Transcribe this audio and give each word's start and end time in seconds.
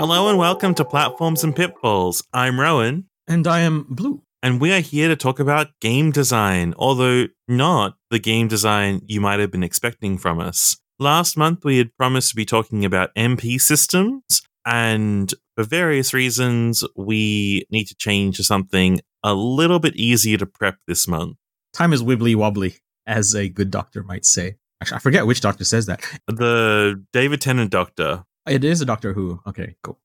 Hello 0.00 0.30
and 0.30 0.38
welcome 0.38 0.74
to 0.76 0.84
Platforms 0.84 1.44
and 1.44 1.54
Pitfalls. 1.54 2.24
I'm 2.32 2.58
Rowan, 2.58 3.04
And 3.28 3.46
I 3.46 3.60
am 3.60 3.84
blue. 3.90 4.22
and 4.42 4.58
we 4.58 4.72
are 4.72 4.80
here 4.80 5.08
to 5.08 5.14
talk 5.14 5.38
about 5.38 5.78
game 5.82 6.10
design, 6.10 6.72
although 6.78 7.26
not 7.46 7.96
the 8.10 8.18
game 8.18 8.48
design 8.48 9.02
you 9.06 9.20
might 9.20 9.40
have 9.40 9.50
been 9.50 9.62
expecting 9.62 10.16
from 10.16 10.40
us. 10.40 10.78
Last 10.98 11.36
month, 11.36 11.66
we 11.66 11.76
had 11.76 11.94
promised 11.98 12.30
to 12.30 12.34
be 12.36 12.46
talking 12.46 12.82
about 12.82 13.14
MP 13.14 13.60
systems, 13.60 14.40
and 14.64 15.34
for 15.54 15.64
various 15.64 16.14
reasons, 16.14 16.82
we 16.96 17.66
need 17.70 17.84
to 17.88 17.94
change 17.94 18.38
to 18.38 18.42
something 18.42 19.00
a 19.22 19.34
little 19.34 19.80
bit 19.80 19.96
easier 19.96 20.38
to 20.38 20.46
prep 20.46 20.78
this 20.86 21.06
month. 21.06 21.36
Time 21.74 21.92
is 21.92 22.02
wibbly 22.02 22.34
wobbly, 22.34 22.76
as 23.06 23.34
a 23.34 23.50
good 23.50 23.70
doctor 23.70 24.02
might 24.02 24.24
say. 24.24 24.56
Actually, 24.80 24.96
I 24.96 25.00
forget 25.00 25.26
which 25.26 25.42
doctor 25.42 25.64
says 25.64 25.84
that. 25.86 26.00
The 26.26 27.04
David 27.12 27.42
Tennant 27.42 27.70
Doctor. 27.70 28.24
It 28.48 28.64
is 28.64 28.80
a 28.80 28.84
Doctor 28.84 29.12
Who. 29.12 29.40
Okay, 29.46 29.76
cool. 29.82 29.98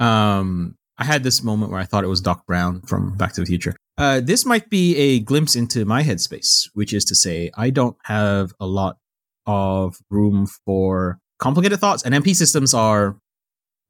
Um, 0.00 0.76
I 0.98 1.04
had 1.04 1.22
this 1.22 1.42
moment 1.42 1.70
where 1.72 1.80
I 1.80 1.84
thought 1.84 2.04
it 2.04 2.08
was 2.08 2.20
Doc 2.20 2.46
Brown 2.46 2.80
from 2.82 3.16
Back 3.16 3.32
to 3.34 3.40
the 3.40 3.46
Future. 3.46 3.74
Uh, 3.98 4.20
this 4.20 4.44
might 4.44 4.70
be 4.70 4.96
a 4.96 5.20
glimpse 5.20 5.54
into 5.54 5.84
my 5.84 6.02
headspace, 6.02 6.68
which 6.74 6.92
is 6.92 7.04
to 7.06 7.14
say, 7.14 7.50
I 7.56 7.70
don't 7.70 7.96
have 8.04 8.52
a 8.58 8.66
lot 8.66 8.98
of 9.46 9.96
room 10.10 10.46
for 10.64 11.18
complicated 11.38 11.78
thoughts, 11.80 12.02
and 12.02 12.14
MP 12.14 12.34
systems 12.34 12.74
are 12.74 13.16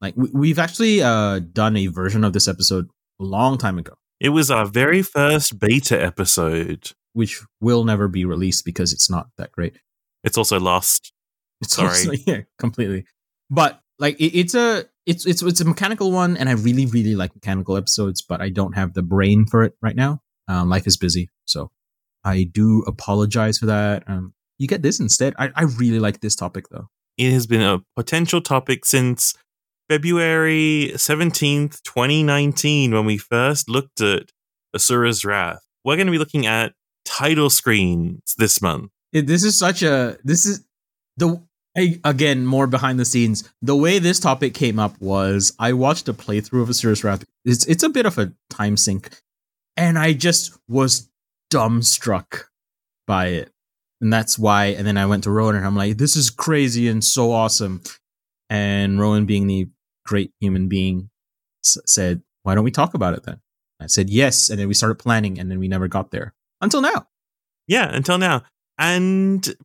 like 0.01 0.15
we- 0.17 0.29
we've 0.33 0.59
actually 0.59 1.01
uh, 1.01 1.39
done 1.39 1.77
a 1.77 1.87
version 1.87 2.23
of 2.23 2.33
this 2.33 2.47
episode 2.47 2.89
a 3.19 3.23
long 3.23 3.57
time 3.57 3.77
ago, 3.77 3.93
It 4.19 4.29
was 4.29 4.51
our 4.51 4.65
very 4.65 5.01
first 5.01 5.57
beta 5.59 6.01
episode. 6.03 6.91
which 7.13 7.41
will 7.61 7.85
never 7.85 8.09
be 8.09 8.25
released 8.25 8.65
because 8.65 8.91
it's 8.91 9.09
not 9.09 9.29
that 9.37 9.49
great. 9.53 9.77
It's 10.25 10.37
also 10.37 10.59
lost. 10.59 11.13
It's 11.61 11.75
Sorry. 11.75 11.87
also- 11.87 12.11
yeah, 12.27 12.41
completely. 12.59 13.05
But 13.49 13.79
like 13.99 14.19
it, 14.19 14.37
it's 14.37 14.55
a 14.55 14.85
it's 15.05 15.25
it's 15.25 15.41
it's 15.41 15.61
a 15.61 15.65
mechanical 15.65 16.11
one, 16.11 16.37
and 16.37 16.49
I 16.49 16.53
really 16.53 16.85
really 16.85 17.15
like 17.15 17.33
mechanical 17.35 17.77
episodes, 17.77 18.21
but 18.21 18.41
I 18.41 18.49
don't 18.49 18.73
have 18.73 18.93
the 18.93 19.03
brain 19.03 19.45
for 19.45 19.63
it 19.63 19.73
right 19.81 19.95
now. 19.95 20.21
Um, 20.47 20.69
life 20.69 20.87
is 20.87 20.97
busy, 20.97 21.29
so 21.45 21.71
I 22.23 22.43
do 22.43 22.83
apologize 22.87 23.57
for 23.57 23.67
that. 23.67 24.03
Um, 24.07 24.33
you 24.57 24.67
get 24.67 24.81
this 24.81 24.99
instead. 24.99 25.33
I, 25.37 25.51
I 25.55 25.63
really 25.63 25.99
like 25.99 26.21
this 26.21 26.35
topic 26.35 26.69
though. 26.69 26.89
It 27.17 27.31
has 27.31 27.47
been 27.47 27.61
a 27.61 27.81
potential 27.95 28.41
topic 28.41 28.85
since 28.85 29.33
February 29.89 30.91
17th, 30.95 31.81
2019, 31.83 32.93
when 32.93 33.05
we 33.05 33.17
first 33.17 33.69
looked 33.69 34.01
at 34.01 34.31
Asura's 34.75 35.23
Wrath. 35.23 35.59
We're 35.83 35.95
going 35.95 36.07
to 36.07 36.11
be 36.11 36.17
looking 36.17 36.45
at 36.45 36.73
title 37.05 37.49
screens 37.49 38.33
this 38.37 38.61
month. 38.61 38.91
It, 39.13 39.27
this 39.27 39.43
is 39.43 39.57
such 39.57 39.83
a 39.83 40.17
this 40.23 40.45
is 40.45 40.65
the 41.15 41.41
I, 41.77 41.99
again 42.03 42.45
more 42.45 42.67
behind 42.67 42.99
the 42.99 43.05
scenes. 43.05 43.49
The 43.61 43.75
way 43.75 43.99
this 43.99 44.19
topic 44.19 44.53
came 44.53 44.79
up 44.79 44.99
was 45.01 45.53
I 45.59 45.73
watched 45.73 46.07
a 46.07 46.13
playthrough 46.13 46.61
of 46.63 46.69
Asura's 46.69 47.03
Wrath. 47.03 47.25
It's 47.43 47.65
it's 47.65 47.83
a 47.83 47.89
bit 47.89 48.05
of 48.05 48.17
a 48.17 48.31
time 48.49 48.77
sink, 48.77 49.09
and 49.75 49.99
I 49.99 50.13
just 50.13 50.57
was 50.67 51.09
dumbstruck 51.53 52.45
by 53.07 53.27
it, 53.27 53.51
and 54.01 54.11
that's 54.11 54.39
why. 54.39 54.67
And 54.67 54.85
then 54.87 54.97
I 54.97 55.05
went 55.05 55.23
to 55.25 55.31
Rowan 55.31 55.55
and 55.55 55.65
I'm 55.65 55.75
like, 55.75 55.97
"This 55.97 56.15
is 56.15 56.29
crazy 56.29 56.87
and 56.87 57.03
so 57.03 57.31
awesome." 57.31 57.81
And 58.49 58.99
Rowan, 58.99 59.25
being 59.25 59.47
the 59.47 59.67
great 60.05 60.31
human 60.39 60.67
being, 60.67 61.09
s- 61.63 61.77
said, 61.85 62.21
"Why 62.43 62.55
don't 62.55 62.63
we 62.63 62.71
talk 62.71 62.93
about 62.93 63.15
it 63.15 63.23
then?" 63.23 63.41
I 63.81 63.87
said 63.87 64.09
yes, 64.09 64.49
and 64.49 64.57
then 64.59 64.67
we 64.69 64.73
started 64.73 64.95
planning, 64.95 65.39
and 65.39 65.51
then 65.51 65.59
we 65.59 65.67
never 65.67 65.87
got 65.87 66.11
there 66.11 66.33
until 66.61 66.81
now. 66.81 67.07
Yeah, 67.67 67.93
until 67.93 68.17
now. 68.17 68.43
And 68.77 69.55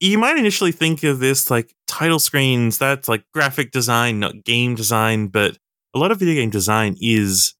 you 0.00 0.18
might 0.18 0.36
initially 0.36 0.72
think 0.72 1.02
of 1.02 1.18
this 1.18 1.50
like 1.50 1.74
title 1.86 2.18
screens, 2.18 2.78
that's 2.78 3.08
like 3.08 3.24
graphic 3.32 3.70
design, 3.70 4.20
not 4.20 4.44
game 4.44 4.74
design, 4.74 5.28
but 5.28 5.58
a 5.94 5.98
lot 5.98 6.12
of 6.12 6.18
video 6.18 6.34
game 6.34 6.50
design 6.50 6.96
is 7.00 7.54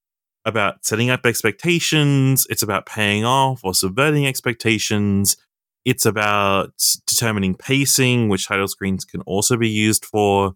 about 0.44 0.84
setting 0.84 1.10
up 1.10 1.26
expectations, 1.26 2.46
it's 2.48 2.62
about 2.62 2.86
paying 2.86 3.24
off 3.24 3.60
or 3.64 3.74
subverting 3.74 4.26
expectations, 4.26 5.36
it's 5.84 6.06
about 6.06 6.72
determining 7.06 7.54
pacing, 7.54 8.28
which 8.28 8.46
title 8.46 8.68
screens 8.68 9.04
can 9.04 9.20
also 9.22 9.56
be 9.56 9.68
used 9.68 10.04
for, 10.04 10.54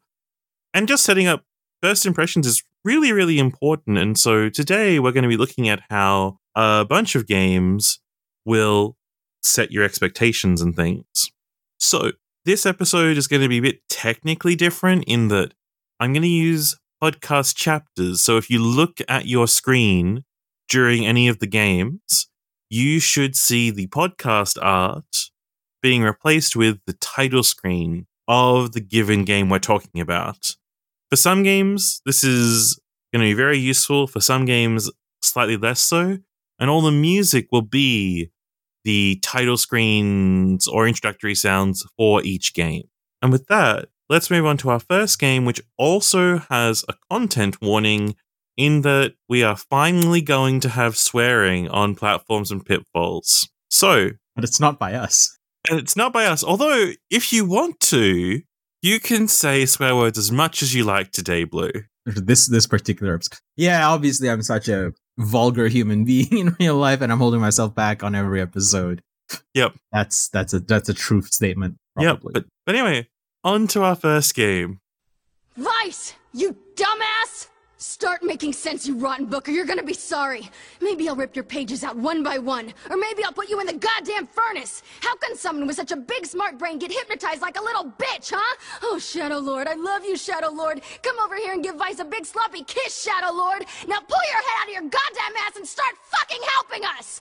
and 0.73 0.89
just 0.89 1.05
setting 1.05 1.27
up 1.27 1.45
first 1.83 2.07
impressions 2.07 2.47
is 2.47 2.63
really, 2.85 3.13
really 3.13 3.39
important. 3.39 3.99
And 3.99 4.19
so 4.19 4.49
today 4.49 4.99
we're 4.99 5.13
going 5.13 5.23
to 5.23 5.29
be 5.29 5.37
looking 5.37 5.69
at 5.69 5.83
how 5.91 6.39
a 6.55 6.85
bunch 6.85 7.15
of 7.15 7.27
games 7.27 8.01
will 8.45 8.97
set 9.43 9.73
your 9.73 9.85
expectations 9.85 10.61
and 10.61 10.75
things. 10.75 11.33
So, 11.83 12.13
this 12.45 12.65
episode 12.65 13.17
is 13.17 13.27
going 13.27 13.43
to 13.43 13.49
be 13.49 13.59
a 13.59 13.63
bit 13.63 13.81
technically 13.89 14.55
different 14.55 15.03
in 15.09 15.27
that 15.29 15.53
I'm 15.99 16.13
going 16.13 16.23
to 16.23 16.29
use 16.29 16.77
podcast 17.03 17.57
chapters. 17.57 18.23
So, 18.23 18.37
if 18.37 18.49
you 18.49 18.63
look 18.63 19.01
at 19.09 19.27
your 19.27 19.49
screen 19.49 20.23
during 20.69 21.05
any 21.05 21.27
of 21.27 21.41
the 21.41 21.49
games, 21.49 22.29
you 22.71 23.01
should 23.01 23.35
see 23.35 23.73
the 23.73 23.89
podcast 23.89 24.59
art 24.63 25.31
being 25.83 26.05
replaced 26.05 26.55
with 26.55 26.79
the 26.87 26.93
title 26.93 27.43
screen 27.43 28.07
of 28.29 28.73
the 28.73 28.81
given 28.81 29.25
game 29.25 29.49
we're 29.49 29.59
talking 29.59 30.01
about. 30.01 30.55
For 31.11 31.17
some 31.17 31.43
games, 31.43 32.01
this 32.07 32.23
is 32.23 32.79
going 33.13 33.23
to 33.23 33.29
be 33.29 33.35
very 33.35 33.59
useful. 33.59 34.07
For 34.07 34.21
some 34.21 34.45
games, 34.45 34.89
slightly 35.21 35.57
less 35.57 35.81
so. 35.81 36.19
And 36.61 36.71
all 36.71 36.81
the 36.81 36.93
music 36.93 37.49
will 37.51 37.63
be 37.63 38.31
the 38.85 39.19
title 39.23 39.57
screens 39.57 40.67
or 40.69 40.87
introductory 40.87 41.35
sounds 41.35 41.85
for 41.97 42.23
each 42.25 42.55
game. 42.55 42.85
And 43.21 43.31
with 43.33 43.47
that, 43.47 43.89
let's 44.09 44.31
move 44.31 44.47
on 44.47 44.57
to 44.59 44.71
our 44.71 44.81
first 44.81 45.19
game, 45.19 45.45
which 45.45 45.61
also 45.79 46.39
has 46.51 46.85
a 46.89 46.95
content 47.11 47.61
warning 47.63 48.17
in 48.57 48.83
that 48.83 49.15
we 49.29 49.43
are 49.43 49.57
finally 49.57 50.21
going 50.21 50.61
to 50.61 50.69
have 50.69 50.97
swearing 50.97 51.69
on 51.69 51.95
platforms 51.95 52.51
and 52.51 52.65
pitfalls. 52.65 53.49
So, 53.71 54.11
But 54.35 54.45
it's 54.45 54.61
not 54.61 54.79
by 54.79 54.95
us. 54.95 55.39
and 55.71 55.79
it's 55.79 55.97
not 55.97 56.13
by 56.13 56.27
us, 56.27 56.43
although 56.45 56.91
if 57.11 57.33
you 57.33 57.45
want 57.47 57.81
to, 57.81 58.43
you 58.83 59.01
can 59.01 59.29
say 59.29 59.65
swear 59.65 59.95
words 59.97 60.19
as 60.19 60.31
much 60.33 60.63
as 60.63 60.75
you 60.75 60.85
like 60.85 61.13
today, 61.13 61.45
Blue. 61.45 61.71
this 62.05 62.49
this 62.49 62.67
particular 62.67 63.15
episode. 63.15 63.39
Yeah, 63.57 63.89
obviously 63.89 64.29
I'm 64.29 64.43
such 64.43 64.69
a 64.69 64.93
vulgar 65.19 65.69
human 65.69 66.05
being 66.07 66.39
in 66.39 66.57
real 66.59 66.77
life 66.77 67.01
and 67.01 67.13
I'm 67.13 67.19
holding 67.19 67.41
myself 67.41 67.75
back 67.75 68.03
on 68.03 68.15
every 68.15 68.41
episode. 68.41 69.03
Yep. 69.55 69.75
That's 69.93 70.29
that's 70.29 70.53
a 70.53 70.61
that's 70.61 70.89
a 70.89 70.95
truth 70.95 71.33
statement. 71.33 71.77
Yep. 71.99 72.21
But, 72.23 72.45
but 72.67 72.75
anyway, 72.75 73.09
on 73.45 73.67
to 73.69 73.83
our 73.83 73.97
first 73.97 74.35
game. 74.35 74.81
Weiss, 75.57 76.15
you 76.33 76.57
dumbass! 76.75 77.49
Start 77.83 78.23
making 78.23 78.53
sense, 78.53 78.87
you 78.87 78.97
rotten 78.97 79.27
book, 79.27 79.49
or 79.49 79.51
you're 79.51 79.65
gonna 79.65 79.83
be 79.83 79.93
sorry. 79.93 80.49
Maybe 80.81 81.09
I'll 81.09 81.17
rip 81.17 81.35
your 81.35 81.45
pages 81.45 81.83
out 81.83 81.97
one 81.97 82.23
by 82.23 82.39
one, 82.39 82.73
or 82.89 82.97
maybe 82.97 83.25
I'll 83.25 83.33
put 83.33 83.49
you 83.49 83.59
in 83.59 83.67
the 83.67 83.73
goddamn 83.73 84.29
furnace. 84.29 84.85
How 85.01 85.17
can 85.17 85.37
someone 85.37 85.67
with 85.67 85.75
such 85.75 85.91
a 85.91 85.97
big 85.97 86.25
smart 86.25 86.59
brain 86.59 86.79
get 86.79 86.93
hypnotized 86.93 87.43
like 87.43 87.59
a 87.59 87.63
little 87.63 87.87
bitch, 87.99 88.33
huh? 88.33 88.57
Oh, 88.85 89.01
Shadow 89.01 89.39
Lord, 89.39 89.67
I 89.67 89.75
love 89.75 90.05
you, 90.05 90.17
Shadow 90.17 90.51
Lord. 90.51 90.81
Come 91.03 91.19
over 91.19 91.35
here 91.35 91.55
and 91.55 91.65
give 91.65 91.75
Weiss 91.75 91.99
a 91.99 92.05
big 92.05 92.25
sloppy 92.25 92.63
kiss, 92.63 93.03
Shadow 93.03 93.35
Lord. 93.35 93.65
Now 93.89 93.99
pull 93.99 94.23
your 94.31 94.43
head 94.43 94.61
out 94.61 94.69
of 94.69 94.75
your 94.75 94.83
goddamn 94.83 95.37
ass 95.45 95.57
and 95.57 95.67
start 95.67 95.97
fucking 96.05 96.43
helping 96.55 96.85
us! 96.85 97.21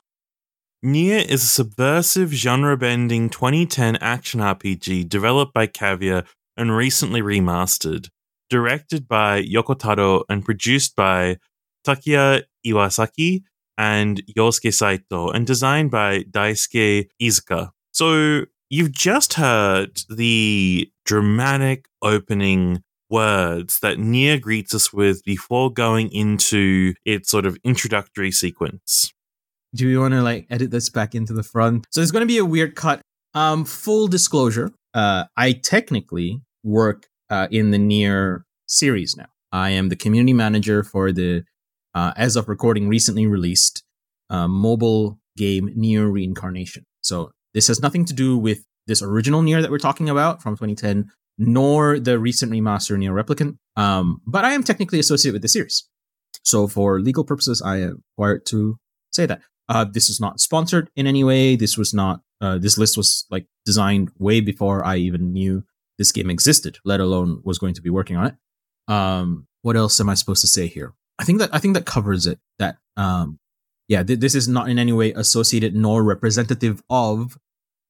Nier 0.83 1.25
is 1.27 1.43
a 1.43 1.47
subversive, 1.47 2.29
genre 2.33 2.77
bending 2.77 3.31
2010 3.31 3.95
action 3.95 4.39
RPG 4.39 5.09
developed 5.09 5.55
by 5.55 5.65
Cavia 5.65 6.23
and 6.55 6.77
recently 6.77 7.23
remastered, 7.23 8.09
directed 8.51 9.07
by 9.07 9.41
Yoko 9.41 9.79
Taro 9.79 10.23
and 10.29 10.45
produced 10.45 10.95
by 10.95 11.37
Takuya 11.87 12.43
Iwasaki 12.67 13.43
and 13.77 14.21
Yosuke 14.37 14.73
Saito, 14.73 15.29
and 15.29 15.47
designed 15.47 15.89
by 15.89 16.23
Daisuke 16.23 17.07
Izuka. 17.19 17.71
So, 17.93 18.45
you've 18.69 18.91
just 18.91 19.33
heard 19.33 20.01
the 20.09 20.91
dramatic 21.05 21.87
opening 22.03 22.83
words 23.09 23.79
that 23.79 23.97
Nier 23.97 24.37
greets 24.37 24.75
us 24.75 24.93
with 24.93 25.23
before 25.23 25.71
going 25.71 26.11
into 26.11 26.93
its 27.05 27.31
sort 27.31 27.45
of 27.45 27.57
introductory 27.63 28.31
sequence. 28.31 29.11
Do 29.73 29.87
we 29.87 29.97
want 29.97 30.13
to 30.13 30.21
like 30.21 30.47
edit 30.49 30.71
this 30.71 30.89
back 30.89 31.15
into 31.15 31.33
the 31.33 31.43
front? 31.43 31.87
So 31.91 32.01
there's 32.01 32.11
going 32.11 32.21
to 32.21 32.27
be 32.27 32.37
a 32.37 32.45
weird 32.45 32.75
cut. 32.75 33.01
Um, 33.33 33.63
full 33.63 34.07
disclosure, 34.07 34.71
uh, 34.93 35.25
I 35.37 35.53
technically 35.53 36.41
work 36.63 37.07
uh, 37.31 37.47
in 37.49 37.71
the 37.71 37.79
Nier 37.79 38.45
series 38.67 39.15
now. 39.17 39.27
I 39.51 39.71
am 39.71 39.89
the 39.89 39.95
community 39.95 40.33
manager 40.33 40.83
for 40.83 41.11
the, 41.11 41.43
uh, 41.95 42.13
as 42.15 42.35
of 42.35 42.47
recording, 42.47 42.87
recently 42.87 43.25
released 43.25 43.83
uh, 44.29 44.47
mobile 44.47 45.19
game 45.37 45.71
Nier 45.75 46.07
Reincarnation. 46.07 46.85
So 47.01 47.31
this 47.53 47.67
has 47.67 47.81
nothing 47.81 48.05
to 48.05 48.13
do 48.13 48.37
with 48.37 48.65
this 48.87 49.01
original 49.01 49.41
Nier 49.41 49.61
that 49.61 49.71
we're 49.71 49.77
talking 49.77 50.09
about 50.09 50.41
from 50.41 50.55
2010, 50.55 51.09
nor 51.37 51.99
the 51.99 52.19
recent 52.19 52.51
remaster 52.51 52.97
Nier 52.97 53.13
Replicant. 53.13 53.57
Um, 53.75 54.21
but 54.27 54.45
I 54.45 54.51
am 54.53 54.63
technically 54.63 54.99
associated 54.99 55.33
with 55.33 55.41
the 55.41 55.47
series. 55.47 55.87
So 56.43 56.67
for 56.67 56.99
legal 56.99 57.23
purposes, 57.23 57.61
I 57.61 57.77
am 57.77 58.03
required 58.17 58.45
to 58.47 58.77
say 59.11 59.25
that. 59.25 59.41
Uh, 59.69 59.85
this 59.85 60.09
is 60.09 60.19
not 60.19 60.39
sponsored 60.41 60.89
in 60.95 61.07
any 61.07 61.23
way. 61.23 61.55
This 61.55 61.77
was 61.77 61.93
not. 61.93 62.21
Uh, 62.41 62.57
this 62.57 62.77
list 62.77 62.97
was 62.97 63.25
like 63.29 63.45
designed 63.65 64.09
way 64.17 64.41
before 64.41 64.83
I 64.83 64.97
even 64.97 65.31
knew 65.31 65.63
this 66.01 66.11
game 66.11 66.31
existed, 66.31 66.79
let 66.83 66.99
alone 66.99 67.41
was 67.43 67.59
going 67.59 67.75
to 67.75 67.81
be 67.81 67.91
working 67.91 68.17
on 68.17 68.25
it. 68.25 68.35
Um, 68.91 69.47
what 69.61 69.77
else 69.77 69.99
am 69.99 70.09
I 70.09 70.15
supposed 70.15 70.41
to 70.41 70.47
say 70.47 70.65
here? 70.65 70.95
I 71.19 71.23
think 71.25 71.37
that 71.37 71.53
I 71.53 71.59
think 71.59 71.75
that 71.75 71.85
covers 71.85 72.25
it. 72.25 72.39
That 72.57 72.77
um, 72.97 73.37
yeah, 73.87 74.01
th- 74.01 74.19
this 74.19 74.33
is 74.33 74.47
not 74.47 74.67
in 74.67 74.79
any 74.79 74.93
way 74.93 75.13
associated 75.13 75.75
nor 75.75 76.03
representative 76.03 76.81
of 76.89 77.37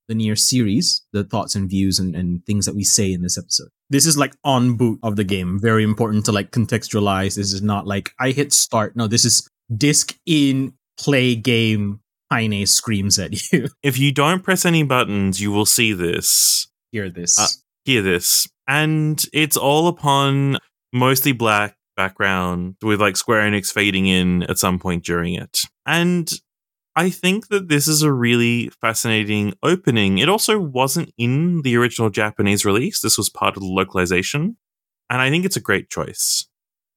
the 0.09 0.15
Nier 0.15 0.35
series, 0.35 1.03
the 1.13 1.23
thoughts 1.23 1.55
and 1.55 1.69
views 1.69 1.99
and, 1.99 2.13
and 2.17 2.45
things 2.45 2.65
that 2.65 2.75
we 2.75 2.83
say 2.83 3.13
in 3.13 3.21
this 3.21 3.37
episode. 3.37 3.69
This 3.89 4.05
is 4.05 4.17
like 4.17 4.33
on 4.43 4.75
boot 4.75 4.99
of 5.03 5.15
the 5.15 5.23
game. 5.23 5.57
Very 5.57 5.85
important 5.85 6.25
to 6.25 6.33
like 6.33 6.51
contextualize. 6.51 7.35
This 7.37 7.53
is 7.53 7.61
not 7.61 7.87
like 7.87 8.11
I 8.19 8.31
hit 8.31 8.51
start. 8.51 8.97
No, 8.97 9.07
this 9.07 9.23
is 9.23 9.49
disc 9.75 10.17
in 10.25 10.73
play 10.99 11.35
game. 11.35 12.01
Kainé 12.29 12.67
screams 12.67 13.19
at 13.19 13.51
you. 13.51 13.67
If 13.83 13.97
you 13.97 14.11
don't 14.11 14.43
press 14.43 14.65
any 14.65 14.83
buttons, 14.83 15.39
you 15.41 15.51
will 15.51 15.65
see 15.65 15.93
this. 15.93 16.67
Hear 16.91 17.09
this. 17.09 17.39
Uh, 17.39 17.47
hear 17.83 18.01
this. 18.01 18.47
And 18.67 19.21
it's 19.33 19.57
all 19.57 19.87
upon 19.87 20.57
mostly 20.93 21.31
black 21.31 21.75
background 21.95 22.75
with 22.81 23.01
like 23.01 23.17
Square 23.17 23.49
Enix 23.49 23.71
fading 23.71 24.07
in 24.07 24.43
at 24.43 24.57
some 24.57 24.79
point 24.79 25.03
during 25.03 25.35
it. 25.35 25.59
And 25.85 26.31
I 26.95 27.09
think 27.09 27.47
that 27.47 27.69
this 27.69 27.87
is 27.87 28.01
a 28.01 28.11
really 28.11 28.69
fascinating 28.81 29.53
opening. 29.63 30.17
It 30.17 30.29
also 30.29 30.59
wasn't 30.59 31.13
in 31.17 31.61
the 31.61 31.77
original 31.77 32.09
Japanese 32.09 32.65
release. 32.65 33.01
This 33.01 33.17
was 33.17 33.29
part 33.29 33.55
of 33.55 33.61
the 33.63 33.69
localization. 33.69 34.57
And 35.09 35.21
I 35.21 35.29
think 35.29 35.45
it's 35.45 35.57
a 35.57 35.61
great 35.61 35.89
choice 35.89 36.47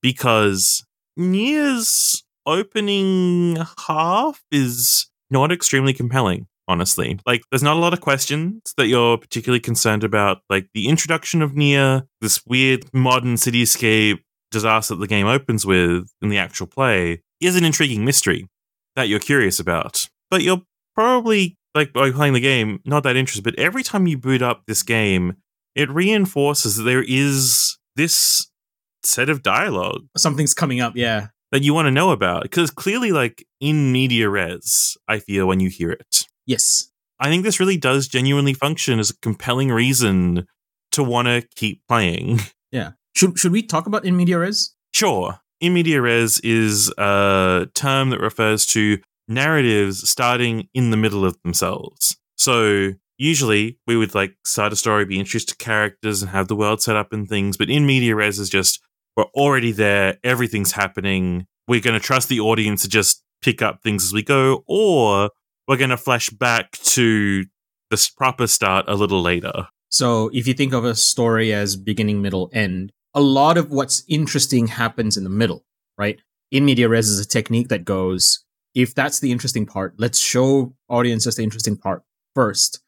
because 0.02 0.84
NieR's 1.18 2.24
opening 2.46 3.56
half 3.86 4.42
is 4.50 5.10
not 5.30 5.52
extremely 5.52 5.92
compelling, 5.92 6.46
honestly. 6.68 7.18
Like, 7.26 7.42
there's 7.50 7.62
not 7.62 7.76
a 7.76 7.80
lot 7.80 7.92
of 7.92 8.00
questions 8.00 8.60
that 8.76 8.86
you're 8.86 9.18
particularly 9.18 9.60
concerned 9.60 10.04
about. 10.04 10.38
Like, 10.48 10.68
the 10.74 10.88
introduction 10.88 11.42
of 11.42 11.52
NieR, 11.52 12.06
this 12.20 12.40
weird 12.46 12.86
modern 12.92 13.34
cityscape 13.34 14.20
disaster 14.50 14.94
that 14.94 15.00
the 15.00 15.06
game 15.06 15.26
opens 15.26 15.66
with 15.66 16.08
in 16.22 16.28
the 16.28 16.38
actual 16.38 16.66
play, 16.66 17.22
is 17.40 17.56
an 17.56 17.64
intriguing 17.64 18.04
mystery 18.04 18.46
that 18.96 19.08
you're 19.08 19.20
curious 19.20 19.58
about. 19.58 20.08
But 20.30 20.42
you're 20.42 20.62
probably, 20.94 21.56
like, 21.74 21.92
by 21.92 22.10
playing 22.10 22.34
the 22.34 22.40
game, 22.40 22.80
not 22.84 23.02
that 23.02 23.16
interested. 23.16 23.44
But 23.44 23.58
every 23.58 23.82
time 23.82 24.06
you 24.06 24.16
boot 24.16 24.42
up 24.42 24.62
this 24.66 24.82
game, 24.82 25.34
it 25.74 25.90
reinforces 25.90 26.76
that 26.76 26.84
there 26.84 27.04
is 27.06 27.78
this 27.96 28.48
set 29.02 29.28
of 29.28 29.42
dialogue 29.42 30.02
Something's 30.16 30.54
coming 30.54 30.80
up. 30.80 30.94
Yeah. 30.96 31.26
that 31.52 31.62
you 31.62 31.74
want 31.74 31.86
to 31.86 31.90
know 31.90 32.10
about. 32.10 32.42
Because 32.42 32.70
clearly, 32.70 33.12
like, 33.12 33.44
in 33.60 33.92
media 33.92 34.28
res, 34.28 34.96
I 35.08 35.18
feel 35.18 35.46
when 35.46 35.60
you 35.60 35.68
hear 35.68 35.90
it. 35.90 36.26
Yes. 36.46 36.90
I 37.20 37.28
think 37.28 37.44
this 37.44 37.60
really 37.60 37.76
does 37.76 38.08
genuinely 38.08 38.54
function 38.54 38.98
as 38.98 39.10
a 39.10 39.18
compelling 39.20 39.70
reason 39.70 40.46
to 40.92 41.02
want 41.02 41.26
to 41.26 41.46
keep 41.56 41.82
playing. 41.88 42.40
Yeah. 42.72 42.90
Should 43.14 43.38
should 43.38 43.52
we 43.52 43.62
talk 43.62 43.86
about 43.86 44.04
in 44.04 44.16
media 44.16 44.36
res? 44.36 44.74
Sure. 44.92 45.38
In 45.60 45.74
media 45.74 46.02
res 46.02 46.40
is 46.40 46.92
a 46.98 47.68
term 47.72 48.10
that 48.10 48.18
refers 48.18 48.66
to 48.66 48.98
narratives 49.28 50.10
starting 50.10 50.68
in 50.74 50.90
the 50.90 50.96
middle 50.96 51.24
of 51.24 51.36
themselves. 51.44 52.16
So 52.36 52.94
usually 53.16 53.78
we 53.86 53.96
would 53.96 54.12
like 54.12 54.34
start 54.44 54.72
a 54.72 54.76
story, 54.76 55.04
be 55.04 55.20
introduced 55.20 55.50
to 55.50 55.56
characters 55.56 56.20
and 56.20 56.32
have 56.32 56.48
the 56.48 56.56
world 56.56 56.82
set 56.82 56.96
up 56.96 57.12
and 57.12 57.28
things. 57.28 57.56
But 57.56 57.70
in 57.70 57.86
media 57.86 58.16
res 58.16 58.40
is 58.40 58.50
just 58.50 58.80
we're 59.16 59.24
already 59.34 59.70
there, 59.70 60.18
everything's 60.24 60.72
happening. 60.72 61.46
We're 61.68 61.80
going 61.80 61.98
to 61.98 62.04
trust 62.04 62.28
the 62.28 62.40
audience 62.40 62.82
to 62.82 62.88
just 62.88 63.22
pick 63.40 63.62
up 63.62 63.82
things 63.82 64.04
as 64.04 64.12
we 64.12 64.24
go, 64.24 64.64
or 64.66 65.30
we're 65.66 65.76
going 65.76 65.90
to 65.90 65.96
flash 65.96 66.30
back 66.30 66.72
to 66.72 67.44
the 67.90 68.10
proper 68.16 68.46
start 68.46 68.86
a 68.88 68.94
little 68.94 69.22
later. 69.22 69.68
So 69.88 70.30
if 70.32 70.46
you 70.46 70.54
think 70.54 70.72
of 70.72 70.84
a 70.84 70.94
story 70.94 71.52
as 71.52 71.76
beginning, 71.76 72.20
middle, 72.20 72.50
end, 72.52 72.92
a 73.14 73.20
lot 73.20 73.56
of 73.56 73.70
what's 73.70 74.02
interesting 74.08 74.66
happens 74.66 75.16
in 75.16 75.24
the 75.24 75.30
middle, 75.30 75.64
right? 75.96 76.20
In 76.50 76.64
media 76.64 76.88
res 76.88 77.08
is 77.08 77.20
a 77.20 77.28
technique 77.28 77.68
that 77.68 77.84
goes, 77.84 78.44
if 78.74 78.94
that's 78.94 79.20
the 79.20 79.30
interesting 79.30 79.66
part, 79.66 79.94
let's 79.98 80.18
show 80.18 80.74
audiences 80.88 81.36
the 81.36 81.44
interesting 81.44 81.76
part 81.76 82.02
first, 82.34 82.80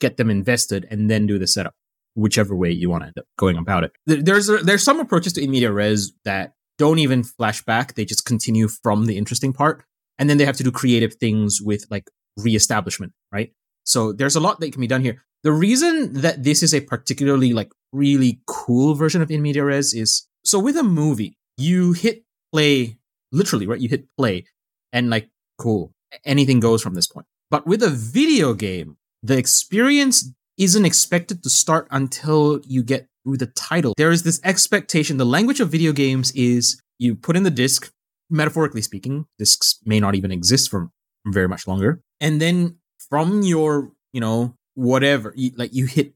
get 0.00 0.16
them 0.16 0.30
invested, 0.30 0.86
and 0.90 1.10
then 1.10 1.26
do 1.26 1.38
the 1.38 1.46
setup, 1.46 1.74
whichever 2.14 2.56
way 2.56 2.70
you 2.70 2.88
want 2.88 3.02
to 3.02 3.08
end 3.08 3.18
up 3.18 3.26
going 3.38 3.58
about 3.58 3.84
it. 3.84 3.92
There's 4.06 4.48
a, 4.48 4.58
there's 4.58 4.82
some 4.82 4.98
approaches 4.98 5.34
to 5.34 5.44
in 5.44 5.50
media 5.50 5.70
res 5.70 6.12
that 6.24 6.54
don't 6.78 6.98
even 6.98 7.22
flash 7.22 7.62
back; 7.62 7.94
they 7.94 8.06
just 8.06 8.24
continue 8.24 8.68
from 8.68 9.04
the 9.04 9.18
interesting 9.18 9.52
part, 9.52 9.84
and 10.18 10.30
then 10.30 10.38
they 10.38 10.46
have 10.46 10.56
to 10.56 10.64
do 10.64 10.72
creative 10.72 11.14
things 11.14 11.60
with 11.62 11.84
like 11.90 12.10
reestablishment, 12.36 13.12
right? 13.32 13.52
So 13.84 14.12
there's 14.12 14.36
a 14.36 14.40
lot 14.40 14.60
that 14.60 14.72
can 14.72 14.80
be 14.80 14.86
done 14.86 15.02
here. 15.02 15.22
The 15.42 15.52
reason 15.52 16.12
that 16.14 16.42
this 16.42 16.62
is 16.62 16.74
a 16.74 16.80
particularly 16.80 17.52
like 17.52 17.70
really 17.92 18.40
cool 18.46 18.94
version 18.94 19.22
of 19.22 19.30
in 19.30 19.42
media 19.42 19.64
res 19.64 19.94
is 19.94 20.26
so 20.44 20.58
with 20.58 20.76
a 20.76 20.82
movie, 20.82 21.36
you 21.56 21.92
hit 21.92 22.24
play 22.52 22.98
literally, 23.32 23.66
right? 23.66 23.80
You 23.80 23.88
hit 23.88 24.06
play 24.16 24.44
and 24.92 25.10
like 25.10 25.28
cool. 25.58 25.92
Anything 26.24 26.60
goes 26.60 26.82
from 26.82 26.94
this 26.94 27.06
point. 27.06 27.26
But 27.50 27.66
with 27.66 27.82
a 27.82 27.90
video 27.90 28.54
game, 28.54 28.96
the 29.22 29.36
experience 29.36 30.32
isn't 30.58 30.84
expected 30.84 31.42
to 31.42 31.50
start 31.50 31.86
until 31.90 32.60
you 32.64 32.82
get 32.82 33.08
through 33.24 33.36
the 33.36 33.46
title. 33.46 33.92
There 33.96 34.10
is 34.10 34.22
this 34.22 34.40
expectation. 34.42 35.16
The 35.16 35.26
language 35.26 35.60
of 35.60 35.68
video 35.68 35.92
games 35.92 36.32
is 36.32 36.80
you 36.98 37.14
put 37.14 37.36
in 37.36 37.42
the 37.42 37.50
disc, 37.50 37.92
metaphorically 38.30 38.82
speaking, 38.82 39.26
discs 39.38 39.80
may 39.84 40.00
not 40.00 40.14
even 40.14 40.32
exist 40.32 40.70
for 40.70 40.90
very 41.26 41.48
much 41.48 41.66
longer. 41.66 42.00
And 42.20 42.40
then 42.40 42.76
from 43.08 43.42
your, 43.42 43.92
you 44.12 44.20
know, 44.20 44.54
whatever, 44.74 45.32
you, 45.36 45.52
like 45.56 45.74
you 45.74 45.86
hit 45.86 46.14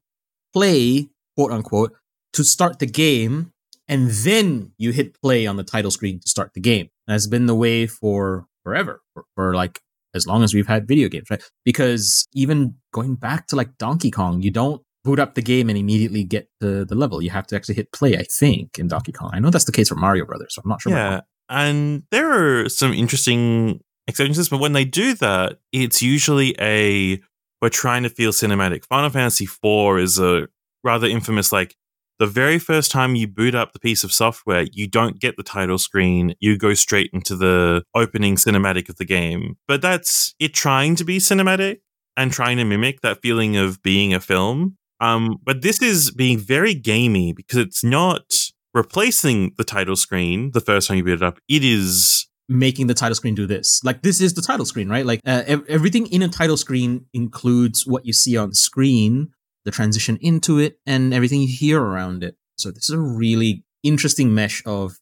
play, 0.52 1.08
quote 1.37 1.52
unquote, 1.52 1.94
to 2.32 2.44
start 2.44 2.79
the 2.79 2.87
game, 2.87 3.52
and 3.88 4.11
then 4.11 4.73
you 4.79 4.93
hit 4.93 5.20
play 5.20 5.47
on 5.47 5.56
the 5.56 5.64
title 5.64 5.91
screen 5.91 6.20
to 6.20 6.29
start 6.29 6.52
the 6.55 6.61
game. 6.61 6.88
That's 7.06 7.26
been 7.26 7.47
the 7.47 7.55
way 7.55 7.87
for 7.87 8.47
forever, 8.62 9.00
for, 9.14 9.25
for 9.35 9.55
like 9.55 9.81
as 10.14 10.26
long 10.26 10.43
as 10.43 10.55
we've 10.55 10.67
had 10.67 10.87
video 10.87 11.08
games, 11.08 11.31
right? 11.31 11.43
Because 11.64 12.26
even 12.32 12.76
going 12.93 13.14
back 13.14 13.47
to 13.49 13.56
like 13.56 13.79
Donkey 13.79 14.11
Kong, 14.11 14.43
you 14.43 14.50
don't 14.50 14.82
boot 15.02 15.19
up 15.19 15.35
the 15.35 15.43
game 15.43 15.69
and 15.69 15.79
immediately 15.79 16.25
get 16.25 16.49
the, 16.61 16.85
the 16.88 16.94
level. 16.94 17.23
You 17.23 17.31
have 17.31 17.47
to 17.49 17.56
actually 17.56 17.76
hit 17.76 17.93
play, 17.93 18.17
I 18.17 18.25
think, 18.38 18.79
in 18.79 18.88
Donkey 18.88 19.12
Kong. 19.12 19.31
I 19.32 19.38
know 19.38 19.50
that's 19.50 19.64
the 19.64 19.73
case 19.73 19.88
for 19.88 19.94
Mario 19.94 20.25
Brothers, 20.25 20.55
so 20.55 20.62
I'm 20.62 20.69
not 20.69 20.82
sure. 20.82 20.93
Yeah. 20.93 21.20
And 21.49 22.05
there 22.11 22.62
are 22.62 22.69
some 22.69 22.93
interesting 22.93 23.81
exceptions, 24.10 24.48
but 24.48 24.60
when 24.60 24.72
they 24.72 24.84
do 24.84 25.14
that, 25.14 25.58
it's 25.72 26.02
usually 26.02 26.54
a 26.60 27.20
we're 27.62 27.68
trying 27.68 28.02
to 28.04 28.08
feel 28.08 28.32
cinematic. 28.32 28.84
Final 28.86 29.10
Fantasy 29.10 29.44
IV 29.44 29.98
is 29.98 30.18
a 30.18 30.49
rather 30.82 31.06
infamous 31.06 31.52
like 31.52 31.76
the 32.20 32.26
very 32.26 32.58
first 32.58 32.90
time 32.90 33.14
you 33.14 33.26
boot 33.26 33.54
up 33.54 33.73
the 33.73 33.78
piece 33.78 34.04
of 34.04 34.12
software, 34.12 34.66
you 34.73 34.87
don't 34.87 35.18
get 35.18 35.38
the 35.38 35.42
title 35.42 35.78
screen. 35.78 36.35
You 36.38 36.58
go 36.58 36.75
straight 36.75 37.11
into 37.14 37.35
the 37.35 37.82
opening 37.94 38.37
cinematic 38.37 38.90
of 38.90 38.96
the 38.96 39.06
game. 39.06 39.56
But 39.66 39.80
that's 39.80 40.35
it 40.38 40.52
trying 40.52 40.96
to 40.96 41.04
be 41.04 41.16
cinematic 41.16 41.78
and 42.18 42.30
trying 42.30 42.58
to 42.58 42.64
mimic 42.64 43.00
that 43.00 43.23
feeling 43.23 43.56
of 43.56 43.82
being 43.82 44.12
a 44.12 44.20
film. 44.20 44.76
Um, 45.00 45.38
but 45.42 45.62
this 45.62 45.80
is 45.80 46.11
being 46.11 46.38
very 46.38 46.75
gamey 46.75 47.32
because 47.32 47.56
it's 47.56 47.82
not 47.82 48.35
replacing 48.75 49.54
the 49.56 49.64
title 49.64 49.96
screen 49.96 50.50
the 50.52 50.61
first 50.61 50.88
time 50.88 50.99
you 50.99 51.04
boot 51.04 51.23
it 51.23 51.23
up. 51.23 51.38
It 51.49 51.64
is 51.64 52.26
making 52.50 52.88
the 52.88 52.95
title 52.95 53.14
screen 53.14 53.37
do 53.37 53.47
this. 53.47 53.83
Like 53.85 54.02
this 54.02 54.21
is 54.21 54.35
the 54.35 54.42
title 54.42 54.66
screen, 54.66 54.88
right? 54.88 55.07
Like 55.07 55.21
uh, 55.25 55.45
ev- 55.47 55.64
everything 55.69 56.07
in 56.09 56.21
a 56.21 56.28
title 56.28 56.57
screen 56.57 57.07
includes 57.14 57.87
what 57.87 58.04
you 58.04 58.12
see 58.12 58.37
on 58.37 58.52
screen, 58.52 59.28
the 59.64 59.71
transition 59.71 60.19
into 60.21 60.59
it, 60.59 60.78
and 60.85 61.14
everything 61.14 61.42
you 61.42 61.49
hear 61.49 61.80
around 61.80 62.25
it. 62.25 62.37
So 62.59 62.73
this 62.73 62.90
is 62.90 62.95
a 62.95 62.99
really 62.99 63.64
interesting 63.85 64.35
mesh 64.35 64.62
of 64.66 64.99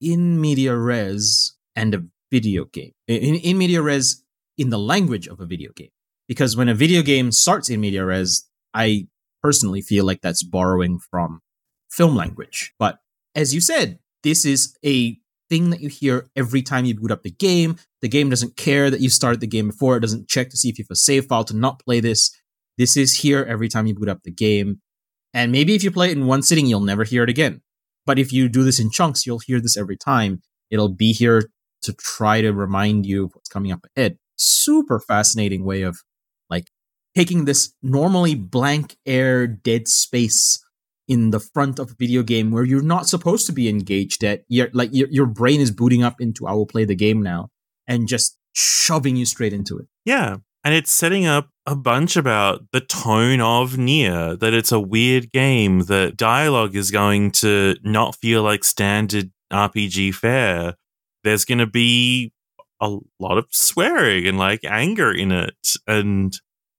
in 0.00 0.40
media 0.40 0.76
res 0.76 1.56
and 1.74 1.94
a 1.94 2.04
video 2.30 2.66
game. 2.66 2.92
In, 3.08 3.36
in 3.36 3.56
media 3.56 3.80
res 3.80 4.22
in 4.58 4.68
the 4.68 4.78
language 4.78 5.26
of 5.26 5.40
a 5.40 5.46
video 5.46 5.72
game. 5.74 5.90
Because 6.28 6.56
when 6.56 6.68
a 6.68 6.74
video 6.74 7.02
game 7.02 7.32
starts 7.32 7.70
in 7.70 7.80
media 7.80 8.04
res, 8.04 8.46
I 8.74 9.08
personally 9.42 9.80
feel 9.80 10.04
like 10.04 10.20
that's 10.20 10.42
borrowing 10.42 11.00
from 11.10 11.40
film 11.90 12.14
language. 12.14 12.74
But 12.78 12.98
as 13.34 13.54
you 13.54 13.60
said, 13.60 13.98
this 14.22 14.44
is 14.44 14.76
a 14.84 15.19
thing 15.50 15.70
that 15.70 15.80
you 15.80 15.88
hear 15.88 16.30
every 16.36 16.62
time 16.62 16.84
you 16.86 16.94
boot 16.94 17.10
up 17.10 17.22
the 17.22 17.30
game. 17.30 17.76
The 18.00 18.08
game 18.08 18.30
doesn't 18.30 18.56
care 18.56 18.88
that 18.88 19.00
you 19.00 19.10
started 19.10 19.40
the 19.40 19.46
game 19.46 19.66
before. 19.68 19.96
It 19.96 20.00
doesn't 20.00 20.28
check 20.28 20.48
to 20.50 20.56
see 20.56 20.70
if 20.70 20.78
you 20.78 20.84
have 20.84 20.94
a 20.94 20.96
save 20.96 21.26
file 21.26 21.44
to 21.44 21.56
not 21.56 21.80
play 21.84 22.00
this. 22.00 22.30
This 22.78 22.96
is 22.96 23.18
here 23.18 23.44
every 23.46 23.68
time 23.68 23.86
you 23.86 23.94
boot 23.94 24.08
up 24.08 24.22
the 24.22 24.30
game. 24.30 24.80
And 25.34 25.52
maybe 25.52 25.74
if 25.74 25.84
you 25.84 25.90
play 25.90 26.10
it 26.10 26.16
in 26.16 26.26
one 26.26 26.42
sitting, 26.42 26.66
you'll 26.66 26.80
never 26.80 27.04
hear 27.04 27.22
it 27.22 27.28
again. 27.28 27.60
But 28.06 28.18
if 28.18 28.32
you 28.32 28.48
do 28.48 28.62
this 28.62 28.80
in 28.80 28.90
chunks, 28.90 29.26
you'll 29.26 29.40
hear 29.40 29.60
this 29.60 29.76
every 29.76 29.96
time. 29.96 30.40
It'll 30.70 30.88
be 30.88 31.12
here 31.12 31.50
to 31.82 31.92
try 31.92 32.40
to 32.40 32.52
remind 32.52 33.06
you 33.06 33.24
of 33.24 33.32
what's 33.34 33.48
coming 33.48 33.72
up 33.72 33.84
ahead. 33.96 34.16
Super 34.36 34.98
fascinating 34.98 35.64
way 35.64 35.82
of 35.82 35.98
like 36.48 36.68
taking 37.14 37.44
this 37.44 37.74
normally 37.82 38.34
blank 38.34 38.96
air, 39.04 39.46
dead 39.46 39.88
space 39.88 40.64
in 41.10 41.30
the 41.30 41.40
front 41.40 41.80
of 41.80 41.90
a 41.90 41.94
video 41.94 42.22
game 42.22 42.52
where 42.52 42.62
you're 42.62 42.80
not 42.80 43.08
supposed 43.08 43.44
to 43.44 43.52
be 43.52 43.68
engaged 43.68 44.22
at. 44.22 44.44
You're 44.46 44.70
like 44.72 44.90
your, 44.92 45.08
your 45.10 45.26
brain 45.26 45.60
is 45.60 45.72
booting 45.72 46.04
up 46.04 46.20
into 46.20 46.46
I 46.46 46.52
will 46.52 46.66
play 46.66 46.84
the 46.84 46.94
game 46.94 47.20
now 47.20 47.50
and 47.88 48.06
just 48.06 48.38
shoving 48.52 49.16
you 49.16 49.26
straight 49.26 49.52
into 49.52 49.76
it. 49.76 49.86
Yeah. 50.04 50.36
And 50.62 50.72
it's 50.72 50.92
setting 50.92 51.26
up 51.26 51.48
a 51.66 51.74
bunch 51.74 52.16
about 52.16 52.60
the 52.70 52.80
tone 52.80 53.40
of 53.40 53.76
Nier, 53.76 54.36
that 54.36 54.54
it's 54.54 54.70
a 54.70 54.78
weird 54.78 55.32
game, 55.32 55.80
that 55.86 56.16
dialogue 56.16 56.76
is 56.76 56.92
going 56.92 57.32
to 57.32 57.74
not 57.82 58.14
feel 58.14 58.44
like 58.44 58.62
standard 58.62 59.32
RPG 59.52 60.14
fare, 60.14 60.76
there's 61.24 61.44
going 61.44 61.58
to 61.58 61.66
be 61.66 62.32
a 62.80 62.98
lot 63.18 63.36
of 63.36 63.46
swearing 63.50 64.28
and 64.28 64.38
like 64.38 64.60
anger 64.64 65.10
in 65.10 65.32
it. 65.32 65.74
And 65.88 66.32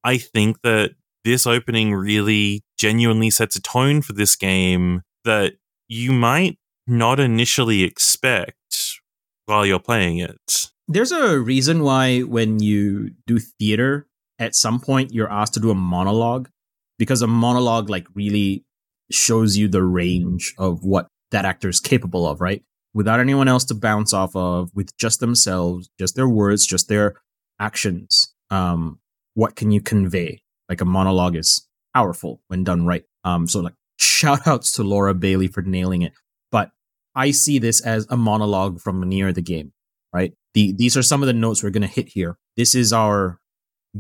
I 0.06 0.18
think 0.20 0.62
that 0.62 0.92
this 1.26 1.46
opening 1.46 1.94
really 1.94 2.64
genuinely 2.82 3.30
sets 3.30 3.56
a 3.56 3.62
tone 3.62 4.02
for 4.02 4.14
this 4.14 4.36
game 4.36 5.04
that 5.24 5.54
you 5.88 6.12
might 6.12 6.58
not 6.88 7.20
initially 7.20 7.84
expect 7.84 9.00
while 9.46 9.66
you're 9.66 9.80
playing 9.80 10.18
it. 10.18 10.68
There's 10.88 11.12
a 11.12 11.40
reason 11.40 11.84
why 11.84 12.22
when 12.22 12.60
you 12.60 13.12
do 13.28 13.38
theater, 13.38 14.08
at 14.40 14.56
some 14.56 14.80
point 14.80 15.14
you're 15.14 15.32
asked 15.32 15.54
to 15.54 15.60
do 15.60 15.70
a 15.70 15.76
monologue 15.76 16.50
because 16.98 17.22
a 17.22 17.28
monologue 17.28 17.88
like 17.88 18.08
really 18.16 18.66
shows 19.12 19.58
you 19.58 19.68
the 19.68 19.84
range 19.84 20.56
of 20.58 20.84
what 20.84 21.08
that 21.30 21.46
actor 21.46 21.70
is 21.70 21.80
capable 21.80 22.28
of, 22.28 22.42
right? 22.42 22.64
Without 22.96 23.20
anyone 23.20 23.48
else 23.48 23.64
to 23.66 23.76
bounce 23.76 24.12
off 24.12 24.36
of, 24.36 24.72
with 24.74 24.98
just 24.98 25.20
themselves, 25.20 25.88
just 26.00 26.16
their 26.16 26.28
words, 26.28 26.66
just 26.66 26.90
their 26.90 27.14
actions. 27.60 28.34
Um, 28.50 29.00
what 29.36 29.56
can 29.56 29.72
you 29.72 29.82
convey? 29.82 30.42
Like 30.68 30.82
a 30.82 30.86
monologue 30.86 31.36
is 31.36 31.68
powerful 31.93 32.41
when 32.48 32.63
done 32.63 32.86
right. 32.86 33.03
Um, 33.24 33.48
so 33.48 33.60
like 33.62 33.74
shout 33.98 34.48
outs 34.48 34.71
to 34.74 34.83
Laura 34.83 35.13
Bailey 35.13 35.48
for 35.48 35.62
nailing 35.62 36.01
it. 36.01 36.13
But 36.51 36.71
I 37.15 37.31
see 37.31 37.60
this 37.60 37.81
as 37.81 38.07
a 38.10 38.17
monologue 38.17 38.79
from 38.79 39.01
Nier 39.07 39.31
the 39.33 39.41
game, 39.41 39.74
right? 40.13 40.33
The, 40.53 40.74
these 40.74 40.98
are 40.98 41.03
some 41.03 41.21
of 41.24 41.27
the 41.27 41.33
notes 41.33 41.63
we're 41.63 41.69
going 41.69 41.81
to 41.81 41.88
hit 41.88 42.10
here. 42.10 42.38
This 42.57 42.75
is 42.75 42.91
our 42.91 43.39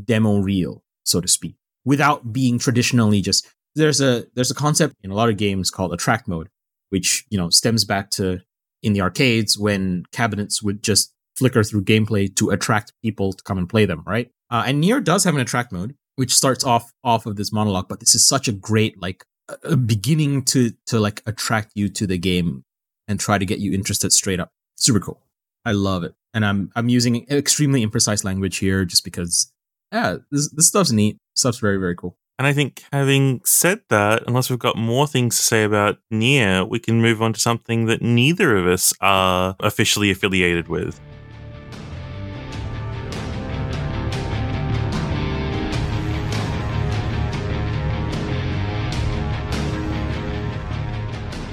demo 0.05 0.39
reel, 0.39 0.83
so 1.03 1.21
to 1.21 1.27
speak, 1.27 1.55
without 1.85 2.33
being 2.33 2.59
traditionally 2.59 3.21
just 3.21 3.47
there's 3.75 4.01
a 4.01 4.25
there's 4.35 4.51
a 4.51 4.55
concept 4.55 4.95
in 5.03 5.11
a 5.11 5.15
lot 5.15 5.29
of 5.29 5.37
games 5.37 5.69
called 5.69 5.93
attract 5.93 6.27
mode, 6.27 6.49
which 6.89 7.25
you 7.29 7.37
know 7.37 7.49
stems 7.49 7.85
back 7.85 8.09
to 8.11 8.39
in 8.83 8.93
the 8.93 9.01
arcades 9.01 9.57
when 9.57 10.03
cabinets 10.11 10.61
would 10.61 10.83
just 10.83 11.13
flicker 11.37 11.63
through 11.63 11.83
gameplay 11.83 12.33
to 12.35 12.49
attract 12.49 12.93
people 13.01 13.31
to 13.33 13.43
come 13.43 13.57
and 13.57 13.69
play 13.69 13.85
them, 13.85 14.03
right? 14.05 14.29
Uh, 14.49 14.63
and 14.65 14.81
Nier 14.81 14.99
does 14.99 15.23
have 15.23 15.35
an 15.35 15.41
attract 15.41 15.71
mode, 15.71 15.95
which 16.15 16.33
starts 16.33 16.63
off 16.63 16.91
off 17.03 17.25
of 17.25 17.35
this 17.35 17.51
monologue, 17.51 17.87
but 17.87 17.99
this 17.99 18.15
is 18.15 18.27
such 18.27 18.47
a 18.47 18.51
great 18.51 19.01
like 19.01 19.25
a 19.63 19.75
beginning 19.75 20.43
to 20.43 20.71
to 20.87 20.99
like 20.99 21.21
attract 21.25 21.71
you 21.75 21.89
to 21.89 22.07
the 22.07 22.17
game 22.17 22.63
and 23.07 23.19
try 23.19 23.37
to 23.37 23.45
get 23.45 23.59
you 23.59 23.73
interested 23.73 24.11
straight 24.11 24.39
up. 24.39 24.49
Super 24.77 24.99
cool. 24.99 25.21
I 25.65 25.73
love 25.73 26.03
it, 26.03 26.13
and 26.33 26.45
I'm 26.45 26.71
I'm 26.75 26.89
using 26.89 27.25
extremely 27.29 27.85
imprecise 27.85 28.23
language 28.23 28.57
here 28.57 28.85
just 28.85 29.03
because 29.03 29.51
yeah, 29.91 30.17
this 30.31 30.49
this 30.51 30.67
stuff's 30.67 30.91
neat. 30.91 31.17
Stuff's 31.35 31.59
very 31.59 31.77
very 31.77 31.95
cool. 31.95 32.17
And 32.39 32.47
I 32.47 32.53
think 32.53 32.83
having 32.91 33.41
said 33.45 33.81
that, 33.89 34.23
unless 34.25 34.49
we've 34.49 34.57
got 34.57 34.75
more 34.75 35.05
things 35.05 35.37
to 35.37 35.43
say 35.43 35.63
about 35.63 35.99
Nier, 36.09 36.65
we 36.65 36.79
can 36.79 36.99
move 36.99 37.21
on 37.21 37.33
to 37.33 37.39
something 37.39 37.85
that 37.85 38.01
neither 38.01 38.57
of 38.57 38.65
us 38.65 38.93
are 38.99 39.55
officially 39.59 40.09
affiliated 40.09 40.67
with. 40.67 40.99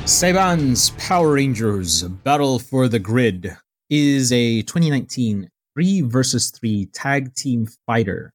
Saban's 0.09 0.88
Power 0.97 1.35
Rangers 1.35 2.03
Battle 2.03 2.59
for 2.59 2.88
the 2.88 2.99
Grid 2.99 3.55
is 3.91 4.33
a 4.33 4.62
2019 4.62 5.50
3 5.75 6.00
versus 6.00 6.50
3 6.50 6.87
tag 6.95 7.35
team 7.35 7.69
fighter 7.87 8.33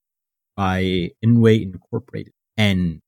by 0.55 1.09
nWay 1.25 1.63
Incorporated. 1.63 2.31
And 2.57 2.99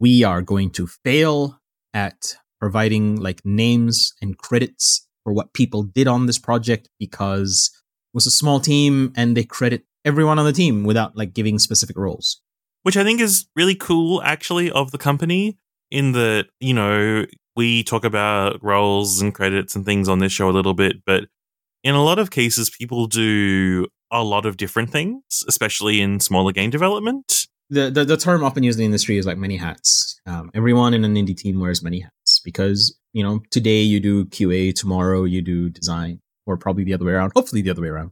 we 0.00 0.24
are 0.24 0.42
going 0.42 0.72
to 0.72 0.88
fail 1.04 1.60
at 1.94 2.34
providing 2.60 3.20
like 3.20 3.40
names 3.44 4.14
and 4.20 4.36
credits 4.36 5.06
for 5.22 5.32
what 5.32 5.54
people 5.54 5.84
did 5.84 6.08
on 6.08 6.26
this 6.26 6.40
project 6.40 6.88
because 6.98 7.70
it 7.72 8.16
was 8.16 8.26
a 8.26 8.32
small 8.32 8.58
team 8.58 9.12
and 9.14 9.36
they 9.36 9.44
credit 9.44 9.84
everyone 10.04 10.40
on 10.40 10.44
the 10.44 10.52
team 10.52 10.82
without 10.82 11.16
like 11.16 11.34
giving 11.34 11.60
specific 11.60 11.96
roles. 11.96 12.42
Which 12.82 12.96
I 12.96 13.04
think 13.04 13.20
is 13.20 13.46
really 13.54 13.76
cool, 13.76 14.20
actually, 14.22 14.72
of 14.72 14.90
the 14.90 14.98
company, 14.98 15.56
in 15.92 16.12
that, 16.12 16.46
you 16.58 16.74
know, 16.74 17.26
we 17.56 17.82
talk 17.82 18.04
about 18.04 18.62
roles 18.62 19.20
and 19.20 19.34
credits 19.34 19.76
and 19.76 19.84
things 19.84 20.08
on 20.08 20.18
this 20.18 20.32
show 20.32 20.48
a 20.48 20.52
little 20.52 20.74
bit, 20.74 21.04
but 21.04 21.24
in 21.84 21.94
a 21.94 22.02
lot 22.02 22.18
of 22.18 22.30
cases, 22.30 22.70
people 22.70 23.06
do 23.06 23.86
a 24.10 24.22
lot 24.22 24.46
of 24.46 24.56
different 24.56 24.90
things, 24.90 25.22
especially 25.48 26.00
in 26.00 26.20
smaller 26.20 26.52
game 26.52 26.70
development. 26.70 27.46
The, 27.70 27.90
the, 27.90 28.04
the 28.04 28.16
term 28.16 28.44
often 28.44 28.62
used 28.62 28.78
in 28.78 28.82
the 28.82 28.86
industry 28.86 29.16
is 29.16 29.26
like 29.26 29.38
many 29.38 29.56
hats. 29.56 30.20
Um, 30.26 30.50
everyone 30.54 30.92
in 30.92 31.04
an 31.04 31.14
indie 31.14 31.36
team 31.36 31.58
wears 31.58 31.82
many 31.82 32.00
hats 32.00 32.40
because, 32.44 32.98
you 33.14 33.22
know, 33.22 33.40
today 33.50 33.80
you 33.80 33.98
do 33.98 34.26
QA, 34.26 34.74
tomorrow 34.74 35.24
you 35.24 35.40
do 35.40 35.70
design, 35.70 36.20
or 36.46 36.56
probably 36.56 36.84
the 36.84 36.92
other 36.92 37.06
way 37.06 37.12
around. 37.12 37.32
Hopefully 37.34 37.62
the 37.62 37.70
other 37.70 37.82
way 37.82 37.88
around. 37.88 38.10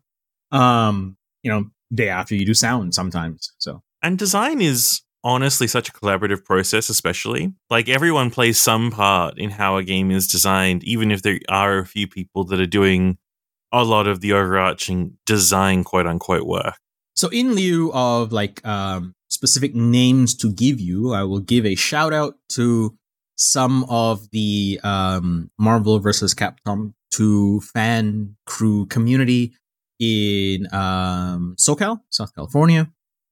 Um, 0.50 1.16
you 1.42 1.50
know, 1.50 1.66
day 1.92 2.08
after 2.08 2.34
you 2.34 2.46
do 2.46 2.54
sound 2.54 2.94
sometimes. 2.94 3.52
So, 3.58 3.82
and 4.02 4.18
design 4.18 4.62
is 4.62 5.02
honestly 5.22 5.66
such 5.66 5.88
a 5.88 5.92
collaborative 5.92 6.44
process, 6.44 6.88
especially. 6.88 7.52
Like 7.68 7.88
everyone 7.88 8.30
plays 8.30 8.60
some 8.60 8.90
part 8.90 9.38
in 9.38 9.50
how 9.50 9.76
a 9.76 9.82
game 9.82 10.10
is 10.10 10.26
designed, 10.26 10.84
even 10.84 11.10
if 11.10 11.22
there 11.22 11.38
are 11.48 11.78
a 11.78 11.86
few 11.86 12.06
people 12.06 12.44
that 12.44 12.60
are 12.60 12.66
doing 12.66 13.18
a 13.72 13.84
lot 13.84 14.06
of 14.06 14.20
the 14.20 14.32
overarching 14.32 15.16
design, 15.26 15.84
quote 15.84 16.06
unquote, 16.06 16.46
work. 16.46 16.74
So, 17.14 17.28
in 17.28 17.54
lieu 17.54 17.92
of 17.92 18.32
like 18.32 18.64
um, 18.66 19.14
specific 19.28 19.74
names 19.74 20.34
to 20.36 20.52
give 20.52 20.80
you, 20.80 21.12
I 21.12 21.24
will 21.24 21.40
give 21.40 21.66
a 21.66 21.74
shout 21.74 22.12
out 22.12 22.34
to 22.50 22.96
some 23.36 23.84
of 23.88 24.30
the 24.30 24.80
um, 24.82 25.50
Marvel 25.58 25.98
versus 25.98 26.34
Capcom 26.34 26.92
2 27.12 27.60
fan 27.60 28.36
crew 28.46 28.86
community 28.86 29.54
in 29.98 30.66
um, 30.72 31.56
SoCal, 31.58 32.00
South 32.10 32.34
California. 32.34 32.90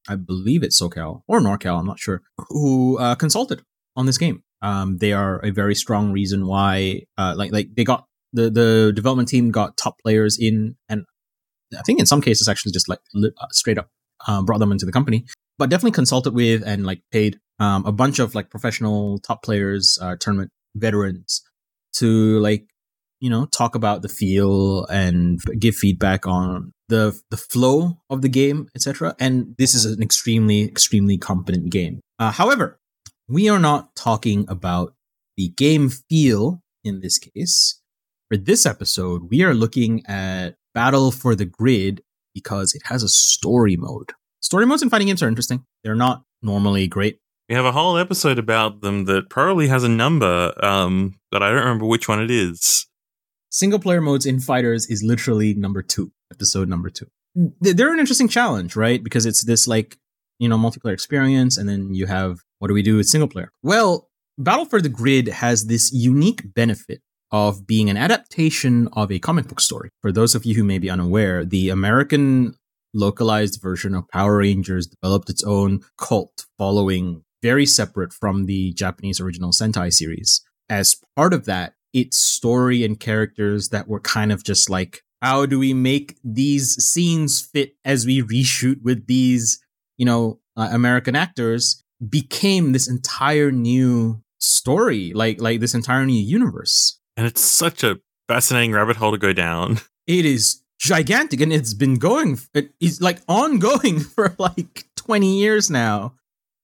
I 0.09 0.17
believe 0.17 0.62
it's 0.62 0.81
SoCal 0.81 1.23
or 1.29 1.41
NorCal, 1.41 1.79
I'm 1.79 1.87
not 1.87 1.99
sure, 1.99 2.23
who 2.49 2.99
uh, 2.99 3.15
consulted 3.15 3.62
on 3.97 4.07
this 4.07 4.19
game. 4.19 4.43
Um, 4.62 4.99
they 4.99 5.12
are 5.12 5.45
a 5.45 5.50
very 5.50 5.75
strong 5.75 6.12
reason 6.12 6.47
why, 6.47 7.03
uh, 7.17 7.35
like, 7.37 7.53
like 7.53 7.75
they 7.77 7.85
got 7.85 8.07
the 8.33 8.50
the 8.50 8.93
development 8.95 9.29
team 9.29 9.50
got 9.50 9.77
top 9.77 9.99
players 10.00 10.38
in, 10.38 10.77
and 10.88 11.05
I 11.77 11.83
think 11.83 12.00
in 12.00 12.07
some 12.07 12.21
cases 12.21 12.49
actually 12.49 12.73
just 12.73 12.88
like 12.88 13.00
uh, 13.17 13.47
straight 13.53 13.79
up 13.79 13.88
uh, 14.27 14.43
brought 14.43 14.59
them 14.59 14.73
into 14.73 14.87
the 14.87 14.93
company, 14.93 15.25
but 15.59 15.71
definitely 15.71 15.93
consulted 15.93 16.35
with 16.35 16.62
and 16.67 16.85
like 16.85 17.03
paid 17.12 17.38
um, 17.61 17.85
a 17.87 17.93
bunch 17.93 18.19
of 18.19 18.35
like 18.35 18.50
professional 18.50 19.19
top 19.21 19.43
players, 19.43 19.99
uh, 20.00 20.17
tournament 20.19 20.50
veterans 20.75 21.43
to 21.95 22.38
like 22.41 22.68
you 23.21 23.31
know 23.31 23.47
talk 23.47 23.75
about 23.75 24.03
the 24.03 24.09
feel 24.09 24.85
and 24.87 25.41
give 25.59 25.75
feedback 25.75 26.27
on 26.27 26.73
the 26.89 27.19
the 27.31 27.37
flow 27.37 27.99
of 28.11 28.23
the 28.23 28.29
game 28.29 28.69
etc 28.75 29.15
and 29.19 29.55
this 29.59 29.75
is 29.75 29.85
an 29.85 30.03
extremely 30.03 30.65
extremely 30.65 31.19
competent 31.19 31.71
game. 31.71 32.01
Uh, 32.19 32.31
however 32.31 32.79
we 33.29 33.49
are 33.49 33.59
not 33.59 33.95
talking 33.95 34.45
about 34.49 34.95
the 35.37 35.49
game 35.51 35.91
feel 35.91 36.63
in 36.83 37.01
this 37.01 37.19
case. 37.19 37.81
For 38.31 38.37
this 38.37 38.67
episode 38.67 39.31
we 39.31 39.43
are 39.43 39.55
looking 39.55 40.05
at 40.07 40.55
battle 40.75 41.11
for 41.11 41.35
the 41.35 41.45
grid 41.45 42.03
because 42.35 42.75
it 42.75 42.83
has 42.85 43.03
a 43.03 43.09
story 43.09 43.77
mode. 43.77 44.13
Story 44.41 44.67
modes 44.67 44.83
in 44.83 44.91
fighting 44.91 45.09
games 45.09 45.23
are 45.23 45.29
interesting. 45.29 45.65
They're 45.83 45.95
not 45.95 46.23
normally 46.43 46.87
great. 46.87 47.19
We 47.49 47.55
have 47.55 47.65
a 47.65 47.73
whole 47.73 47.97
episode 47.97 48.39
about 48.39 48.83
them 48.83 49.07
that 49.07 49.31
probably 49.31 49.69
has 49.69 49.83
a 49.83 49.89
number 49.89 50.53
um, 50.63 51.19
but 51.31 51.43
i 51.43 51.49
don't 51.49 51.61
remember 51.61 51.87
which 51.87 52.09
one 52.09 52.21
it 52.21 52.31
is 52.31 52.87
single 53.50 53.78
player 53.78 54.00
modes 54.00 54.26
in 54.26 54.40
fighters 54.40 54.87
is 54.87 55.02
literally 55.02 55.55
number 55.55 55.83
two, 55.83 56.12
episode 56.33 56.69
number 56.69 56.90
two. 56.90 57.07
They're 57.61 57.93
an 57.93 58.00
interesting 58.00 58.28
challenge, 58.28 58.75
right? 58.75 59.02
Because 59.02 59.26
it's 59.26 59.45
this 59.45 59.69
like, 59.69 59.97
you 60.38 60.49
know, 60.49 60.59
multiplayer 60.59 60.93
experience, 60.93 61.57
and 61.57 61.69
then 61.69 61.95
you 61.95 62.07
have 62.07 62.38
what 62.59 62.69
do 62.69 62.75
we 62.75 62.83
do 62.83 62.97
with 62.97 63.07
single 63.07 63.28
player? 63.28 63.50
Well, 63.62 64.09
Battle 64.37 64.64
for 64.64 64.81
the 64.81 64.88
Grid 64.88 65.28
has 65.28 65.67
this 65.67 65.93
unique 65.93 66.55
benefit 66.55 67.00
of 67.31 67.67
being 67.67 67.90
an 67.90 67.97
adaptation 67.97 68.88
of 68.93 69.12
a 69.12 69.19
comic 69.19 69.49
book 69.49 69.61
story. 69.61 69.90
For 70.00 70.12
those 70.12 70.35
of 70.35 70.45
you 70.45 70.55
who 70.55 70.64
may 70.64 70.78
be 70.78 70.90
unaware, 70.90 71.45
the 71.45 71.69
American 71.69 72.55
localized 72.95 73.61
version 73.61 73.95
of 73.95 74.09
Power 74.09 74.38
Rangers 74.38 74.87
developed 74.87 75.28
its 75.28 75.45
own 75.45 75.81
cult 75.99 76.47
following 76.57 77.23
very 77.43 77.67
separate 77.67 78.12
from 78.12 78.47
the 78.47 78.73
Japanese 78.73 79.21
original 79.21 79.52
Sentai 79.52 79.93
series. 79.93 80.43
As 80.69 80.97
part 81.17 81.35
of 81.35 81.45
that, 81.45 81.75
its 82.00 82.19
story 82.19 82.85
and 82.85 82.99
characters 82.99 83.71
that 83.71 83.88
were 83.88 84.00
kind 84.00 84.33
of 84.33 84.45
just 84.45 84.71
like, 84.71 85.02
how 85.21 85.47
do 85.47 85.59
we 85.59 85.75
make 85.75 86.17
these 86.23 86.75
scenes 86.83 87.40
fit 87.40 87.75
as 87.85 88.07
we 88.07 88.23
reshoot 88.23 88.83
with 88.83 89.07
these, 89.07 89.61
you 89.97 90.07
know, 90.07 90.38
uh, 90.57 90.69
American 90.73 91.17
actors 91.17 91.83
became 92.09 92.73
this 92.73 92.88
entire 92.88 93.50
new 93.50 94.23
story, 94.38 95.12
like 95.14 95.40
like 95.40 95.61
this 95.61 95.75
entire 95.75 96.07
new 96.07 96.21
universe. 96.21 96.99
And 97.17 97.26
it's 97.26 97.40
such 97.40 97.83
a 97.83 97.99
fascinating 98.28 98.73
rabbit 98.73 98.97
hole 98.97 99.12
to 99.12 99.19
go 99.19 99.33
down. 99.33 99.81
It 100.09 100.25
is 100.25 100.62
gigantic, 100.81 101.43
and 101.43 101.52
it's 101.52 101.75
been 101.75 101.97
going. 101.97 102.38
It 102.55 102.71
is 102.81 103.02
like 103.02 103.21
ongoing 103.28 104.00
for 104.14 104.35
like 104.38 104.87
twenty 104.97 105.38
years 105.38 105.69
now, 105.69 106.14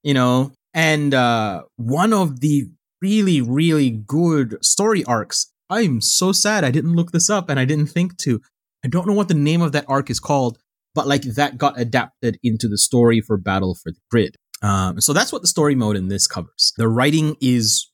you 0.02 0.14
know. 0.14 0.52
And 0.72 1.12
uh, 1.12 1.64
one 1.76 2.14
of 2.14 2.40
the 2.40 2.70
really, 3.04 3.40
really 3.40 3.90
good 3.90 4.56
story 4.64 5.04
arcs 5.04 5.52
I'm 5.70 6.00
so 6.00 6.32
sad 6.32 6.64
I 6.64 6.70
didn't 6.70 6.94
look 6.94 7.12
this 7.12 7.30
up 7.30 7.48
and 7.48 7.58
I 7.58 7.64
didn't 7.64 7.86
think 7.86 8.16
to. 8.18 8.40
I 8.84 8.88
don't 8.88 9.06
know 9.06 9.14
what 9.14 9.28
the 9.28 9.34
name 9.34 9.62
of 9.62 9.72
that 9.72 9.86
arc 9.88 10.10
is 10.10 10.20
called, 10.20 10.58
but 10.94 11.06
like 11.06 11.22
that 11.22 11.58
got 11.58 11.78
adapted 11.80 12.38
into 12.42 12.68
the 12.68 12.78
story 12.78 13.20
for 13.20 13.36
Battle 13.36 13.74
for 13.74 13.90
the 13.90 14.00
Grid. 14.10 14.36
Um, 14.62 15.00
so 15.00 15.12
that's 15.12 15.32
what 15.32 15.42
the 15.42 15.48
story 15.48 15.74
mode 15.74 15.96
in 15.96 16.08
this 16.08 16.26
covers. 16.26 16.72
The 16.76 16.88
writing 16.88 17.36
is, 17.40 17.90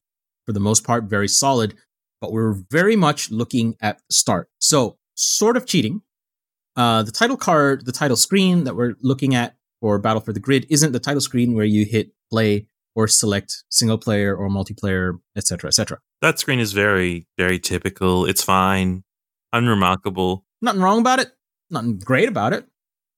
for 0.46 0.52
the 0.52 0.60
most 0.60 0.84
part, 0.84 1.04
very 1.04 1.28
solid, 1.28 1.74
but 2.20 2.32
we're 2.32 2.62
very 2.70 2.96
much 2.96 3.30
looking 3.30 3.76
at 3.80 3.98
the 3.98 4.14
start. 4.14 4.48
So, 4.58 4.98
sort 5.14 5.56
of 5.56 5.66
cheating. 5.66 6.02
Uh, 6.76 7.02
the 7.02 7.12
title 7.12 7.36
card, 7.36 7.86
the 7.86 7.92
title 7.92 8.16
screen 8.16 8.64
that 8.64 8.76
we're 8.76 8.94
looking 9.00 9.34
at 9.34 9.56
for 9.80 9.98
Battle 9.98 10.20
for 10.20 10.32
the 10.32 10.40
Grid 10.40 10.66
isn't 10.70 10.92
the 10.92 11.00
title 11.00 11.20
screen 11.20 11.54
where 11.54 11.64
you 11.64 11.84
hit 11.84 12.12
play 12.30 12.66
or 12.94 13.08
select 13.08 13.64
single 13.70 13.98
player 13.98 14.34
or 14.34 14.48
multiplayer, 14.48 15.18
etc., 15.36 15.68
etc. 15.68 15.98
That 16.22 16.38
screen 16.38 16.58
is 16.58 16.72
very, 16.72 17.26
very 17.38 17.58
typical. 17.58 18.26
It's 18.26 18.42
fine, 18.42 19.04
unremarkable. 19.52 20.44
Nothing 20.60 20.82
wrong 20.82 21.00
about 21.00 21.20
it. 21.20 21.32
Nothing 21.70 21.98
great 21.98 22.28
about 22.28 22.52
it. 22.52 22.66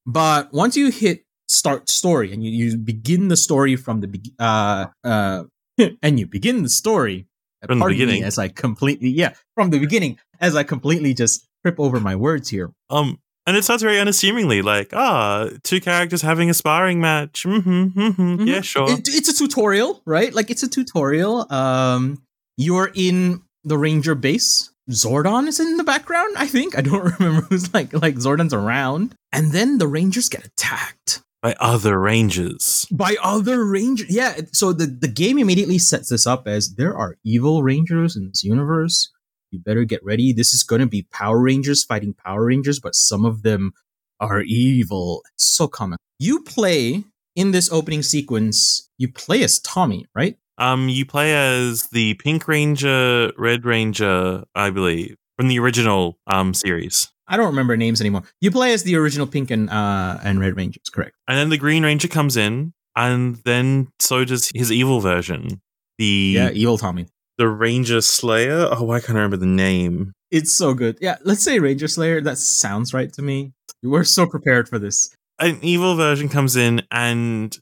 But 0.07 0.53
once 0.53 0.77
you 0.77 0.91
hit 0.91 1.25
start 1.49 1.89
story 1.89 2.33
and 2.33 2.45
you, 2.45 2.51
you 2.51 2.77
begin 2.77 3.29
the 3.29 3.37
story 3.37 3.77
from 3.77 4.01
the 4.01 4.09
be- 4.09 4.35
uh 4.39 4.87
uh 5.05 5.45
and 6.03 6.19
you 6.19 6.27
begin 6.27 6.63
the 6.63 6.69
story 6.69 7.27
From 7.67 7.79
the 7.79 7.87
beginning. 7.87 8.25
as 8.25 8.39
I 8.39 8.49
completely 8.49 9.11
yeah 9.11 9.35
from 9.55 9.71
the 9.71 9.79
beginning 9.79 10.19
as 10.41 10.57
I 10.57 10.63
completely 10.63 11.13
just 11.15 11.47
trip 11.63 11.79
over 11.79 12.01
my 12.01 12.17
words 12.17 12.49
here. 12.49 12.73
Um, 12.91 13.21
and 13.47 13.57
it 13.57 13.65
starts 13.65 13.83
very 13.83 13.99
unassumingly, 13.99 14.63
like, 14.63 14.91
ah, 14.95 15.49
two 15.63 15.81
characters 15.81 16.23
having 16.23 16.49
a 16.51 16.55
sparring 16.55 17.01
match. 17.01 17.45
Mm-hmm, 17.45 17.85
mm-hmm, 18.01 18.47
Yeah, 18.47 18.59
Mhm. 18.61 18.65
sure. 18.65 18.91
It- 18.91 19.09
it's 19.09 19.29
a 19.29 19.35
tutorial, 19.35 20.01
right? 20.07 20.33
Like 20.35 20.51
it's 20.51 20.63
a 20.63 20.69
tutorial. 20.69 21.53
Um, 21.53 22.23
you're 22.57 22.91
in 22.95 23.43
the 23.65 23.79
ranger 23.79 24.15
base. 24.15 24.71
Zordon 24.91 25.47
is 25.47 25.61
in 25.61 25.77
the 25.77 25.85
background. 25.85 26.35
I 26.37 26.47
think 26.47 26.77
I 26.77 26.81
don't 26.83 27.05
remember 27.19 27.43
who's 27.43 27.73
like 27.73 27.93
like 27.93 28.17
Zordon's 28.17 28.53
around, 28.53 29.15
and 29.33 29.53
then 29.53 29.79
the 29.79 29.87
rangers 29.87 30.29
get 30.29 30.45
attacked 30.45 31.23
By 31.41 31.55
other 31.61 31.99
rangers. 32.01 32.87
by 32.91 33.17
other 33.23 33.65
rangers. 33.65 34.09
Yeah, 34.11 34.41
so 34.53 34.73
the 34.73 34.87
the 34.87 35.09
game 35.09 35.39
immediately 35.39 35.79
sets 35.79 36.09
this 36.09 36.27
up 36.27 36.49
as 36.49 36.75
there 36.75 36.97
are 36.97 37.17
evil 37.25 37.63
rangers 37.63 38.17
in 38.17 38.29
this 38.29 38.43
universe. 38.45 39.11
You 39.53 39.59
better 39.59 39.85
get 39.85 40.03
ready. 40.03 40.33
This 40.33 40.55
is 40.55 40.63
going 40.63 40.81
to 40.81 40.87
be 40.87 41.07
Power 41.13 41.39
Rangers 41.39 41.85
fighting 41.85 42.15
Power 42.15 42.47
Rangers, 42.47 42.81
but 42.81 42.95
some 42.95 43.27
of 43.27 43.43
them 43.43 43.73
are 44.19 44.41
evil. 44.41 45.23
It's 45.35 45.45
so 45.45 45.69
common. 45.69 45.99
You 46.19 46.43
play 46.43 47.05
in 47.37 47.51
this 47.51 47.71
opening 47.71 48.03
sequence. 48.03 48.89
You 48.97 49.13
play 49.13 49.43
as 49.45 49.61
Tommy, 49.61 50.07
right? 50.15 50.39
Um, 50.57 50.89
you 50.89 51.05
play 51.05 51.35
as 51.35 51.89
the 51.89 52.15
Pink 52.15 52.49
Ranger, 52.49 53.33
Red 53.37 53.67
Ranger, 53.67 54.45
I 54.55 54.71
believe, 54.71 55.17
from 55.37 55.49
the 55.49 55.59
original 55.59 56.19
um 56.27 56.55
series. 56.55 57.09
I 57.29 57.37
don't 57.37 57.47
remember 57.47 57.77
names 57.77 58.01
anymore. 58.01 58.23
You 58.41 58.51
play 58.51 58.73
as 58.73 58.85
the 58.85 58.97
original 58.97 59.27
Pink 59.27 59.51
and 59.51 59.69
uh 59.69 60.19
and 60.25 60.41
Red 60.41 60.57
Rangers, 60.57 60.89
correct? 60.91 61.15
And 61.29 61.37
then 61.37 61.51
the 61.51 61.59
Green 61.59 61.83
Ranger 61.83 62.09
comes 62.09 62.39
in, 62.39 62.73
and 62.97 63.37
then 63.45 63.89
so 63.99 64.25
does 64.25 64.51
his 64.55 64.73
evil 64.73 65.01
version. 65.01 65.61
The 65.99 66.33
Yeah, 66.37 66.51
evil 66.51 66.79
Tommy. 66.79 67.07
The 67.39 67.49
Ranger 67.49 68.01
Slayer. 68.01 68.69
Oh, 68.71 68.91
I 68.91 69.01
can't 69.01 69.11
remember 69.11 69.37
the 69.37 69.47
name. 69.47 70.13
It's 70.31 70.53
so 70.53 70.75
good. 70.75 70.99
Yeah, 71.01 71.17
let's 71.25 71.43
say 71.43 71.59
Ranger 71.59 71.89
Slayer. 71.89 72.21
That 72.21 72.39
sounds 72.39 72.95
right 72.95 73.13
to 73.15 73.23
me. 73.23 73.53
We're 73.83 74.05
so 74.05 74.27
prepared 74.27 74.69
for 74.69 74.79
this. 74.79 75.15
An 75.39 75.59
evil 75.63 75.97
version 75.97 76.29
comes 76.29 76.57
in 76.57 76.83
and 76.91 77.59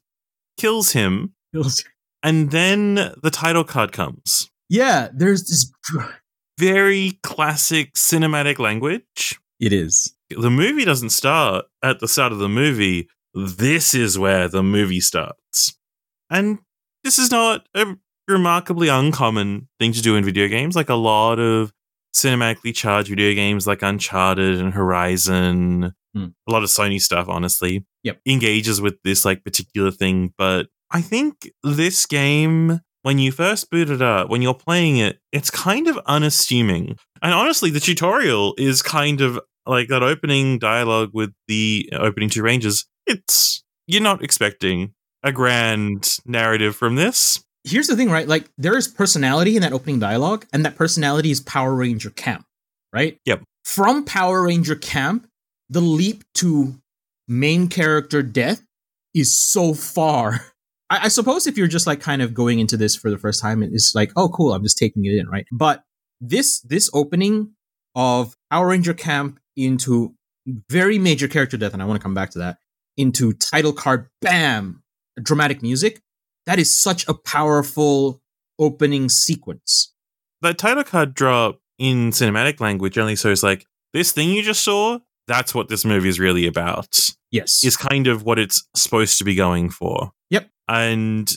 kills 0.58 0.92
him, 0.92 1.32
and 2.22 2.50
then 2.50 2.94
the 2.94 3.30
title 3.32 3.64
card 3.64 3.92
comes. 3.92 4.50
Yeah, 4.68 5.08
there's 5.14 5.44
this. 5.44 5.72
Very 6.58 7.18
classic 7.22 7.94
cinematic 7.94 8.58
language. 8.58 9.40
It 9.58 9.72
is. 9.72 10.14
The 10.28 10.50
movie 10.50 10.84
doesn't 10.84 11.10
start 11.10 11.64
at 11.82 12.00
the 12.00 12.08
start 12.08 12.32
of 12.32 12.38
the 12.38 12.50
movie. 12.50 13.08
This 13.32 13.94
is 13.94 14.18
where 14.18 14.46
the 14.46 14.62
movie 14.62 15.00
starts. 15.00 15.78
And 16.28 16.58
this 17.02 17.18
is 17.18 17.30
not 17.30 17.66
a 17.74 17.96
remarkably 18.30 18.88
uncommon 18.88 19.68
thing 19.78 19.92
to 19.92 20.02
do 20.02 20.16
in 20.16 20.24
video 20.24 20.48
games. 20.48 20.76
Like 20.76 20.88
a 20.88 20.94
lot 20.94 21.38
of 21.38 21.72
cinematically 22.14 22.74
charged 22.74 23.08
video 23.08 23.34
games 23.34 23.66
like 23.66 23.82
Uncharted 23.82 24.58
and 24.60 24.72
Horizon, 24.74 25.92
Hmm. 26.14 26.24
a 26.48 26.52
lot 26.52 26.64
of 26.64 26.70
Sony 26.70 27.00
stuff, 27.00 27.28
honestly, 27.28 27.84
Yep. 28.02 28.20
engages 28.26 28.80
with 28.80 28.96
this 29.04 29.24
like 29.24 29.44
particular 29.44 29.92
thing. 29.92 30.32
But 30.36 30.66
I 30.90 31.02
think 31.02 31.50
this 31.62 32.04
game, 32.04 32.80
when 33.02 33.18
you 33.20 33.30
first 33.30 33.70
boot 33.70 33.90
it 33.90 34.02
up, 34.02 34.28
when 34.28 34.42
you're 34.42 34.52
playing 34.54 34.96
it, 34.96 35.20
it's 35.30 35.50
kind 35.50 35.86
of 35.86 35.96
unassuming. 36.06 36.96
And 37.22 37.32
honestly, 37.32 37.70
the 37.70 37.78
tutorial 37.78 38.54
is 38.58 38.82
kind 38.82 39.20
of 39.20 39.38
like 39.66 39.86
that 39.88 40.02
opening 40.02 40.58
dialogue 40.58 41.10
with 41.12 41.32
the 41.46 41.88
opening 41.92 42.28
two 42.28 42.42
ranges. 42.42 42.86
It's 43.06 43.62
you're 43.86 44.02
not 44.02 44.24
expecting 44.24 44.94
a 45.22 45.30
grand 45.30 46.18
narrative 46.26 46.74
from 46.74 46.96
this. 46.96 47.44
Here's 47.70 47.86
the 47.86 47.96
thing, 47.96 48.10
right? 48.10 48.26
Like 48.26 48.50
there 48.58 48.76
is 48.76 48.88
personality 48.88 49.56
in 49.56 49.62
that 49.62 49.72
opening 49.72 49.98
dialogue, 49.98 50.46
and 50.52 50.64
that 50.64 50.76
personality 50.76 51.30
is 51.30 51.40
Power 51.40 51.74
Ranger 51.74 52.10
Camp, 52.10 52.44
right? 52.92 53.18
Yep. 53.24 53.42
From 53.64 54.04
Power 54.04 54.42
Ranger 54.42 54.74
Camp, 54.74 55.28
the 55.68 55.80
leap 55.80 56.24
to 56.34 56.74
main 57.28 57.68
character 57.68 58.22
death 58.22 58.62
is 59.14 59.34
so 59.34 59.74
far. 59.74 60.40
I, 60.90 61.04
I 61.04 61.08
suppose 61.08 61.46
if 61.46 61.56
you're 61.56 61.68
just 61.68 61.86
like 61.86 62.00
kind 62.00 62.22
of 62.22 62.34
going 62.34 62.58
into 62.58 62.76
this 62.76 62.96
for 62.96 63.10
the 63.10 63.18
first 63.18 63.40
time, 63.40 63.62
it's 63.62 63.94
like, 63.94 64.12
oh, 64.16 64.28
cool, 64.28 64.52
I'm 64.52 64.62
just 64.62 64.78
taking 64.78 65.04
it 65.04 65.14
in, 65.14 65.28
right? 65.28 65.46
But 65.52 65.84
this 66.20 66.60
this 66.60 66.90
opening 66.92 67.52
of 67.94 68.34
Power 68.50 68.68
Ranger 68.68 68.94
Camp 68.94 69.38
into 69.56 70.14
very 70.68 70.98
major 70.98 71.28
character 71.28 71.56
death, 71.56 71.72
and 71.72 71.82
I 71.82 71.86
want 71.86 72.00
to 72.00 72.02
come 72.02 72.14
back 72.14 72.30
to 72.30 72.40
that, 72.40 72.58
into 72.96 73.32
title 73.32 73.72
card, 73.72 74.08
bam, 74.20 74.82
dramatic 75.22 75.62
music. 75.62 76.00
That 76.50 76.58
is 76.58 76.76
such 76.76 77.06
a 77.06 77.14
powerful 77.14 78.20
opening 78.58 79.08
sequence. 79.08 79.94
That 80.42 80.58
title 80.58 80.82
card 80.82 81.14
drop 81.14 81.60
in 81.78 82.10
cinematic 82.10 82.58
language 82.58 82.98
only 82.98 83.14
shows 83.14 83.44
like 83.44 83.66
this 83.92 84.10
thing 84.10 84.30
you 84.30 84.42
just 84.42 84.64
saw. 84.64 84.98
That's 85.28 85.54
what 85.54 85.68
this 85.68 85.84
movie 85.84 86.08
is 86.08 86.18
really 86.18 86.48
about. 86.48 87.10
Yes. 87.30 87.62
Is 87.62 87.76
kind 87.76 88.08
of 88.08 88.24
what 88.24 88.40
it's 88.40 88.66
supposed 88.74 89.16
to 89.18 89.24
be 89.24 89.36
going 89.36 89.70
for. 89.70 90.10
Yep. 90.30 90.50
And 90.66 91.32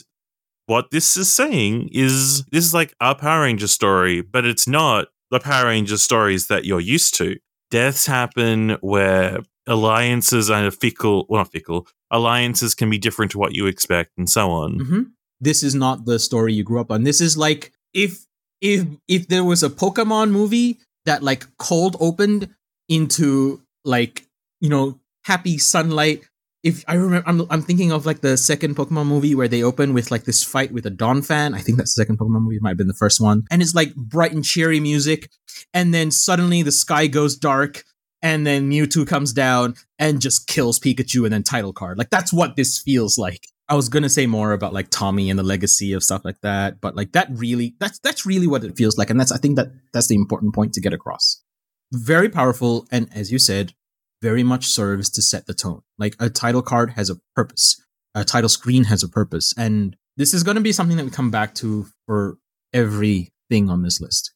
what 0.66 0.90
this 0.90 1.16
is 1.16 1.32
saying 1.32 1.90
is 1.92 2.44
this 2.46 2.64
is 2.64 2.74
like 2.74 2.92
a 3.00 3.14
Power 3.14 3.42
Ranger 3.42 3.68
story, 3.68 4.20
but 4.20 4.44
it's 4.44 4.66
not 4.66 5.06
the 5.30 5.38
Power 5.38 5.66
Ranger 5.66 5.96
stories 5.96 6.48
that 6.48 6.64
you're 6.64 6.80
used 6.80 7.16
to. 7.18 7.36
Deaths 7.70 8.06
happen 8.06 8.78
where 8.80 9.38
alliances 9.68 10.50
are 10.50 10.72
fickle, 10.72 11.26
well, 11.28 11.42
not 11.42 11.52
fickle, 11.52 11.86
alliances 12.14 12.74
can 12.74 12.88
be 12.88 12.98
different 12.98 13.32
to 13.32 13.38
what 13.38 13.54
you 13.54 13.66
expect 13.66 14.10
and 14.16 14.30
so 14.30 14.50
on. 14.50 14.78
hmm 14.78 15.02
This 15.40 15.62
is 15.62 15.74
not 15.74 16.06
the 16.06 16.18
story 16.18 16.54
you 16.54 16.64
grew 16.64 16.80
up 16.80 16.90
on. 16.90 17.02
This 17.04 17.20
is 17.20 17.36
like 17.36 17.72
if 17.92 18.24
if 18.60 18.86
if 19.08 19.28
there 19.28 19.44
was 19.44 19.62
a 19.62 19.68
Pokemon 19.82 20.30
movie 20.30 20.78
that 21.04 21.22
like 21.22 21.44
cold 21.58 21.96
opened 22.00 22.48
into 22.88 23.60
like 23.84 24.26
you 24.60 24.70
know 24.70 25.00
happy 25.24 25.58
sunlight. 25.58 26.22
If 26.62 26.82
I 26.88 26.94
remember, 26.94 27.28
I'm 27.28 27.38
I'm 27.50 27.60
thinking 27.62 27.92
of 27.92 28.06
like 28.06 28.20
the 28.22 28.36
second 28.38 28.74
Pokemon 28.76 29.06
movie 29.06 29.34
where 29.34 29.48
they 29.48 29.62
open 29.62 29.92
with 29.92 30.10
like 30.10 30.24
this 30.24 30.42
fight 30.42 30.72
with 30.72 30.86
a 30.86 30.90
Donphan. 30.90 31.54
I 31.54 31.60
think 31.60 31.76
that's 31.76 31.94
the 31.94 32.00
second 32.02 32.18
Pokemon 32.18 32.42
movie. 32.42 32.56
It 32.56 32.62
might 32.62 32.70
have 32.70 32.78
been 32.78 32.94
the 32.94 33.02
first 33.04 33.20
one, 33.20 33.42
and 33.50 33.60
it's 33.60 33.74
like 33.74 33.94
bright 33.94 34.32
and 34.32 34.42
cheery 34.44 34.80
music, 34.80 35.28
and 35.74 35.92
then 35.92 36.10
suddenly 36.10 36.62
the 36.62 36.72
sky 36.72 37.06
goes 37.06 37.36
dark, 37.36 37.84
and 38.24 38.46
then 38.46 38.70
Mewtwo 38.70 39.06
comes 39.06 39.34
down 39.34 39.74
and 39.98 40.20
just 40.20 40.48
kills 40.48 40.80
Pikachu, 40.80 41.24
and 41.24 41.32
then 41.32 41.42
title 41.44 41.74
card. 41.74 41.98
Like 41.98 42.10
that's 42.10 42.32
what 42.32 42.56
this 42.56 42.80
feels 42.80 43.18
like. 43.18 43.46
I 43.68 43.74
was 43.74 43.88
gonna 43.90 44.08
say 44.08 44.26
more 44.26 44.52
about 44.52 44.72
like 44.72 44.88
Tommy 44.90 45.28
and 45.28 45.38
the 45.38 45.44
legacy 45.44 45.92
of 45.92 46.02
stuff 46.02 46.24
like 46.24 46.40
that, 46.40 46.80
but 46.80 46.96
like 46.96 47.12
that 47.12 47.28
really 47.30 47.76
that's 47.78 47.98
that's 48.00 48.26
really 48.26 48.46
what 48.46 48.64
it 48.64 48.76
feels 48.76 48.96
like, 48.96 49.10
and 49.10 49.20
that's 49.20 49.30
I 49.30 49.36
think 49.36 49.56
that 49.56 49.68
that's 49.92 50.08
the 50.08 50.14
important 50.16 50.54
point 50.54 50.72
to 50.72 50.80
get 50.80 50.94
across. 50.94 51.42
Very 51.92 52.30
powerful, 52.30 52.88
and 52.90 53.08
as 53.14 53.30
you 53.30 53.38
said, 53.38 53.74
very 54.22 54.42
much 54.42 54.66
serves 54.66 55.10
to 55.10 55.22
set 55.22 55.46
the 55.46 55.54
tone. 55.54 55.82
Like 55.98 56.16
a 56.18 56.30
title 56.30 56.62
card 56.62 56.92
has 56.92 57.10
a 57.10 57.16
purpose, 57.36 57.76
a 58.14 58.24
title 58.24 58.48
screen 58.48 58.84
has 58.84 59.02
a 59.02 59.08
purpose, 59.08 59.52
and 59.56 59.96
this 60.16 60.32
is 60.32 60.42
to 60.44 60.60
be 60.60 60.72
something 60.72 60.96
that 60.96 61.04
we 61.04 61.10
come 61.10 61.30
back 61.30 61.54
to 61.56 61.86
for 62.06 62.38
everything 62.72 63.68
on 63.68 63.82
this 63.82 64.00
list. 64.00 64.32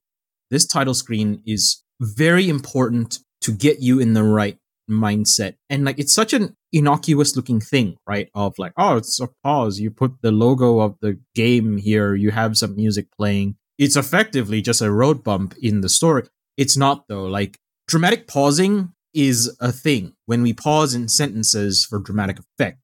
This 0.50 0.66
title 0.66 0.94
screen 0.94 1.42
is 1.46 1.82
very 2.00 2.48
important 2.48 3.20
to 3.42 3.52
get 3.52 3.80
you 3.80 3.98
in 4.00 4.14
the 4.14 4.24
right 4.24 4.58
mindset. 4.90 5.54
And 5.68 5.84
like 5.84 5.98
it's 5.98 6.14
such 6.14 6.32
an 6.32 6.56
innocuous 6.72 7.36
looking 7.36 7.60
thing, 7.60 7.96
right? 8.06 8.28
Of 8.34 8.54
like, 8.58 8.72
oh, 8.76 8.96
it's 8.96 9.20
a 9.20 9.28
pause. 9.44 9.78
You 9.78 9.90
put 9.90 10.22
the 10.22 10.32
logo 10.32 10.80
of 10.80 10.96
the 11.00 11.20
game 11.34 11.76
here, 11.76 12.14
you 12.14 12.30
have 12.30 12.56
some 12.56 12.76
music 12.76 13.06
playing. 13.16 13.56
It's 13.78 13.96
effectively 13.96 14.60
just 14.60 14.82
a 14.82 14.90
road 14.90 15.22
bump 15.22 15.54
in 15.60 15.82
the 15.82 15.88
story. 15.88 16.24
It's 16.56 16.76
not 16.76 17.06
though. 17.08 17.24
Like 17.24 17.58
dramatic 17.86 18.26
pausing 18.26 18.92
is 19.14 19.56
a 19.60 19.72
thing 19.72 20.14
when 20.26 20.42
we 20.42 20.52
pause 20.52 20.94
in 20.94 21.08
sentences 21.08 21.84
for 21.84 21.98
dramatic 21.98 22.38
effect. 22.38 22.78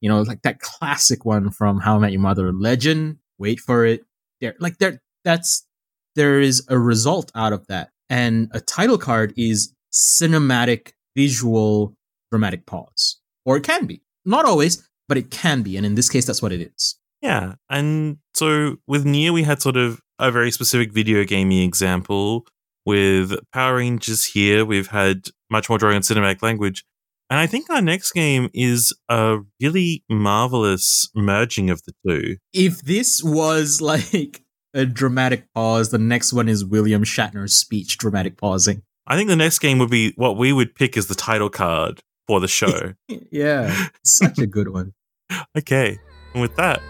You 0.00 0.08
know, 0.08 0.22
like 0.22 0.42
that 0.42 0.60
classic 0.60 1.24
one 1.24 1.50
from 1.50 1.80
How 1.80 1.96
I 1.96 1.98
Met 1.98 2.12
Your 2.12 2.20
Mother, 2.20 2.52
Legend. 2.52 3.16
Wait 3.38 3.58
for 3.58 3.84
it. 3.84 4.02
There, 4.40 4.54
like 4.60 4.78
there. 4.78 5.00
That's 5.24 5.66
there 6.14 6.40
is 6.40 6.64
a 6.68 6.78
result 6.78 7.30
out 7.34 7.52
of 7.52 7.66
that. 7.66 7.90
And 8.08 8.48
a 8.52 8.60
title 8.60 8.98
card 8.98 9.34
is 9.36 9.74
cinematic, 9.92 10.92
visual, 11.16 11.94
dramatic 12.30 12.66
pause. 12.66 13.20
Or 13.44 13.56
it 13.56 13.64
can 13.64 13.86
be. 13.86 14.02
Not 14.24 14.44
always, 14.44 14.88
but 15.08 15.16
it 15.16 15.30
can 15.30 15.62
be. 15.62 15.76
And 15.76 15.86
in 15.86 15.94
this 15.94 16.08
case, 16.08 16.26
that's 16.26 16.42
what 16.42 16.52
it 16.52 16.60
is. 16.60 16.98
Yeah. 17.22 17.54
And 17.68 18.18
so 18.34 18.76
with 18.86 19.04
Nier, 19.04 19.32
we 19.32 19.42
had 19.42 19.60
sort 19.60 19.76
of 19.76 20.00
a 20.18 20.30
very 20.30 20.50
specific 20.50 20.92
video 20.92 21.24
gaming 21.24 21.62
example. 21.62 22.46
With 22.86 23.34
Power 23.52 23.76
Rangers 23.76 24.24
here, 24.24 24.64
we've 24.64 24.86
had 24.88 25.26
much 25.50 25.68
more 25.68 25.78
drawing 25.78 25.96
on 25.96 26.02
cinematic 26.02 26.42
language. 26.42 26.84
And 27.30 27.38
I 27.38 27.46
think 27.46 27.68
our 27.68 27.82
next 27.82 28.12
game 28.12 28.48
is 28.54 28.94
a 29.08 29.38
really 29.60 30.02
marvelous 30.08 31.10
merging 31.14 31.68
of 31.68 31.82
the 31.84 31.92
two. 32.06 32.36
If 32.54 32.80
this 32.82 33.22
was 33.22 33.80
like 33.82 34.42
a 34.72 34.86
dramatic 34.86 35.52
pause, 35.54 35.90
the 35.90 35.98
next 35.98 36.32
one 36.32 36.48
is 36.48 36.64
William 36.64 37.04
Shatner's 37.04 37.54
speech 37.54 37.98
dramatic 37.98 38.36
pausing. 38.38 38.82
I 39.10 39.16
think 39.16 39.30
the 39.30 39.36
next 39.36 39.60
game 39.60 39.78
would 39.78 39.88
be 39.88 40.12
what 40.16 40.36
we 40.36 40.52
would 40.52 40.74
pick 40.74 40.94
as 40.98 41.06
the 41.06 41.14
title 41.14 41.48
card 41.48 42.02
for 42.26 42.40
the 42.40 42.48
show. 42.48 42.92
yeah, 43.32 43.88
such 44.04 44.38
a 44.38 44.46
good 44.46 44.68
one. 44.68 44.92
okay. 45.56 45.96
And 46.34 46.42
with 46.42 46.54
that, 46.56 46.82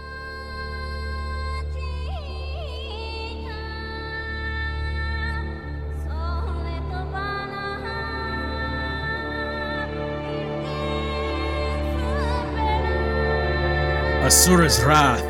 Asura's 14.25 14.83
Wrath 14.83 15.23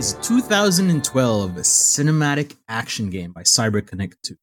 is 0.00 0.14
a 0.14 0.20
2012 0.22 1.52
cinematic 1.52 2.56
action 2.68 3.10
game 3.10 3.30
by 3.30 3.44
CyberConnect 3.44 4.14
2. 4.24 4.36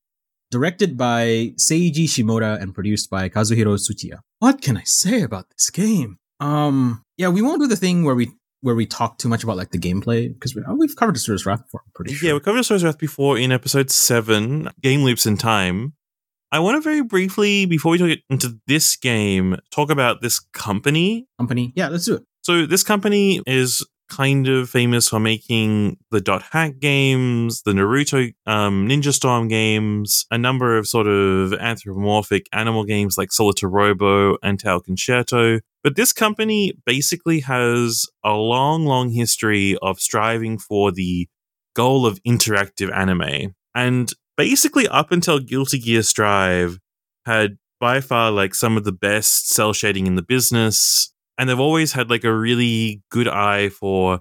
Directed 0.51 0.97
by 0.97 1.53
Seiji 1.57 2.05
Shimoda 2.05 2.59
and 2.59 2.73
produced 2.73 3.09
by 3.09 3.29
Kazuhiro 3.29 3.75
Tsuchiya. 3.77 4.19
What 4.39 4.62
can 4.62 4.77
I 4.77 4.83
say 4.83 5.21
about 5.21 5.45
this 5.51 5.69
game? 5.69 6.17
Um, 6.39 7.03
yeah, 7.17 7.29
we 7.29 7.41
won't 7.41 7.62
do 7.62 7.67
the 7.67 7.75
thing 7.75 8.03
where 8.03 8.15
we 8.15 8.31
where 8.62 8.75
we 8.75 8.85
talk 8.85 9.17
too 9.17 9.29
much 9.29 9.43
about 9.43 9.57
like 9.57 9.71
the 9.71 9.77
gameplay 9.77 10.33
because 10.33 10.55
we, 10.55 10.62
have 10.62 10.95
covered 10.97 11.15
Asura's 11.15 11.45
Wrath 11.45 11.63
before. 11.63 11.81
I'm 11.85 11.91
pretty 11.93 12.13
sure. 12.13 12.27
Yeah, 12.27 12.33
we 12.33 12.39
covered 12.41 12.59
Asura's 12.59 12.83
Wrath 12.83 12.97
before 12.97 13.38
in 13.38 13.51
episode 13.51 13.89
seven, 13.89 14.69
Game 14.81 15.03
Loops 15.03 15.25
in 15.25 15.38
Time. 15.38 15.93
I 16.51 16.59
want 16.59 16.75
to 16.75 16.81
very 16.81 17.01
briefly, 17.01 17.65
before 17.65 17.91
we 17.91 17.97
talk 17.99 18.17
into 18.29 18.59
this 18.65 18.95
game, 18.95 19.55
talk 19.71 19.91
about 19.91 20.21
this 20.21 20.39
company. 20.39 21.27
Company, 21.38 21.71
yeah, 21.75 21.89
let's 21.89 22.05
do 22.05 22.15
it. 22.15 22.23
So 22.41 22.65
this 22.65 22.83
company 22.83 23.41
is 23.45 23.85
kind 24.09 24.47
of 24.47 24.69
famous 24.69 25.09
for 25.09 25.19
making 25.19 25.97
the 26.11 26.19
Dot 26.19 26.43
Hack 26.51 26.79
games, 26.79 27.61
the 27.61 27.71
Naruto 27.71 28.33
um, 28.45 28.87
Ninja 28.87 29.13
Storm 29.13 29.47
games, 29.47 30.25
a 30.31 30.37
number 30.37 30.77
of 30.77 30.87
sort 30.87 31.07
of 31.07 31.53
anthropomorphic 31.53 32.47
animal 32.51 32.83
games 32.83 33.17
like 33.17 33.29
Solatorobo 33.29 34.37
and 34.43 34.59
Tail 34.59 34.79
Concerto. 34.79 35.59
But 35.83 35.95
this 35.95 36.11
company 36.11 36.73
basically 36.85 37.39
has 37.41 38.05
a 38.23 38.33
long, 38.33 38.85
long 38.85 39.11
history 39.11 39.77
of 39.81 39.99
striving 39.99 40.57
for 40.57 40.91
the 40.91 41.27
goal 41.75 42.05
of 42.05 42.21
interactive 42.23 42.93
anime. 42.93 43.55
And 43.73 44.11
basically, 44.35 44.87
up 44.87 45.11
until 45.11 45.39
Guilty 45.39 45.79
Gear 45.79 46.03
Strive, 46.03 46.79
had 47.25 47.57
by 47.79 48.01
far 48.01 48.31
like 48.31 48.53
some 48.53 48.75
of 48.75 48.83
the 48.83 48.91
best 48.91 49.47
cel 49.47 49.73
shading 49.73 50.07
in 50.07 50.15
the 50.15 50.21
business 50.21 51.13
and 51.39 51.49
they've 51.49 51.60
always 51.60 51.93
had 51.93 52.10
like 52.10 52.25
a 52.25 52.36
really 52.36 53.02
good 53.10 53.28
eye 53.28 53.69
for 53.69 54.19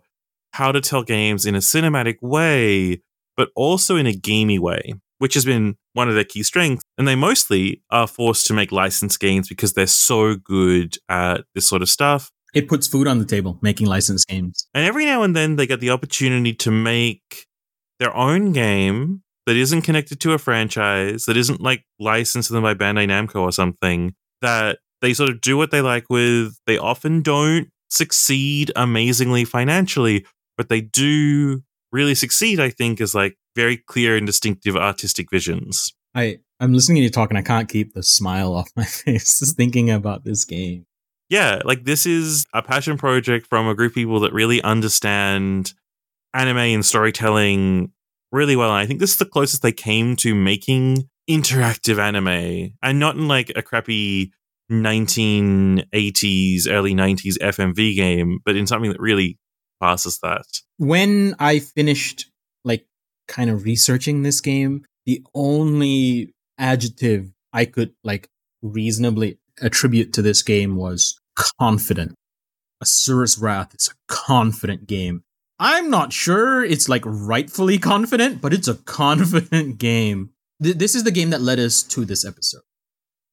how 0.52 0.70
to 0.72 0.80
tell 0.80 1.02
games 1.02 1.44
in 1.44 1.56
a 1.56 1.58
cinematic 1.58 2.16
way, 2.22 3.02
but 3.36 3.50
also 3.56 3.96
in 3.96 4.06
a 4.06 4.14
gamey 4.14 4.58
way, 4.58 4.94
which 5.18 5.34
has 5.34 5.44
been 5.44 5.76
one 5.94 6.08
of 6.08 6.14
their 6.14 6.24
key 6.24 6.44
strengths. 6.44 6.82
And 6.96 7.08
they 7.08 7.16
mostly 7.16 7.82
are 7.90 8.06
forced 8.06 8.46
to 8.46 8.54
make 8.54 8.70
licensed 8.70 9.18
games 9.18 9.48
because 9.48 9.72
they're 9.72 9.88
so 9.88 10.36
good 10.36 10.96
at 11.08 11.44
this 11.54 11.68
sort 11.68 11.82
of 11.82 11.88
stuff. 11.88 12.30
It 12.54 12.68
puts 12.68 12.86
food 12.86 13.08
on 13.08 13.18
the 13.18 13.26
table, 13.26 13.58
making 13.62 13.88
licensed 13.88 14.28
games. 14.28 14.68
And 14.72 14.86
every 14.86 15.04
now 15.04 15.22
and 15.22 15.34
then 15.34 15.56
they 15.56 15.66
get 15.66 15.80
the 15.80 15.90
opportunity 15.90 16.54
to 16.54 16.70
make 16.70 17.46
their 17.98 18.14
own 18.16 18.52
game 18.52 19.22
that 19.46 19.56
isn't 19.56 19.82
connected 19.82 20.20
to 20.20 20.34
a 20.34 20.38
franchise, 20.38 21.24
that 21.24 21.36
isn't 21.36 21.60
like 21.60 21.84
licensed 21.98 22.48
to 22.48 22.54
them 22.54 22.62
by 22.62 22.74
Bandai 22.74 23.08
Namco 23.08 23.40
or 23.40 23.50
something, 23.50 24.14
that 24.40 24.78
they 25.00 25.14
sort 25.14 25.30
of 25.30 25.40
do 25.40 25.56
what 25.56 25.70
they 25.70 25.80
like 25.80 26.06
with. 26.10 26.58
They 26.66 26.78
often 26.78 27.22
don't 27.22 27.68
succeed 27.90 28.72
amazingly 28.76 29.44
financially, 29.44 30.26
but 30.56 30.68
they 30.68 30.80
do 30.80 31.62
really 31.92 32.14
succeed, 32.14 32.60
I 32.60 32.70
think, 32.70 33.00
as 33.00 33.14
like 33.14 33.36
very 33.56 33.76
clear 33.76 34.16
and 34.16 34.26
distinctive 34.26 34.76
artistic 34.76 35.30
visions. 35.30 35.92
I, 36.14 36.38
I'm 36.60 36.72
listening 36.72 36.96
to 36.96 37.02
you 37.02 37.10
talk 37.10 37.30
and 37.30 37.38
I 37.38 37.42
can't 37.42 37.68
keep 37.68 37.94
the 37.94 38.02
smile 38.02 38.54
off 38.54 38.70
my 38.76 38.84
face 38.84 39.38
just 39.38 39.56
thinking 39.56 39.90
about 39.90 40.24
this 40.24 40.44
game. 40.44 40.86
Yeah, 41.28 41.60
like 41.64 41.84
this 41.84 42.06
is 42.06 42.46
a 42.54 42.62
passion 42.62 42.96
project 42.96 43.46
from 43.46 43.68
a 43.68 43.74
group 43.74 43.92
of 43.92 43.94
people 43.94 44.20
that 44.20 44.32
really 44.32 44.62
understand 44.62 45.74
anime 46.32 46.56
and 46.56 46.84
storytelling 46.84 47.92
really 48.32 48.56
well. 48.56 48.70
And 48.70 48.78
I 48.78 48.86
think 48.86 49.00
this 49.00 49.12
is 49.12 49.18
the 49.18 49.26
closest 49.26 49.62
they 49.62 49.72
came 49.72 50.16
to 50.16 50.34
making 50.34 51.08
interactive 51.28 51.98
anime 51.98 52.74
and 52.82 52.98
not 52.98 53.16
in 53.16 53.28
like 53.28 53.52
a 53.54 53.62
crappy 53.62 54.32
1980s, 54.70 56.66
early 56.68 56.94
90s 56.94 57.38
FMV 57.38 57.96
game, 57.96 58.40
but 58.44 58.56
in 58.56 58.66
something 58.66 58.90
that 58.90 59.00
really 59.00 59.38
passes 59.80 60.18
that. 60.22 60.44
When 60.76 61.34
I 61.38 61.58
finished, 61.58 62.30
like, 62.64 62.86
kind 63.26 63.50
of 63.50 63.64
researching 63.64 64.22
this 64.22 64.40
game, 64.40 64.84
the 65.06 65.22
only 65.34 66.34
adjective 66.58 67.32
I 67.52 67.64
could, 67.64 67.92
like, 68.04 68.28
reasonably 68.62 69.38
attribute 69.60 70.12
to 70.14 70.22
this 70.22 70.42
game 70.42 70.76
was 70.76 71.18
confident. 71.58 72.14
Asura's 72.82 73.38
Wrath 73.38 73.74
is 73.74 73.88
a 73.88 74.12
confident 74.12 74.86
game. 74.86 75.22
I'm 75.58 75.90
not 75.90 76.12
sure 76.12 76.64
it's 76.64 76.88
like 76.88 77.02
rightfully 77.04 77.78
confident, 77.78 78.40
but 78.40 78.52
it's 78.52 78.68
a 78.68 78.74
confident 78.74 79.78
game. 79.78 80.30
Th- 80.62 80.76
this 80.76 80.94
is 80.94 81.04
the 81.04 81.10
game 81.10 81.30
that 81.30 81.40
led 81.40 81.58
us 81.58 81.82
to 81.84 82.04
this 82.04 82.24
episode. 82.24 82.62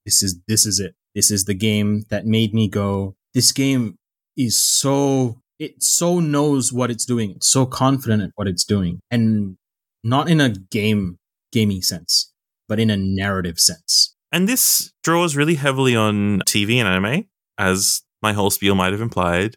This 0.06 0.24
is 0.24 0.40
this 0.48 0.66
is 0.66 0.80
it. 0.80 0.96
This 1.16 1.32
is 1.32 1.46
the 1.46 1.54
game 1.54 2.04
that 2.10 2.26
made 2.26 2.54
me 2.54 2.68
go, 2.68 3.16
this 3.34 3.52
game 3.52 3.98
is 4.38 4.62
so, 4.64 5.42
it 5.58 5.82
so 5.82 6.20
knows 6.20 6.74
what 6.74 6.92
it's 6.92 7.06
doing. 7.06 7.32
It's 7.32 7.48
so 7.48 7.66
confident 7.66 8.22
at 8.22 8.32
what 8.36 8.48
it's 8.48 8.66
doing. 8.66 9.00
And 9.10 9.58
not 10.04 10.30
in 10.30 10.42
a 10.42 10.50
game, 10.50 11.18
gaming 11.52 11.82
sense, 11.82 12.34
but 12.68 12.80
in 12.80 12.90
a 12.90 12.98
narrative 12.98 13.60
sense. 13.60 14.16
And 14.32 14.50
this 14.50 14.92
draws 15.04 15.38
really 15.38 15.56
heavily 15.56 15.96
on 15.96 16.42
TV 16.42 16.76
and 16.76 16.88
anime, 16.88 17.28
as 17.58 18.02
my 18.22 18.34
whole 18.34 18.50
spiel 18.50 18.76
might 18.76 18.92
have 18.92 19.02
implied. 19.02 19.56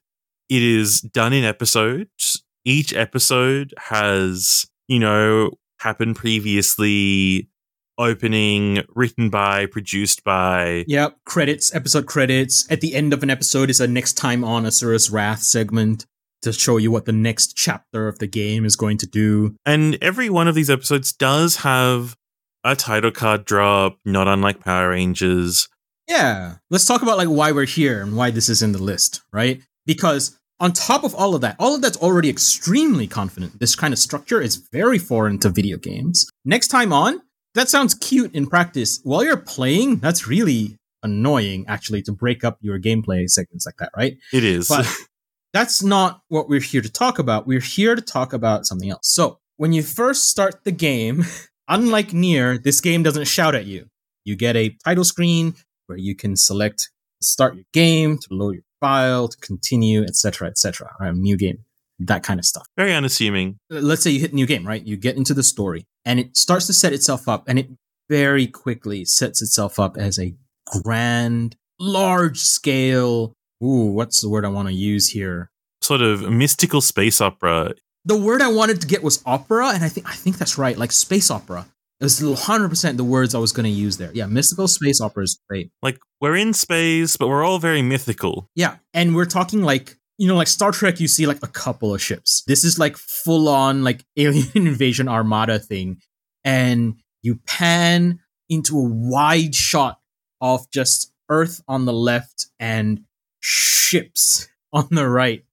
It 0.48 0.62
is 0.62 1.00
done 1.00 1.32
in 1.32 1.44
episodes. 1.44 2.42
Each 2.64 2.94
episode 2.94 3.74
has, 3.78 4.66
you 4.86 5.00
know, 5.00 5.50
happened 5.80 6.16
previously 6.16 7.48
opening 7.98 8.84
written 8.94 9.28
by 9.30 9.66
produced 9.66 10.24
by. 10.24 10.84
Yep 10.86 11.16
credits 11.24 11.74
episode 11.74 12.06
credits. 12.06 12.70
At 12.70 12.80
the 12.80 12.94
end 12.94 13.12
of 13.12 13.22
an 13.22 13.30
episode 13.30 13.70
is 13.70 13.80
a 13.80 13.86
next 13.86 14.14
time 14.14 14.44
on 14.44 14.64
asura's 14.64 15.10
wrath 15.10 15.42
segment 15.42 16.06
to 16.42 16.52
show 16.52 16.76
you 16.76 16.90
what 16.90 17.04
the 17.04 17.12
next 17.12 17.56
chapter 17.56 18.06
of 18.06 18.18
the 18.20 18.26
game 18.26 18.64
is 18.64 18.76
going 18.76 18.96
to 18.98 19.06
do. 19.06 19.56
And 19.66 19.98
every 20.00 20.30
one 20.30 20.46
of 20.48 20.54
these 20.54 20.70
episodes 20.70 21.12
does 21.12 21.56
have 21.56 22.16
a 22.64 22.76
title 22.76 23.10
card 23.10 23.44
drop 23.44 23.98
not 24.04 24.28
unlike 24.28 24.60
power 24.60 24.90
rangers. 24.90 25.68
Yeah 26.08 26.56
let's 26.70 26.86
talk 26.86 27.02
about 27.02 27.18
like 27.18 27.28
why 27.28 27.52
we're 27.52 27.66
here 27.66 28.02
and 28.02 28.16
why 28.16 28.30
this 28.30 28.48
is 28.48 28.62
in 28.62 28.72
the 28.72 28.82
list 28.82 29.22
right? 29.32 29.62
Because 29.84 30.38
on 30.60 30.72
top 30.72 31.04
of 31.04 31.14
all 31.14 31.34
of 31.34 31.40
that, 31.42 31.56
all 31.58 31.74
of 31.74 31.82
that's 31.82 31.96
already 31.98 32.28
extremely 32.28 33.06
confident. 33.06 33.60
This 33.60 33.76
kind 33.76 33.92
of 33.92 33.98
structure 33.98 34.40
is 34.40 34.56
very 34.72 34.98
foreign 34.98 35.38
to 35.38 35.50
video 35.50 35.76
games. 35.76 36.28
Next 36.44 36.68
time 36.68 36.92
on, 36.92 37.20
that 37.54 37.68
sounds 37.68 37.94
cute 37.94 38.34
in 38.34 38.46
practice. 38.46 39.00
While 39.02 39.24
you're 39.24 39.36
playing, 39.36 39.96
that's 39.96 40.26
really 40.26 40.76
annoying 41.02 41.64
actually 41.68 42.02
to 42.02 42.12
break 42.12 42.44
up 42.44 42.58
your 42.60 42.78
gameplay 42.78 43.28
segments 43.28 43.66
like 43.66 43.76
that, 43.78 43.90
right? 43.96 44.16
It 44.32 44.44
is. 44.44 44.68
But 44.68 44.86
that's 45.52 45.82
not 45.82 46.20
what 46.28 46.48
we're 46.48 46.60
here 46.60 46.82
to 46.82 46.90
talk 46.90 47.18
about. 47.18 47.46
We're 47.46 47.60
here 47.60 47.94
to 47.94 48.02
talk 48.02 48.32
about 48.32 48.66
something 48.66 48.90
else. 48.90 49.08
So, 49.08 49.38
when 49.56 49.72
you 49.72 49.82
first 49.82 50.28
start 50.28 50.62
the 50.64 50.72
game, 50.72 51.24
unlike 51.68 52.12
Nier, 52.12 52.58
this 52.58 52.80
game 52.80 53.02
doesn't 53.02 53.26
shout 53.26 53.54
at 53.54 53.66
you. 53.66 53.86
You 54.24 54.36
get 54.36 54.56
a 54.56 54.76
title 54.84 55.04
screen 55.04 55.54
where 55.86 55.98
you 55.98 56.14
can 56.14 56.36
select 56.36 56.90
start 57.20 57.56
your 57.56 57.64
game, 57.72 58.18
to 58.18 58.28
load 58.30 58.54
your 58.54 58.62
file, 58.80 59.26
to 59.26 59.36
continue, 59.38 60.02
etc., 60.02 60.48
etc. 60.48 60.94
Right, 61.00 61.14
new 61.14 61.36
game 61.36 61.64
that 62.00 62.22
kind 62.22 62.38
of 62.38 62.46
stuff. 62.46 62.66
Very 62.76 62.94
unassuming. 62.94 63.58
Let's 63.70 64.02
say 64.02 64.10
you 64.10 64.20
hit 64.20 64.32
new 64.32 64.46
game, 64.46 64.66
right? 64.66 64.84
You 64.84 64.96
get 64.96 65.16
into 65.16 65.34
the 65.34 65.42
story 65.42 65.86
and 66.08 66.18
it 66.18 66.36
starts 66.38 66.66
to 66.66 66.72
set 66.72 66.94
itself 66.94 67.28
up 67.28 67.44
and 67.46 67.58
it 67.58 67.68
very 68.08 68.46
quickly 68.46 69.04
sets 69.04 69.42
itself 69.42 69.78
up 69.78 69.98
as 69.98 70.18
a 70.18 70.34
grand, 70.82 71.54
large 71.78 72.38
scale. 72.38 73.34
Ooh, 73.62 73.90
what's 73.92 74.22
the 74.22 74.30
word 74.30 74.46
I 74.46 74.48
want 74.48 74.68
to 74.68 74.74
use 74.74 75.10
here? 75.10 75.50
Sort 75.82 76.00
of 76.00 76.22
mystical 76.30 76.80
space 76.80 77.20
opera. 77.20 77.74
The 78.06 78.16
word 78.16 78.40
I 78.40 78.48
wanted 78.48 78.80
to 78.80 78.86
get 78.86 79.02
was 79.02 79.22
opera, 79.26 79.68
and 79.68 79.84
I 79.84 79.90
think 79.90 80.08
I 80.08 80.14
think 80.14 80.38
that's 80.38 80.56
right, 80.56 80.78
like 80.78 80.92
space 80.92 81.30
opera. 81.30 81.66
It's 82.00 82.20
100% 82.20 82.96
the 82.96 83.04
words 83.04 83.34
I 83.34 83.38
was 83.38 83.52
going 83.52 83.64
to 83.64 83.70
use 83.70 83.98
there. 83.98 84.10
Yeah, 84.14 84.26
mystical 84.26 84.68
space 84.68 85.00
opera 85.00 85.24
is 85.24 85.38
great. 85.48 85.70
Like 85.82 85.98
we're 86.22 86.36
in 86.36 86.54
space, 86.54 87.18
but 87.18 87.28
we're 87.28 87.44
all 87.44 87.58
very 87.58 87.82
mythical. 87.82 88.48
Yeah, 88.54 88.76
and 88.94 89.14
we're 89.14 89.26
talking 89.26 89.62
like 89.62 89.97
you 90.18 90.26
know, 90.26 90.36
like 90.36 90.48
Star 90.48 90.72
Trek, 90.72 91.00
you 91.00 91.08
see 91.08 91.26
like 91.26 91.42
a 91.42 91.48
couple 91.48 91.94
of 91.94 92.02
ships. 92.02 92.42
This 92.46 92.64
is 92.64 92.78
like 92.78 92.96
full 92.96 93.48
on 93.48 93.84
like 93.84 94.04
alien 94.16 94.50
invasion 94.54 95.08
armada 95.08 95.58
thing, 95.58 96.00
and 96.44 96.96
you 97.22 97.36
pan 97.46 98.20
into 98.48 98.78
a 98.78 98.84
wide 98.84 99.54
shot 99.54 100.00
of 100.40 100.70
just 100.70 101.12
Earth 101.30 101.62
on 101.68 101.84
the 101.84 101.92
left 101.92 102.46
and 102.58 103.04
ships 103.40 104.48
on 104.72 104.88
the 104.90 105.08
right, 105.08 105.44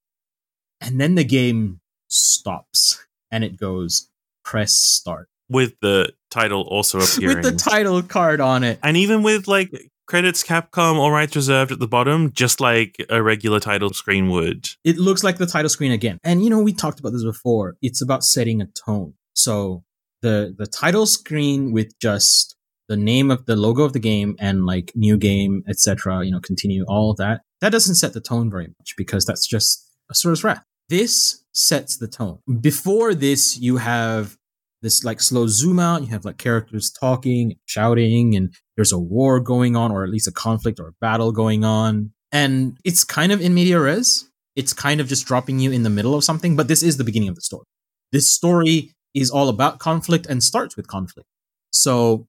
and 0.82 1.00
then 1.00 1.16
the 1.16 1.24
game 1.24 1.80
stops 2.10 3.06
and 3.32 3.44
it 3.44 3.58
goes 3.58 4.10
press 4.44 4.74
start 4.74 5.28
with 5.50 5.74
the 5.82 6.14
title 6.30 6.62
also 6.62 7.00
appearing 7.00 7.38
with 7.44 7.46
the 7.46 7.52
title 7.52 8.02
card 8.02 8.40
on 8.40 8.64
it. 8.64 8.80
and 8.84 8.96
even 8.96 9.24
with 9.24 9.48
like 9.48 9.72
credits 10.06 10.44
Capcom 10.44 10.96
all 10.96 11.12
rights 11.12 11.36
reserved 11.36 11.72
at 11.72 11.80
the 11.80 11.88
bottom, 11.88 12.32
just 12.34 12.60
like 12.60 12.96
a 13.10 13.22
regular 13.22 13.60
title 13.60 13.92
screen 13.94 14.30
would. 14.30 14.68
It 14.84 14.98
looks 14.98 15.24
like 15.24 15.38
the 15.38 15.46
title 15.46 15.70
screen 15.70 15.92
again. 15.92 16.20
And 16.24 16.44
you 16.44 16.50
know, 16.50 16.60
we 16.60 16.74
talked 16.74 17.00
about 17.00 17.12
this 17.12 17.24
before. 17.24 17.76
It's 17.82 18.02
about 18.02 18.24
setting 18.24 18.62
a 18.62 18.68
tone. 18.68 19.14
So 19.34 19.84
the 20.22 20.56
the 20.58 20.68
title 20.68 21.06
screen 21.06 21.72
with 21.72 21.98
just 22.00 22.56
the 22.88 22.98
name 22.98 23.32
of 23.32 23.46
the 23.46 23.56
logo 23.56 23.84
of 23.84 23.94
the 23.94 24.00
game 24.00 24.36
and 24.40 24.66
like 24.66 24.92
new 24.96 25.18
game, 25.18 25.64
etc. 25.68 26.24
You 26.26 26.32
know, 26.32 26.40
continue 26.40 26.86
all 26.88 27.12
of 27.12 27.18
that. 27.18 27.42
That 27.62 27.72
doesn't 27.72 27.96
set 27.96 28.14
the 28.14 28.22
tone 28.22 28.50
very 28.50 28.68
much 28.68 28.94
because 28.98 29.26
that's 29.26 29.48
just 29.48 29.90
a 30.10 30.14
Asura's 30.14 30.44
Wrath. 30.44 30.64
This 30.88 31.44
sets 31.52 31.98
the 31.98 32.08
tone. 32.08 32.40
Before 32.62 33.16
this, 33.16 33.58
you 33.58 33.78
have 33.78 34.38
this 34.86 35.04
like 35.04 35.20
slow 35.20 35.48
zoom 35.48 35.80
out. 35.80 36.02
You 36.04 36.08
have 36.10 36.26
like 36.26 36.38
characters 36.38 36.92
talking, 36.92 37.56
shouting, 37.66 38.36
and 38.36 38.54
there's 38.76 38.92
a 38.92 39.00
war 39.00 39.40
going 39.40 39.76
on, 39.76 39.92
or 39.92 40.04
at 40.04 40.12
least 40.12 40.28
a 40.28 40.32
conflict 40.32 40.80
or 40.80 40.90
a 40.90 40.94
battle 41.02 41.32
going 41.32 41.66
on. 41.66 42.12
And 42.32 42.78
it's 42.86 43.04
kind 43.04 43.32
of 43.32 43.42
in 43.42 43.54
media 43.54 43.80
res. 43.80 44.30
It's 44.56 44.74
kind 44.74 45.02
of 45.02 45.08
just 45.08 45.26
dropping 45.26 45.60
you 45.60 45.72
in 45.72 45.84
the 45.84 45.90
middle 45.90 46.14
of 46.16 46.24
something, 46.24 46.56
but 46.56 46.68
this 46.68 46.84
is 46.84 46.98
the 46.98 47.04
beginning 47.04 47.30
of 47.30 47.36
the 47.36 47.42
story. 47.42 47.66
This 48.12 48.32
story 48.32 48.92
is 49.14 49.32
all 49.32 49.50
about 49.50 49.80
conflict 49.80 50.28
and 50.28 50.44
starts 50.44 50.78
with 50.78 50.88
conflict. 50.88 51.28
So, 51.72 52.28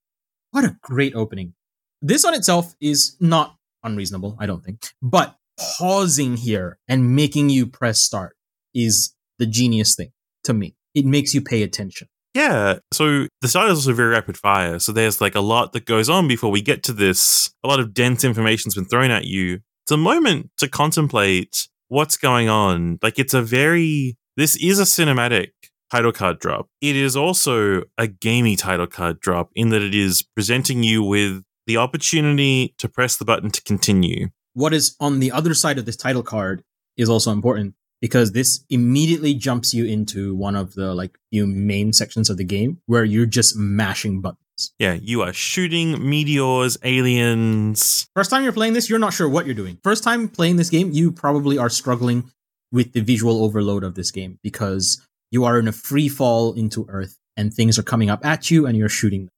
what 0.51 0.65
a 0.65 0.77
great 0.81 1.15
opening. 1.15 1.55
This 2.01 2.25
on 2.25 2.35
itself 2.35 2.75
is 2.81 3.17
not 3.21 3.55
unreasonable, 3.85 4.37
I 4.41 4.47
don't 4.47 4.65
think. 4.65 4.81
But 5.03 5.37
pausing 5.79 6.37
here 6.37 6.79
and 6.89 7.15
making 7.15 7.51
you 7.51 7.67
press 7.67 8.01
start 8.01 8.35
is 8.75 9.15
the 9.39 9.47
genius 9.47 9.95
thing 9.95 10.13
to 10.45 10.55
me. 10.55 10.75
It 10.95 11.05
makes 11.05 11.35
you 11.35 11.43
pay 11.43 11.63
attention. 11.63 12.09
Yeah. 12.37 12.81
So 12.93 13.29
the 13.41 13.49
start 13.49 13.71
is 13.71 13.79
also 13.79 13.95
very 13.95 14.11
rapid 14.11 14.37
fire. 14.37 14.79
So 14.79 14.93
there's 14.93 15.23
like 15.23 15.35
a 15.35 15.41
lot 15.41 15.73
that 15.73 15.87
goes 15.87 16.11
on 16.11 16.29
before 16.29 16.51
we 16.51 16.61
get 16.61 16.83
to 16.83 16.93
this. 16.93 17.51
A 17.65 17.67
lot 17.67 17.81
of 17.81 17.95
dense 17.95 18.25
information's 18.25 18.75
been 18.75 18.85
thrown 18.85 19.11
at 19.11 19.25
you. 19.25 19.61
It's 19.85 19.93
a 19.93 19.97
moment 19.97 20.51
to 20.59 20.69
contemplate 20.69 21.67
what's 21.89 22.19
going 22.19 22.51
on. 22.51 22.99
Like 23.03 23.19
it's 23.19 23.33
a 23.33 23.41
very 23.41 24.19
this 24.37 24.55
is 24.57 24.79
a 24.79 24.83
cinematic 24.83 25.53
title 25.91 26.13
card 26.13 26.39
drop. 26.39 26.69
It 26.83 26.95
is 26.95 27.17
also 27.17 27.85
a 27.97 28.07
gamey 28.07 28.55
title 28.55 28.87
card 28.87 29.19
drop 29.19 29.49
in 29.55 29.71
that 29.71 29.81
it 29.81 29.95
is 29.95 30.23
presenting 30.35 30.83
you 30.83 31.03
with 31.03 31.43
the 31.67 31.79
opportunity 31.79 32.75
to 32.77 32.87
press 32.87 33.17
the 33.17 33.25
button 33.25 33.51
to 33.51 33.63
continue. 33.63 34.29
What 34.53 34.75
is 34.75 34.95
on 35.01 35.21
the 35.21 35.33
other 35.33 35.55
side 35.55 35.79
of 35.79 35.87
this 35.87 35.97
title 35.97 36.23
card 36.23 36.63
is 36.99 37.09
also 37.09 37.33
important 37.33 37.77
because 38.01 38.33
this 38.33 38.65
immediately 38.71 39.35
jumps 39.35 39.73
you 39.75 39.85
into 39.85 40.35
one 40.35 40.57
of 40.57 40.75
the 40.75 40.95
like 40.95 41.19
few 41.31 41.47
main 41.47 41.93
sections 41.93 42.31
of 42.31 42.37
the 42.37 42.45
game 42.45 42.79
where 42.87 43.05
you're 43.05 43.27
just 43.27 43.57
mashing 43.57 44.21
buttons. 44.21 44.41
Yeah, 44.79 44.95
you 44.95 45.23
are 45.23 45.33
shooting 45.33 46.09
meteors, 46.09 46.79
aliens. 46.83 48.07
First 48.15 48.31
time 48.31 48.43
you're 48.43 48.53
playing 48.53 48.73
this, 48.73 48.89
you're 48.89 48.99
not 48.99 49.13
sure 49.13 49.29
what 49.29 49.47
you're 49.47 49.55
doing. 49.55 49.79
First 49.83 50.03
time 50.03 50.29
playing 50.29 50.57
this 50.57 50.71
game, 50.71 50.93
you 50.93 51.13
probably 51.13 51.59
are 51.59 51.69
struggling 51.69 52.31
with 52.73 52.93
the 52.93 53.01
visual 53.01 53.45
overload 53.45 53.85
of 53.85 53.95
this 53.95 54.11
game 54.11 54.39
because 54.43 55.07
you 55.31 55.45
are 55.45 55.59
in 55.59 55.69
a 55.69 55.73
free 55.73 56.09
fall 56.09 56.53
into 56.53 56.87
Earth 56.89 57.19
and 57.37 57.53
things 57.53 57.79
are 57.79 57.83
coming 57.83 58.11
up 58.11 58.25
at 58.25 58.51
you 58.51 58.67
and 58.67 58.77
you're 58.77 58.89
shooting 58.89 59.23
them. 59.27 59.31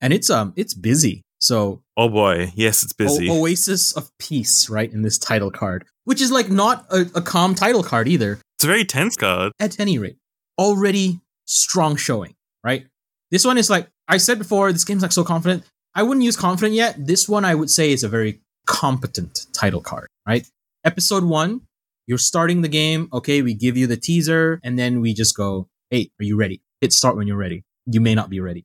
And 0.00 0.12
it's 0.12 0.30
um 0.30 0.52
it's 0.56 0.74
busy. 0.74 1.22
So 1.38 1.82
Oh 1.96 2.08
boy, 2.08 2.52
yes, 2.54 2.82
it's 2.82 2.92
busy. 2.92 3.28
O- 3.28 3.40
Oasis 3.40 3.92
of 3.92 4.10
Peace, 4.18 4.68
right, 4.68 4.90
in 4.92 5.02
this 5.02 5.18
title 5.18 5.50
card, 5.50 5.84
which 6.04 6.20
is 6.20 6.30
like 6.30 6.50
not 6.50 6.86
a, 6.90 7.02
a 7.14 7.22
calm 7.22 7.54
title 7.54 7.82
card 7.82 8.08
either. 8.08 8.40
It's 8.56 8.64
a 8.64 8.68
very 8.68 8.84
tense 8.84 9.16
card. 9.16 9.52
At 9.58 9.80
any 9.80 9.98
rate, 9.98 10.16
already 10.58 11.20
strong 11.46 11.96
showing, 11.96 12.34
right? 12.62 12.86
This 13.30 13.44
one 13.44 13.58
is 13.58 13.70
like 13.70 13.88
I 14.08 14.18
said 14.18 14.38
before, 14.38 14.72
this 14.72 14.84
game's 14.84 15.02
like 15.02 15.12
so 15.12 15.24
confident. 15.24 15.64
I 15.94 16.02
wouldn't 16.02 16.24
use 16.24 16.36
confident 16.36 16.74
yet. 16.74 16.96
This 16.98 17.28
one 17.28 17.44
I 17.44 17.54
would 17.54 17.70
say 17.70 17.92
is 17.92 18.02
a 18.02 18.08
very 18.08 18.40
competent 18.66 19.46
title 19.52 19.80
card, 19.80 20.08
right? 20.26 20.46
Episode 20.84 21.24
one, 21.24 21.62
you're 22.06 22.18
starting 22.18 22.62
the 22.62 22.68
game. 22.68 23.08
Okay, 23.12 23.42
we 23.42 23.54
give 23.54 23.76
you 23.76 23.86
the 23.86 23.96
teaser, 23.96 24.60
and 24.62 24.78
then 24.78 25.00
we 25.00 25.14
just 25.14 25.36
go, 25.36 25.68
"Hey, 25.90 26.10
are 26.20 26.24
you 26.24 26.36
ready? 26.36 26.62
Hit 26.80 26.92
start 26.92 27.16
when 27.16 27.26
you're 27.26 27.36
ready." 27.36 27.64
You 27.86 28.00
may 28.00 28.14
not 28.14 28.30
be 28.30 28.40
ready. 28.40 28.64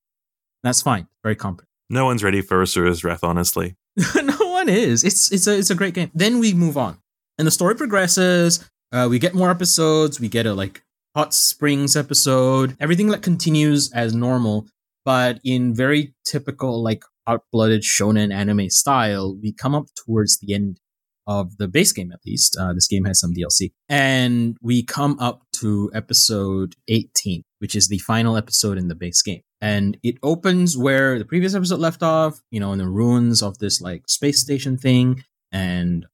That's 0.63 0.81
fine. 0.81 1.07
Very 1.23 1.35
competent. 1.35 1.67
No 1.89 2.05
one's 2.05 2.23
ready 2.23 2.41
for 2.41 2.61
Asura's 2.61 3.03
Wrath, 3.03 3.23
honestly. 3.23 3.75
no 4.15 4.37
one 4.47 4.69
is. 4.69 5.03
It's 5.03 5.31
it's 5.31 5.47
a 5.47 5.57
it's 5.57 5.69
a 5.69 5.75
great 5.75 5.93
game. 5.93 6.11
Then 6.13 6.39
we 6.39 6.53
move 6.53 6.77
on, 6.77 6.97
and 7.39 7.47
the 7.47 7.51
story 7.51 7.73
progresses. 7.73 8.69
Uh, 8.91 9.07
we 9.09 9.17
get 9.17 9.33
more 9.33 9.49
episodes. 9.49 10.19
We 10.19 10.27
get 10.27 10.45
a 10.45 10.53
like 10.53 10.83
hot 11.15 11.33
springs 11.33 11.95
episode. 11.95 12.75
Everything 12.79 13.07
like 13.07 13.23
continues 13.23 13.91
as 13.93 14.13
normal, 14.13 14.67
but 15.05 15.39
in 15.43 15.73
very 15.73 16.13
typical 16.25 16.83
like 16.83 17.03
hot 17.25 17.41
blooded 17.51 17.81
shonen 17.81 18.31
anime 18.31 18.69
style. 18.69 19.35
We 19.41 19.53
come 19.53 19.73
up 19.73 19.85
towards 20.05 20.37
the 20.39 20.53
end 20.53 20.79
of 21.25 21.57
the 21.57 21.67
base 21.67 21.93
game, 21.93 22.11
at 22.11 22.19
least. 22.25 22.57
Uh, 22.59 22.73
this 22.73 22.87
game 22.87 23.05
has 23.05 23.19
some 23.19 23.33
DLC, 23.33 23.71
and 23.87 24.57
we 24.61 24.83
come 24.83 25.17
up 25.19 25.43
to 25.53 25.89
episode 25.93 26.75
eighteen, 26.87 27.43
which 27.59 27.75
is 27.75 27.87
the 27.87 27.99
final 27.99 28.35
episode 28.37 28.77
in 28.77 28.89
the 28.89 28.95
base 28.95 29.21
game 29.23 29.41
and 29.61 29.97
it 30.03 30.15
opens 30.23 30.77
where 30.77 31.19
the 31.19 31.25
previous 31.25 31.53
episode 31.53 31.79
left 31.79 32.01
off, 32.01 32.39
you 32.49 32.61
know, 32.61 32.71
in 32.71 32.79
the 32.79 32.87
ruins 32.87 33.43
of 33.43 33.57
this 33.57 33.81
like 33.81 34.03
space 34.07 34.39
station 34.39 34.77
thing, 34.77 35.23
and 35.51 36.05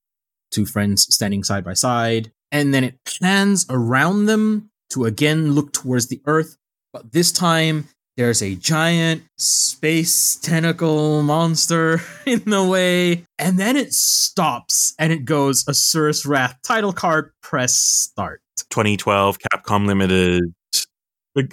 two 0.56 0.66
friends 0.66 1.14
standing 1.14 1.44
side 1.44 1.66
by 1.66 1.74
side. 1.74 2.32
And 2.52 2.74
then 2.74 2.84
it 2.84 2.98
pans 3.20 3.66
around 3.70 4.28
them 4.28 4.70
to 4.92 5.06
again 5.06 5.52
look 5.52 5.74
towards 5.74 6.08
the 6.08 6.22
Earth, 6.26 6.58
but 6.94 7.12
this 7.12 7.32
time 7.32 7.90
there's 8.16 8.42
a 8.42 8.56
giant 8.56 9.24
space 9.38 10.38
tentacle 10.38 11.22
monster 11.22 12.02
in 12.26 12.44
the 12.46 12.64
way. 12.64 13.26
And 13.38 13.60
then 13.60 13.76
it 13.76 13.94
stops 13.94 14.96
and 14.98 15.12
it 15.12 15.26
goes 15.26 15.66
Asura's 15.66 16.26
Wrath 16.26 16.58
title 16.64 16.94
card, 16.94 17.32
press 17.42 17.76
start. 17.76 18.42
2012 18.70 19.38
Capcom 19.40 19.86
Limited. 19.86 20.54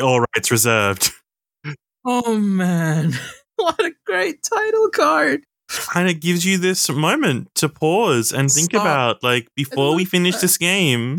All 0.01 0.21
rights 0.21 0.51
reserved. 0.51 1.11
Oh 2.05 2.37
man, 2.37 3.13
what 3.57 3.79
a 3.79 3.93
great 4.05 4.43
title 4.43 4.91
card! 4.91 5.45
Kind 5.73 6.09
of 6.09 6.21
gives 6.21 6.45
you 6.45 6.59
this 6.59 6.91
moment 6.91 7.55
to 7.57 7.69
pause 7.69 8.33
and 8.33 8.51
think 8.51 8.71
Stop. 8.71 8.83
about, 8.83 9.23
like, 9.23 9.49
before 9.57 9.95
we 9.95 10.05
finish 10.05 10.37
this 10.37 10.59
game, 10.59 11.19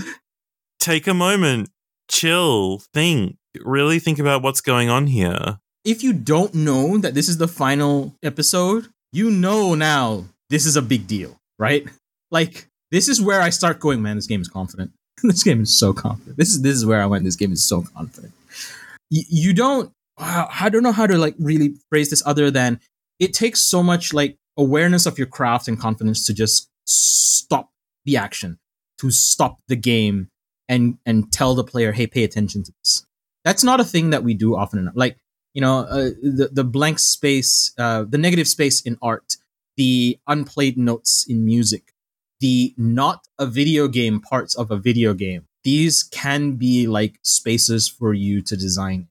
take 0.79 1.07
a 1.07 1.13
moment, 1.13 1.69
chill, 2.09 2.79
think, 2.93 3.37
really 3.61 3.99
think 3.99 4.19
about 4.19 4.41
what's 4.43 4.61
going 4.61 4.89
on 4.89 5.07
here. 5.07 5.59
If 5.85 6.03
you 6.03 6.13
don't 6.13 6.53
know 6.53 6.97
that 6.99 7.13
this 7.13 7.27
is 7.27 7.37
the 7.37 7.47
final 7.47 8.15
episode, 8.23 8.87
you 9.11 9.29
know 9.29 9.75
now 9.75 10.25
this 10.49 10.65
is 10.65 10.75
a 10.77 10.81
big 10.81 11.07
deal, 11.07 11.37
right? 11.59 11.85
Like 12.31 12.67
this 12.91 13.07
is 13.07 13.21
where 13.21 13.41
I 13.41 13.49
start 13.49 13.79
going, 13.79 14.01
man. 14.01 14.15
This 14.15 14.27
game 14.27 14.41
is 14.41 14.47
confident. 14.47 14.91
this 15.23 15.43
game 15.43 15.61
is 15.61 15.77
so 15.77 15.93
confident. 15.93 16.37
This 16.37 16.49
is 16.49 16.61
this 16.61 16.75
is 16.75 16.85
where 16.85 17.01
I 17.01 17.05
went. 17.05 17.23
This 17.25 17.35
game 17.35 17.51
is 17.51 17.63
so 17.63 17.83
confident. 17.95 18.33
Y- 19.11 19.25
you 19.29 19.53
don't. 19.53 19.91
wow, 20.17 20.47
I 20.59 20.69
don't 20.69 20.83
know 20.83 20.91
how 20.91 21.05
to 21.07 21.17
like 21.17 21.35
really 21.37 21.75
phrase 21.89 22.09
this 22.09 22.23
other 22.25 22.49
than 22.49 22.79
it 23.19 23.33
takes 23.33 23.59
so 23.59 23.83
much 23.83 24.13
like 24.13 24.37
awareness 24.57 25.05
of 25.05 25.17
your 25.17 25.27
craft 25.27 25.67
and 25.67 25.79
confidence 25.79 26.25
to 26.27 26.33
just 26.33 26.69
stop 26.85 27.71
the 28.05 28.17
action, 28.17 28.59
to 28.99 29.11
stop 29.11 29.59
the 29.67 29.75
game, 29.75 30.29
and 30.69 30.97
and 31.05 31.31
tell 31.31 31.55
the 31.55 31.63
player, 31.63 31.91
hey, 31.91 32.07
pay 32.07 32.23
attention 32.23 32.63
to 32.63 32.73
this. 32.83 33.05
That's 33.43 33.63
not 33.63 33.79
a 33.79 33.83
thing 33.83 34.11
that 34.11 34.23
we 34.23 34.33
do 34.33 34.55
often 34.55 34.79
enough. 34.79 34.93
Like 34.95 35.17
you 35.53 35.61
know, 35.61 35.79
uh, 35.79 36.09
the 36.21 36.49
the 36.51 36.63
blank 36.63 36.99
space, 36.99 37.73
uh, 37.77 38.05
the 38.07 38.17
negative 38.17 38.47
space 38.47 38.81
in 38.81 38.97
art, 39.01 39.37
the 39.77 40.17
unplayed 40.27 40.77
notes 40.77 41.25
in 41.27 41.45
music, 41.45 41.93
the 42.39 42.73
not 42.77 43.27
a 43.37 43.45
video 43.45 43.87
game 43.87 44.19
parts 44.19 44.55
of 44.55 44.71
a 44.71 44.77
video 44.77 45.13
game. 45.13 45.45
These 45.63 46.03
can 46.03 46.53
be 46.53 46.87
like 46.87 47.19
spaces 47.23 47.87
for 47.87 48.13
you 48.13 48.41
to 48.41 48.57
design. 48.57 49.07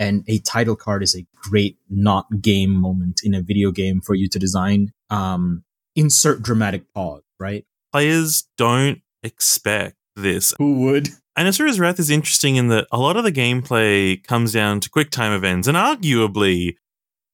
And 0.00 0.24
a 0.26 0.38
title 0.40 0.74
card 0.74 1.02
is 1.04 1.14
a 1.14 1.24
great 1.48 1.76
not 1.88 2.26
game 2.40 2.70
moment 2.70 3.20
in 3.22 3.34
a 3.34 3.42
video 3.42 3.70
game 3.70 4.00
for 4.00 4.14
you 4.16 4.28
to 4.30 4.38
design. 4.38 4.92
Um, 5.10 5.62
insert 5.94 6.42
dramatic 6.42 6.92
pause, 6.94 7.22
right? 7.38 7.64
Players 7.92 8.48
don't 8.56 9.02
expect 9.22 9.96
this. 10.16 10.54
Who 10.58 10.80
would? 10.80 11.10
And 11.36 11.46
Asura's 11.46 11.78
Wrath 11.78 11.98
is 12.00 12.08
interesting 12.10 12.56
in 12.56 12.68
that 12.68 12.86
a 12.90 12.98
lot 12.98 13.16
of 13.16 13.24
the 13.24 13.30
gameplay 13.32 14.22
comes 14.24 14.52
down 14.52 14.80
to 14.80 14.90
quick 14.90 15.10
time 15.10 15.32
events, 15.32 15.68
and 15.68 15.76
arguably 15.76 16.76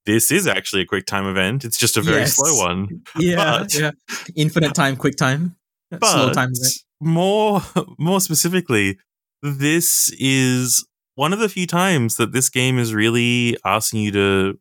this 0.04 0.30
is 0.30 0.46
actually 0.46 0.82
a 0.82 0.86
quick 0.86 1.06
time 1.06 1.26
event. 1.26 1.64
It's 1.64 1.78
just 1.78 1.96
a 1.96 2.02
very 2.02 2.20
Yes. 2.20 2.34
slow 2.36 2.64
one. 2.66 3.02
Yeah, 3.16 3.58
But- 3.60 3.74
yeah. 3.78 3.90
Infinite 4.34 4.74
time, 4.74 4.96
quick 4.96 5.16
time, 5.16 5.56
slow 6.02 6.32
time. 6.32 6.50
event. 6.52 6.74
more 7.00 7.62
more 7.98 8.20
specifically, 8.20 8.98
this 9.42 10.12
is 10.18 10.84
one 11.16 11.32
of 11.32 11.38
the 11.40 11.48
few 11.48 11.66
times 11.66 12.16
that 12.16 12.32
this 12.32 12.48
game 12.48 12.78
is 12.78 12.94
really 12.94 13.56
asking 13.64 14.00
you 14.02 14.12
to 14.12 14.58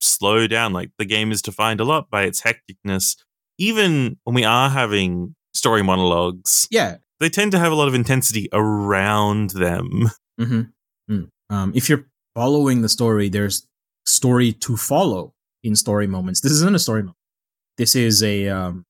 slow 0.00 0.46
down. 0.46 0.72
Like 0.72 0.90
the 0.98 1.04
game 1.06 1.32
is 1.32 1.40
defined 1.42 1.80
a 1.80 1.84
lot 1.84 2.10
by 2.10 2.24
its 2.24 2.42
hecticness. 2.42 3.16
Even 3.58 4.18
when 4.24 4.34
we 4.34 4.44
are 4.44 4.68
having 4.68 5.34
story 5.54 5.82
monologues, 5.82 6.68
Yeah. 6.70 6.96
they 7.20 7.28
tend 7.30 7.52
to 7.52 7.58
have 7.58 7.72
a 7.72 7.74
lot 7.74 7.88
of 7.88 7.94
intensity 7.94 8.48
around 8.52 9.50
them. 9.50 10.10
Mm-hmm. 10.40 11.24
Um, 11.50 11.72
if 11.74 11.88
you're 11.88 12.06
following 12.34 12.80
the 12.82 12.88
story, 12.88 13.28
there's 13.28 13.66
story 14.06 14.52
to 14.54 14.76
follow 14.76 15.34
in 15.62 15.76
story 15.76 16.06
moments. 16.06 16.40
This 16.40 16.52
isn't 16.52 16.74
a 16.74 16.78
story 16.78 17.02
moment. 17.02 17.16
This 17.76 17.94
is 17.94 18.22
a 18.22 18.48
um, 18.48 18.84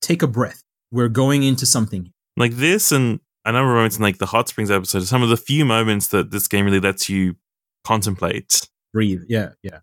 take 0.00 0.22
a 0.22 0.26
breath. 0.26 0.62
We're 0.90 1.08
going 1.10 1.42
into 1.42 1.66
something. 1.66 2.10
Like 2.36 2.52
this 2.54 2.90
and 2.92 3.20
a 3.48 3.52
number 3.52 3.72
of 3.72 3.76
moments 3.76 3.96
in 3.96 4.02
like 4.02 4.18
the 4.18 4.26
Hot 4.26 4.48
Springs 4.48 4.70
episode 4.70 5.04
some 5.04 5.22
of 5.22 5.28
the 5.28 5.36
few 5.36 5.64
moments 5.64 6.08
that 6.08 6.30
this 6.30 6.46
game 6.48 6.66
really 6.66 6.80
lets 6.80 7.08
you 7.08 7.36
contemplate. 7.84 8.68
breathe. 8.92 9.22
Yeah, 9.28 9.50
yeah. 9.62 9.80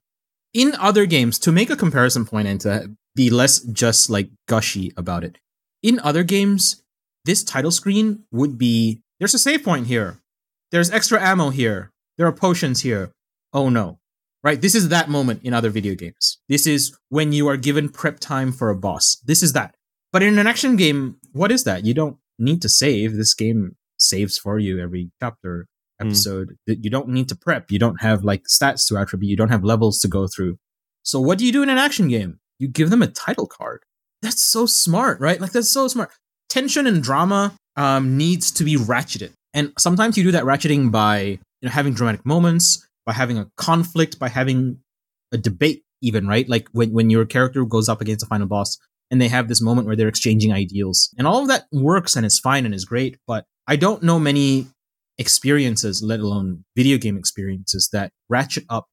In 0.53 0.73
other 0.75 1.05
games, 1.05 1.39
to 1.39 1.51
make 1.51 1.69
a 1.69 1.75
comparison 1.75 2.25
point 2.25 2.47
and 2.47 2.61
to 2.61 2.91
be 3.15 3.29
less 3.29 3.59
just 3.59 4.09
like 4.09 4.29
gushy 4.47 4.93
about 4.95 5.23
it, 5.23 5.37
in 5.81 5.99
other 5.99 6.23
games, 6.23 6.83
this 7.25 7.43
title 7.43 7.71
screen 7.71 8.23
would 8.31 8.57
be 8.57 9.01
there's 9.19 9.33
a 9.33 9.39
save 9.39 9.63
point 9.63 9.87
here, 9.87 10.19
there's 10.71 10.91
extra 10.91 11.21
ammo 11.21 11.49
here, 11.49 11.91
there 12.17 12.27
are 12.27 12.31
potions 12.31 12.81
here. 12.81 13.11
Oh 13.51 13.69
no. 13.69 13.99
Right? 14.43 14.61
This 14.61 14.75
is 14.75 14.89
that 14.89 15.09
moment 15.09 15.41
in 15.43 15.55
other 15.55 15.71
video 15.71 15.95
games. 15.95 16.37
This 16.47 16.67
is 16.67 16.95
when 17.09 17.33
you 17.33 17.47
are 17.47 17.57
given 17.57 17.89
prep 17.89 18.19
time 18.19 18.51
for 18.51 18.69
a 18.69 18.75
boss. 18.75 19.15
This 19.25 19.41
is 19.41 19.53
that. 19.53 19.75
But 20.13 20.21
in 20.21 20.37
an 20.37 20.45
action 20.45 20.75
game, 20.75 21.17
what 21.33 21.51
is 21.51 21.63
that? 21.63 21.83
You 21.83 21.95
don't 21.95 22.17
need 22.39 22.61
to 22.61 22.69
save. 22.69 23.15
This 23.15 23.33
game 23.33 23.75
saves 23.97 24.37
for 24.37 24.59
you 24.59 24.79
every 24.79 25.11
chapter 25.19 25.67
Hmm. 26.01 26.07
episode 26.07 26.57
that 26.67 26.83
you 26.83 26.89
don't 26.89 27.07
need 27.07 27.29
to 27.29 27.35
prep. 27.37 27.71
You 27.71 27.79
don't 27.79 28.01
have 28.01 28.25
like 28.25 28.43
stats 28.49 28.85
to 28.89 28.97
attribute. 28.97 29.29
You 29.29 29.37
don't 29.37 29.47
have 29.49 29.63
levels 29.63 29.99
to 29.99 30.09
go 30.09 30.27
through. 30.27 30.57
So 31.03 31.21
what 31.21 31.37
do 31.37 31.45
you 31.45 31.53
do 31.53 31.63
in 31.63 31.69
an 31.69 31.77
action 31.77 32.09
game? 32.09 32.39
You 32.59 32.67
give 32.67 32.89
them 32.89 33.01
a 33.01 33.07
title 33.07 33.47
card. 33.47 33.81
That's 34.21 34.41
so 34.41 34.65
smart, 34.65 35.21
right? 35.21 35.39
Like 35.39 35.53
that's 35.53 35.69
so 35.69 35.87
smart. 35.87 36.11
Tension 36.49 36.85
and 36.85 37.01
drama 37.01 37.55
um, 37.77 38.17
needs 38.17 38.51
to 38.51 38.63
be 38.65 38.75
ratcheted, 38.75 39.31
and 39.53 39.71
sometimes 39.77 40.17
you 40.17 40.23
do 40.23 40.31
that 40.31 40.43
ratcheting 40.43 40.91
by 40.91 41.19
you 41.21 41.39
know 41.63 41.69
having 41.69 41.93
dramatic 41.93 42.25
moments, 42.25 42.85
by 43.05 43.13
having 43.13 43.37
a 43.37 43.47
conflict, 43.55 44.19
by 44.19 44.27
having 44.29 44.79
a 45.31 45.37
debate, 45.37 45.83
even 46.01 46.27
right? 46.27 46.47
Like 46.49 46.67
when 46.73 46.91
when 46.91 47.09
your 47.09 47.25
character 47.25 47.63
goes 47.65 47.87
up 47.87 48.01
against 48.01 48.23
a 48.23 48.27
final 48.27 48.47
boss, 48.47 48.77
and 49.11 49.21
they 49.21 49.27
have 49.27 49.47
this 49.47 49.61
moment 49.61 49.87
where 49.87 49.95
they're 49.95 50.07
exchanging 50.07 50.51
ideals, 50.53 51.13
and 51.17 51.27
all 51.27 51.41
of 51.41 51.47
that 51.47 51.65
works 51.71 52.15
and 52.15 52.25
is 52.25 52.39
fine 52.39 52.65
and 52.65 52.73
is 52.73 52.85
great. 52.85 53.17
But 53.27 53.45
I 53.67 53.75
don't 53.75 54.03
know 54.03 54.19
many 54.19 54.67
experiences, 55.17 56.03
let 56.03 56.19
alone 56.19 56.65
video 56.75 56.97
game 56.97 57.17
experiences, 57.17 57.89
that 57.93 58.11
ratchet 58.29 58.65
up 58.69 58.87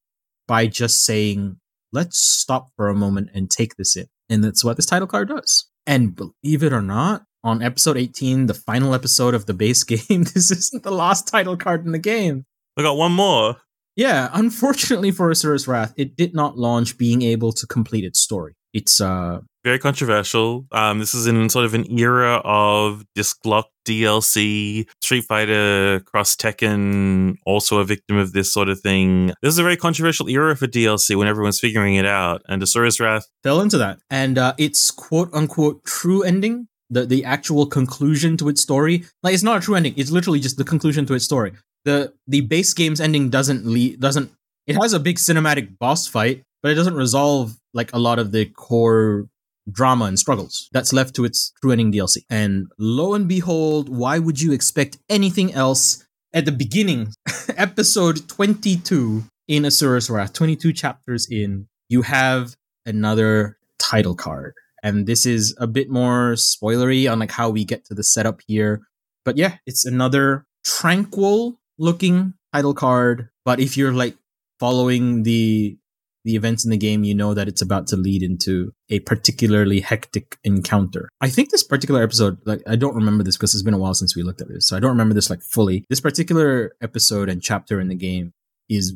by 0.46 0.66
just 0.66 1.04
saying, 1.04 1.56
let's 1.92 2.18
stop 2.18 2.68
for 2.76 2.88
a 2.88 2.94
moment 2.94 3.30
and 3.34 3.50
take 3.50 3.76
this 3.76 3.96
in. 3.96 4.06
And 4.28 4.42
that's 4.42 4.64
what 4.64 4.76
this 4.76 4.86
title 4.86 5.08
card 5.08 5.28
does. 5.28 5.68
And 5.86 6.14
believe 6.14 6.62
it 6.62 6.72
or 6.72 6.82
not, 6.82 7.24
on 7.44 7.62
episode 7.62 7.96
18, 7.96 8.46
the 8.46 8.54
final 8.54 8.94
episode 8.94 9.34
of 9.34 9.46
the 9.46 9.54
base 9.54 9.84
game, 9.84 10.24
this 10.34 10.50
isn't 10.50 10.82
the 10.82 10.92
last 10.92 11.28
title 11.28 11.56
card 11.56 11.84
in 11.84 11.92
the 11.92 11.98
game. 11.98 12.44
I 12.76 12.82
got 12.82 12.96
one 12.96 13.12
more. 13.12 13.56
Yeah, 13.94 14.30
unfortunately 14.32 15.10
for 15.10 15.30
Asura's 15.30 15.68
Wrath, 15.68 15.92
it 15.96 16.16
did 16.16 16.34
not 16.34 16.56
launch 16.56 16.96
being 16.96 17.20
able 17.20 17.52
to 17.52 17.66
complete 17.66 18.04
its 18.04 18.20
story. 18.20 18.54
It's 18.72 19.00
uh 19.02 19.40
very 19.64 19.78
controversial. 19.78 20.66
Um, 20.72 20.98
this 20.98 21.14
is 21.14 21.26
in 21.26 21.48
sort 21.48 21.64
of 21.64 21.74
an 21.74 21.86
era 21.98 22.40
of 22.44 23.04
disc 23.14 23.44
lock 23.44 23.68
DLC, 23.86 24.88
Street 25.00 25.24
Fighter, 25.24 26.00
Cross 26.00 26.36
Tekken, 26.36 27.36
also 27.46 27.78
a 27.78 27.84
victim 27.84 28.16
of 28.16 28.32
this 28.32 28.52
sort 28.52 28.68
of 28.68 28.80
thing. 28.80 29.28
This 29.42 29.54
is 29.54 29.58
a 29.58 29.62
very 29.62 29.76
controversial 29.76 30.28
era 30.28 30.56
for 30.56 30.66
DLC 30.66 31.16
when 31.16 31.28
everyone's 31.28 31.60
figuring 31.60 31.94
it 31.94 32.06
out. 32.06 32.42
And 32.48 32.62
Asura's 32.62 33.00
Wrath, 33.00 33.26
fell 33.42 33.60
into 33.60 33.78
that. 33.78 33.98
And 34.10 34.38
uh, 34.38 34.54
its 34.58 34.90
quote 34.90 35.30
unquote 35.32 35.84
true 35.84 36.22
ending, 36.22 36.68
the, 36.90 37.06
the 37.06 37.24
actual 37.24 37.66
conclusion 37.66 38.36
to 38.38 38.48
its 38.48 38.62
story, 38.62 39.04
like 39.22 39.34
it's 39.34 39.42
not 39.42 39.58
a 39.58 39.60
true 39.60 39.74
ending, 39.74 39.94
it's 39.96 40.10
literally 40.10 40.40
just 40.40 40.56
the 40.56 40.64
conclusion 40.64 41.06
to 41.06 41.14
its 41.14 41.24
story. 41.24 41.52
The 41.84 42.12
the 42.28 42.42
base 42.42 42.72
game's 42.74 43.00
ending 43.00 43.28
doesn't 43.30 43.66
lead 43.66 44.00
doesn't 44.00 44.30
it 44.68 44.80
has 44.80 44.92
a 44.92 45.00
big 45.00 45.16
cinematic 45.16 45.78
boss 45.78 46.06
fight, 46.06 46.42
but 46.62 46.70
it 46.70 46.76
doesn't 46.76 46.94
resolve 46.94 47.56
like 47.74 47.92
a 47.92 47.98
lot 47.98 48.20
of 48.20 48.30
the 48.30 48.46
core 48.46 49.26
drama 49.70 50.06
and 50.06 50.18
struggles 50.18 50.68
that's 50.72 50.92
left 50.92 51.14
to 51.14 51.24
its 51.24 51.52
true 51.60 51.72
ending 51.72 51.92
DLC. 51.92 52.18
And 52.30 52.66
lo 52.78 53.14
and 53.14 53.28
behold, 53.28 53.88
why 53.88 54.18
would 54.18 54.40
you 54.40 54.52
expect 54.52 54.98
anything 55.08 55.52
else 55.54 56.04
at 56.34 56.44
the 56.44 56.52
beginning, 56.52 57.12
episode 57.56 58.28
22 58.28 59.24
in 59.48 59.64
Asura's 59.64 60.08
Wrath, 60.08 60.32
22 60.32 60.72
chapters 60.72 61.26
in, 61.30 61.68
you 61.88 62.02
have 62.02 62.54
another 62.86 63.58
title 63.78 64.14
card. 64.14 64.54
And 64.82 65.06
this 65.06 65.26
is 65.26 65.54
a 65.58 65.66
bit 65.66 65.90
more 65.90 66.32
spoilery 66.32 67.10
on 67.10 67.18
like 67.20 67.30
how 67.30 67.50
we 67.50 67.64
get 67.64 67.84
to 67.86 67.94
the 67.94 68.02
setup 68.02 68.40
here. 68.46 68.80
But 69.24 69.36
yeah, 69.36 69.56
it's 69.66 69.84
another 69.84 70.46
tranquil 70.64 71.60
looking 71.78 72.34
title 72.52 72.74
card. 72.74 73.28
But 73.44 73.60
if 73.60 73.76
you're 73.76 73.92
like 73.92 74.16
following 74.58 75.22
the 75.22 75.76
the 76.24 76.36
events 76.36 76.64
in 76.64 76.70
the 76.70 76.76
game, 76.76 77.04
you 77.04 77.14
know 77.14 77.34
that 77.34 77.48
it's 77.48 77.62
about 77.62 77.86
to 77.88 77.96
lead 77.96 78.22
into 78.22 78.72
a 78.90 79.00
particularly 79.00 79.80
hectic 79.80 80.38
encounter. 80.44 81.08
I 81.20 81.28
think 81.28 81.50
this 81.50 81.64
particular 81.64 82.02
episode, 82.02 82.38
like 82.44 82.62
I 82.66 82.76
don't 82.76 82.94
remember 82.94 83.24
this 83.24 83.36
because 83.36 83.54
it's 83.54 83.62
been 83.62 83.74
a 83.74 83.78
while 83.78 83.94
since 83.94 84.14
we 84.14 84.22
looked 84.22 84.40
at 84.40 84.48
this, 84.48 84.68
so 84.68 84.76
I 84.76 84.80
don't 84.80 84.90
remember 84.90 85.14
this 85.14 85.30
like 85.30 85.42
fully. 85.42 85.84
This 85.88 86.00
particular 86.00 86.72
episode 86.80 87.28
and 87.28 87.42
chapter 87.42 87.80
in 87.80 87.88
the 87.88 87.94
game 87.94 88.32
is 88.68 88.94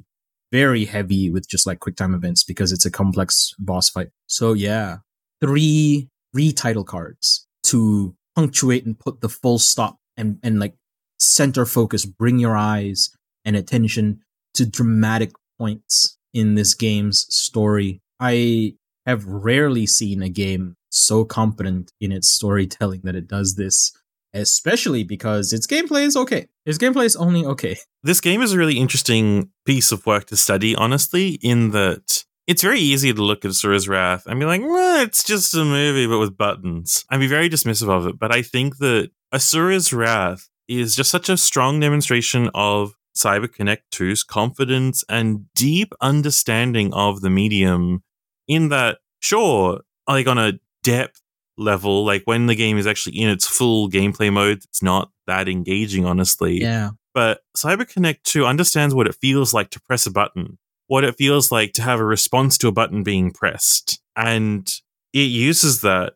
very 0.53 0.85
heavy 0.85 1.29
with 1.31 1.49
just 1.49 1.67
like 1.67 1.81
quick 1.81 1.97
time 1.97 2.15
events 2.15 2.45
because 2.45 2.73
it's 2.73 2.87
a 2.87 2.91
complex 2.91 3.53
boss 3.59 3.89
fight. 3.89 4.09
So 4.27 4.53
yeah, 4.53 4.99
three 5.41 6.09
three 6.33 6.53
title 6.53 6.85
cards 6.85 7.47
to 7.65 8.15
punctuate 8.35 8.87
and 8.87 8.99
put 8.99 9.21
the 9.21 9.29
full 9.29 9.59
stop 9.59 9.99
and 10.17 10.39
and 10.43 10.61
like 10.61 10.75
center 11.19 11.67
focus, 11.67 12.05
bring 12.05 12.39
your 12.39 12.57
eyes 12.57 13.11
and 13.45 13.57
attention 13.57 14.21
to 14.55 14.67
dramatic 14.67 15.33
points 15.59 16.16
in 16.37 16.55
this 16.55 16.75
game's 16.75 17.27
story. 17.35 18.03
I 18.21 18.75
have 19.07 19.25
rarely 19.25 19.87
seen 19.87 20.23
a 20.23 20.29
game 20.29 20.77
so 20.91 21.25
competent 21.25 21.93
in 21.99 22.13
its 22.13 22.29
storytelling 22.29 23.01
that 23.05 23.15
it 23.15 23.27
does 23.27 23.55
this, 23.55 23.93
especially 24.35 25.03
because 25.03 25.55
its 25.55 25.67
gameplay 25.67 26.05
is 26.05 26.17
okay. 26.17 26.47
Its 26.67 26.77
gameplay 26.77 27.07
is 27.07 27.17
only 27.17 27.45
okay. 27.47 27.79
this 28.03 28.21
game 28.21 28.43
is 28.43 28.53
a 28.53 28.59
really 28.59 28.79
interesting 28.79 29.51
piece 29.65 29.91
of 29.93 30.05
work 30.05 30.27
to 30.27 30.37
study, 30.37 30.77
honestly, 30.77 31.39
in 31.43 31.71
that 31.71 32.25
it's 32.47 32.63
very 32.63 32.81
easy 32.81 33.15
to 33.15 33.23
look 33.23 33.45
at 33.45 33.53
Asura's 33.53 33.89
Wrath 33.89 34.27
and 34.27 34.39
be 34.39 34.47
like, 34.47 34.61
well, 34.61 35.03
it's 35.03 35.25
just 35.25 35.55
a 35.55 35.65
movie, 35.65 36.07
but 36.07 36.19
with 36.19 36.37
buttons. 36.37 37.05
And 37.11 37.21
be 37.21 37.27
very 37.27 37.49
dismissive 37.49 37.89
of 37.89 38.07
it. 38.07 38.19
But 38.19 38.33
I 38.33 38.43
think 38.43 38.77
that 38.79 39.11
Asura's 39.33 39.93
Wrath 39.93 40.49
is 40.69 40.95
just 40.95 41.11
such 41.11 41.29
a 41.29 41.37
strong 41.37 41.81
demonstration 41.81 42.51
of 42.55 42.95
CyberConnect 43.17 43.83
2's 43.93 44.23
confidence 44.25 45.05
and 45.09 45.47
deep 45.55 45.93
understanding 46.01 46.93
of 46.95 47.21
the 47.21 47.31
medium 47.31 48.03
in 48.49 48.69
that, 48.69 48.99
sure, 49.21 49.81
like 50.09 50.27
on 50.27 50.39
a 50.39 50.55
depth 50.83 51.21
level, 51.59 52.05
like 52.05 52.23
when 52.27 52.47
the 52.47 52.55
game 52.55 52.79
is 52.79 52.87
actually 52.87 53.19
in 53.19 53.29
its 53.29 53.47
full 53.47 53.91
gameplay 53.91 54.33
mode, 54.33 54.59
it's 54.59 54.83
not 54.83 55.11
that 55.27 55.49
engaging, 55.49 56.05
honestly 56.05 56.61
Yeah. 56.61 56.91
but 57.15 57.41
CyberConnect 57.57 58.23
2 58.25 58.45
understands 58.47 58.95
what 58.95 59.07
it 59.07 59.17
feels 59.17 59.53
like 59.55 59.71
to 59.71 59.81
press 59.81 60.07
a 60.07 60.11
button, 60.11 60.59
what 60.87 61.03
it 61.03 61.17
feels 61.17 61.51
like 61.51 61.73
to 61.75 61.83
have 61.83 61.99
a 61.99 62.05
response 62.05 62.57
to 62.59 62.69
a 62.69 62.73
button 62.73 63.03
being 63.03 63.33
pressed. 63.33 64.01
And 64.15 64.71
it 65.13 65.31
uses 65.31 65.81
that 65.81 66.15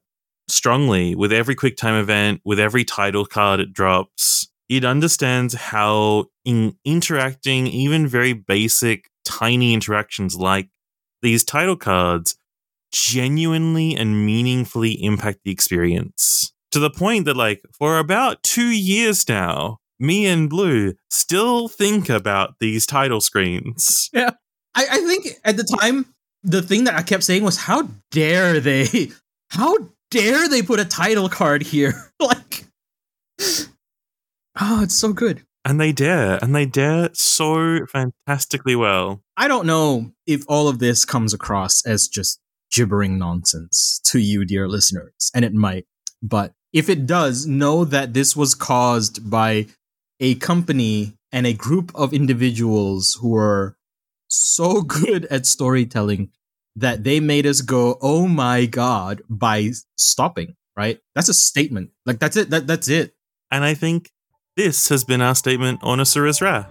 strongly 0.48 1.14
with 1.14 1.32
every 1.32 1.57
QuickTime 1.57 1.98
event, 2.01 2.40
with 2.44 2.61
every 2.61 2.84
title 2.84 3.24
card 3.24 3.61
it 3.61 3.72
drops. 3.72 4.48
It 4.70 4.84
understands 4.84 5.54
how 5.54 6.26
in 6.44 6.76
interacting, 6.84 7.66
even 7.66 8.06
very 8.06 8.32
basic, 8.32 9.10
tiny 9.24 9.74
interactions 9.74 10.36
like 10.36 10.68
these 11.22 11.42
title 11.42 11.76
cards 11.76 12.36
genuinely 12.92 13.96
and 13.96 14.24
meaningfully 14.24 14.92
impact 15.02 15.40
the 15.44 15.50
experience. 15.50 16.52
To 16.70 16.78
the 16.78 16.88
point 16.88 17.24
that, 17.24 17.36
like, 17.36 17.62
for 17.76 17.98
about 17.98 18.44
two 18.44 18.68
years 18.68 19.28
now, 19.28 19.78
me 19.98 20.26
and 20.26 20.48
Blue 20.48 20.94
still 21.10 21.66
think 21.66 22.08
about 22.08 22.54
these 22.60 22.86
title 22.86 23.20
screens. 23.20 24.08
I, 24.14 24.86
I 24.88 25.00
think 25.00 25.40
at 25.44 25.56
the 25.56 25.64
time, 25.64 26.06
the 26.44 26.62
thing 26.62 26.84
that 26.84 26.94
I 26.94 27.02
kept 27.02 27.24
saying 27.24 27.42
was, 27.42 27.56
how 27.56 27.88
dare 28.12 28.60
they? 28.60 29.10
How 29.48 29.76
dare 30.12 30.48
they 30.48 30.62
put 30.62 30.78
a 30.78 30.84
title 30.84 31.28
card 31.28 31.62
here? 31.62 32.12
like, 32.20 32.66
oh, 34.61 34.82
it's 34.82 34.96
so 34.96 35.12
good. 35.12 35.42
and 35.64 35.78
they 35.80 35.92
dare, 35.92 36.38
and 36.42 36.54
they 36.54 36.64
dare 36.66 37.11
so 37.12 37.84
fantastically 37.86 38.74
well. 38.76 39.22
I 39.36 39.46
don't 39.48 39.66
know 39.66 40.12
if 40.26 40.44
all 40.48 40.68
of 40.68 40.78
this 40.78 41.04
comes 41.04 41.34
across 41.34 41.84
as 41.86 42.08
just 42.08 42.40
gibbering 42.72 43.18
nonsense 43.18 44.00
to 44.04 44.18
you, 44.18 44.44
dear 44.44 44.68
listeners, 44.68 45.30
and 45.34 45.44
it 45.44 45.52
might. 45.52 45.86
But 46.22 46.52
if 46.72 46.88
it 46.88 47.06
does, 47.06 47.46
know 47.46 47.84
that 47.84 48.14
this 48.14 48.36
was 48.36 48.54
caused 48.54 49.28
by 49.28 49.66
a 50.20 50.34
company 50.36 51.14
and 51.32 51.46
a 51.46 51.52
group 51.52 51.90
of 51.94 52.12
individuals 52.14 53.18
who 53.20 53.36
are 53.36 53.76
so 54.28 54.82
good 54.82 55.24
at 55.26 55.46
storytelling 55.46 56.30
that 56.76 57.04
they 57.04 57.20
made 57.20 57.46
us 57.46 57.61
go, 57.61 57.98
"Oh 58.00 58.28
my 58.28 58.66
god!" 58.66 59.22
by 59.28 59.72
stopping. 59.96 60.54
Right? 60.76 61.00
That's 61.14 61.28
a 61.28 61.34
statement. 61.34 61.90
Like 62.06 62.18
that's 62.20 62.36
it. 62.36 62.50
That 62.50 62.66
that's 62.66 62.88
it. 62.88 63.14
And 63.50 63.64
I 63.64 63.74
think 63.74 64.11
this 64.57 64.88
has 64.88 65.05
been 65.05 65.20
our 65.20 65.34
statement 65.34 65.80
on 65.82 65.98
Asura's 65.98 66.42
Wrath. 66.42 66.70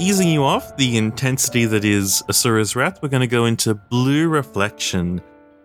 Easing 0.00 0.28
you 0.28 0.44
off 0.44 0.76
the 0.76 0.96
intensity 0.96 1.64
that 1.64 1.84
is 1.84 2.22
Asura's 2.28 2.76
Wrath, 2.76 3.02
we're 3.02 3.08
going 3.08 3.20
to 3.20 3.26
go 3.26 3.46
into 3.46 3.74
Blue 3.74 4.28
Reflection, 4.28 5.20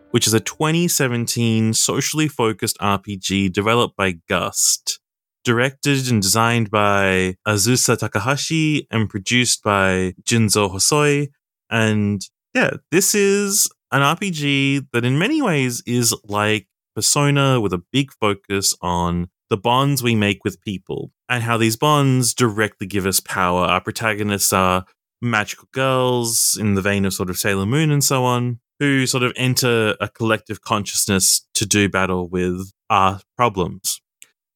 which 0.10 0.26
is 0.26 0.34
a 0.34 0.40
2017 0.40 1.74
socially 1.74 2.28
focused 2.28 2.78
RPG 2.80 3.54
developed 3.54 3.96
by 3.96 4.14
Gust, 4.28 5.00
directed 5.44 6.10
and 6.10 6.22
designed 6.22 6.72
by 6.72 7.36
Azusa 7.48 7.98
Takahashi, 7.98 8.88
and 8.92 9.10
produced 9.10 9.64
by 9.64 10.14
Junzo 10.24 10.72
Hosoi. 10.72 11.30
And 11.70 12.22
yeah, 12.54 12.72
this 12.92 13.16
is 13.16 13.70
an 13.92 14.02
RPG 14.02 14.88
that 14.94 15.06
in 15.06 15.18
many 15.18 15.42
ways 15.42 15.82
is 15.86 16.16
like 16.24 16.68
Persona 16.96 17.60
with 17.60 17.74
a 17.74 17.84
big 17.92 18.12
focus 18.20 18.76
on 18.82 19.30
the 19.50 19.58
bonds 19.58 20.02
we 20.02 20.16
make 20.16 20.44
with 20.44 20.62
people 20.62 21.12
and 21.30 21.44
how 21.44 21.58
these 21.58 21.76
bonds 21.76 22.34
directly 22.34 22.88
give 22.88 23.06
us 23.06 23.20
power. 23.20 23.62
Our 23.66 23.82
protagonists 23.82 24.54
are 24.54 24.86
magical 25.22 25.68
girls 25.72 26.58
in 26.60 26.76
the 26.76 26.82
vein 26.82 27.06
of 27.06 27.14
sort 27.14 27.30
of 27.30 27.38
Sailor 27.38 27.66
Moon 27.66 27.92
and 27.92 28.04
so 28.04 28.24
on, 28.24 28.60
who 28.80 29.06
sort 29.06 29.24
of 29.24 29.32
enter 29.36 29.96
a 30.00 30.10
collective 30.10 30.62
consciousness 30.62 31.48
to 31.54 31.66
do 31.66 31.88
battle 31.90 32.28
with 32.30 32.72
our 32.90 33.22
problems. 33.38 34.02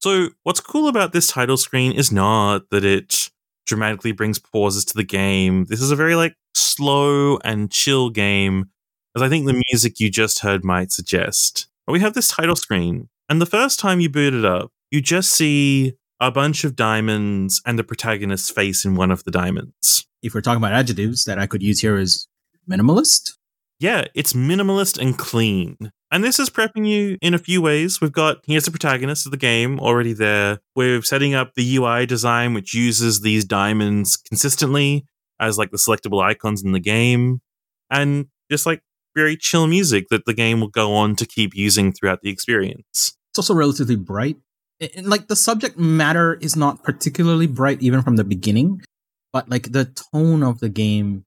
So, 0.00 0.28
what's 0.44 0.60
cool 0.60 0.88
about 0.88 1.12
this 1.12 1.26
title 1.26 1.56
screen 1.56 1.92
is 1.92 2.12
not 2.12 2.70
that 2.70 2.84
it 2.84 3.30
dramatically 3.66 4.12
brings 4.12 4.38
pauses 4.38 4.84
to 4.86 4.94
the 4.94 5.04
game. 5.04 5.64
This 5.66 5.80
is 5.80 5.90
a 5.90 5.96
very 5.96 6.14
like 6.14 6.34
slow 6.54 7.38
and 7.38 7.70
chill 7.70 8.10
game, 8.10 8.70
as 9.16 9.22
I 9.22 9.28
think 9.28 9.46
the 9.46 9.62
music 9.70 9.98
you 9.98 10.10
just 10.10 10.40
heard 10.40 10.64
might 10.64 10.92
suggest. 10.92 11.66
But 11.86 11.92
we 11.94 12.00
have 12.00 12.14
this 12.14 12.28
title 12.28 12.56
screen, 12.56 13.08
and 13.28 13.40
the 13.40 13.46
first 13.46 13.80
time 13.80 14.00
you 14.00 14.08
boot 14.08 14.34
it 14.34 14.44
up, 14.44 14.70
you 14.90 15.00
just 15.00 15.32
see 15.32 15.94
a 16.20 16.30
bunch 16.30 16.64
of 16.64 16.76
diamonds 16.76 17.60
and 17.66 17.78
the 17.78 17.84
protagonist's 17.84 18.50
face 18.50 18.84
in 18.84 18.94
one 18.94 19.10
of 19.10 19.24
the 19.24 19.30
diamonds. 19.30 20.06
If 20.22 20.34
we're 20.34 20.40
talking 20.40 20.62
about 20.62 20.72
adjectives 20.72 21.24
that 21.24 21.38
I 21.38 21.46
could 21.46 21.62
use 21.62 21.80
here 21.80 21.96
is 21.96 22.26
minimalist. 22.68 23.34
Yeah, 23.80 24.04
it's 24.14 24.32
minimalist 24.32 25.00
and 25.00 25.16
clean. 25.16 25.92
And 26.10 26.24
this 26.24 26.38
is 26.38 26.48
prepping 26.48 26.88
you 26.88 27.18
in 27.20 27.34
a 27.34 27.38
few 27.38 27.60
ways. 27.60 28.00
We've 28.00 28.12
got 28.12 28.38
here's 28.46 28.64
the 28.64 28.70
protagonist 28.70 29.26
of 29.26 29.30
the 29.30 29.38
game 29.38 29.78
already 29.78 30.12
there. 30.14 30.60
We're 30.74 31.02
setting 31.02 31.34
up 31.34 31.54
the 31.54 31.76
UI 31.76 32.06
design, 32.06 32.54
which 32.54 32.72
uses 32.74 33.20
these 33.20 33.44
diamonds 33.44 34.16
consistently 34.16 35.04
as 35.38 35.58
like 35.58 35.70
the 35.70 35.76
selectable 35.76 36.22
icons 36.22 36.62
in 36.64 36.72
the 36.72 36.80
game. 36.80 37.40
And 37.90 38.26
just 38.50 38.64
like 38.64 38.82
very 39.14 39.36
chill 39.36 39.66
music 39.66 40.06
that 40.10 40.24
the 40.24 40.34
game 40.34 40.60
will 40.60 40.68
go 40.68 40.94
on 40.94 41.16
to 41.16 41.26
keep 41.26 41.54
using 41.54 41.92
throughout 41.92 42.22
the 42.22 42.30
experience. 42.30 43.16
It's 43.30 43.38
also 43.38 43.54
relatively 43.54 43.96
bright 43.96 44.36
and 44.80 45.08
like 45.08 45.28
the 45.28 45.36
subject 45.36 45.78
matter 45.78 46.34
is 46.34 46.56
not 46.56 46.82
particularly 46.82 47.46
bright 47.46 47.82
even 47.82 48.02
from 48.02 48.16
the 48.16 48.24
beginning, 48.24 48.82
but 49.32 49.48
like 49.48 49.72
the 49.72 49.86
tone 50.12 50.42
of 50.42 50.60
the 50.60 50.68
game 50.68 51.24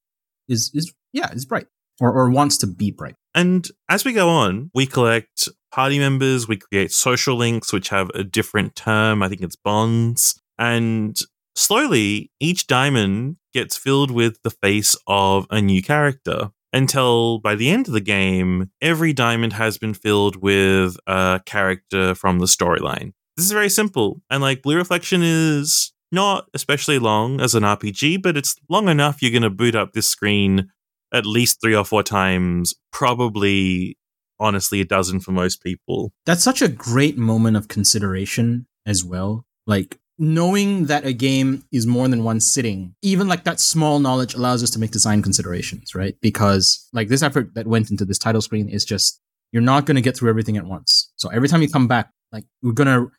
is 0.47 0.71
is 0.73 0.93
yeah 1.13 1.31
is 1.33 1.45
bright 1.45 1.67
or 2.01 2.11
or 2.11 2.29
wants 2.29 2.57
to 2.57 2.67
be 2.67 2.91
bright. 2.91 3.15
And 3.33 3.65
as 3.87 4.03
we 4.03 4.11
go 4.11 4.27
on, 4.27 4.71
we 4.73 4.85
collect 4.85 5.47
party 5.71 5.99
members, 5.99 6.47
we 6.47 6.57
create 6.57 6.91
social 6.91 7.37
links 7.37 7.71
which 7.71 7.89
have 7.89 8.09
a 8.09 8.23
different 8.23 8.75
term. 8.75 9.23
I 9.23 9.29
think 9.29 9.41
it's 9.41 9.55
bonds, 9.55 10.41
and 10.57 11.17
slowly 11.55 12.31
each 12.41 12.67
diamond 12.67 13.37
gets 13.53 13.77
filled 13.77 14.11
with 14.11 14.41
the 14.43 14.49
face 14.49 14.97
of 15.07 15.47
a 15.49 15.61
new 15.61 15.81
character 15.81 16.51
until 16.73 17.39
by 17.39 17.55
the 17.55 17.69
end 17.69 17.87
of 17.87 17.93
the 17.93 18.01
game, 18.01 18.71
every 18.81 19.13
diamond 19.13 19.53
has 19.53 19.77
been 19.77 19.93
filled 19.93 20.37
with 20.37 20.97
a 21.07 21.41
character 21.45 22.15
from 22.15 22.39
the 22.39 22.45
storyline. 22.45 23.13
This 23.35 23.45
is 23.45 23.51
very 23.51 23.69
simple. 23.69 24.21
And 24.29 24.41
like 24.41 24.61
Blue 24.61 24.77
Reflection 24.77 25.21
is 25.23 25.93
not 26.11 26.49
especially 26.53 26.99
long 26.99 27.39
as 27.39 27.55
an 27.55 27.63
RPG, 27.63 28.21
but 28.21 28.37
it's 28.37 28.55
long 28.69 28.89
enough 28.89 29.21
you're 29.21 29.31
going 29.31 29.41
to 29.43 29.49
boot 29.49 29.75
up 29.75 29.93
this 29.93 30.07
screen 30.07 30.69
at 31.13 31.25
least 31.25 31.61
three 31.61 31.75
or 31.75 31.85
four 31.85 32.03
times, 32.03 32.73
probably 32.91 33.97
honestly 34.39 34.81
a 34.81 34.85
dozen 34.85 35.19
for 35.19 35.31
most 35.31 35.63
people. 35.63 36.13
That's 36.25 36.43
such 36.43 36.61
a 36.61 36.67
great 36.67 37.17
moment 37.17 37.57
of 37.57 37.67
consideration 37.67 38.67
as 38.85 39.03
well. 39.03 39.45
Like 39.67 39.99
knowing 40.17 40.85
that 40.85 41.05
a 41.05 41.13
game 41.13 41.63
is 41.71 41.85
more 41.85 42.07
than 42.07 42.23
one 42.23 42.39
sitting, 42.39 42.95
even 43.01 43.27
like 43.27 43.43
that 43.43 43.59
small 43.59 43.99
knowledge 43.99 44.33
allows 44.33 44.63
us 44.63 44.69
to 44.71 44.79
make 44.79 44.91
design 44.91 45.21
considerations, 45.21 45.93
right? 45.93 46.15
Because 46.21 46.87
like 46.93 47.07
this 47.07 47.21
effort 47.21 47.53
that 47.53 47.67
went 47.67 47.91
into 47.91 48.05
this 48.05 48.17
title 48.17 48.41
screen 48.41 48.67
is 48.67 48.83
just, 48.83 49.19
you're 49.51 49.61
not 49.61 49.85
going 49.85 49.95
to 49.95 50.01
get 50.01 50.17
through 50.17 50.29
everything 50.29 50.57
at 50.57 50.65
once. 50.65 51.11
So 51.17 51.29
every 51.29 51.47
time 51.47 51.61
you 51.61 51.69
come 51.69 51.87
back, 51.87 52.09
like 52.31 52.45
we're 52.63 52.71
going 52.71 52.87
to 52.87 53.11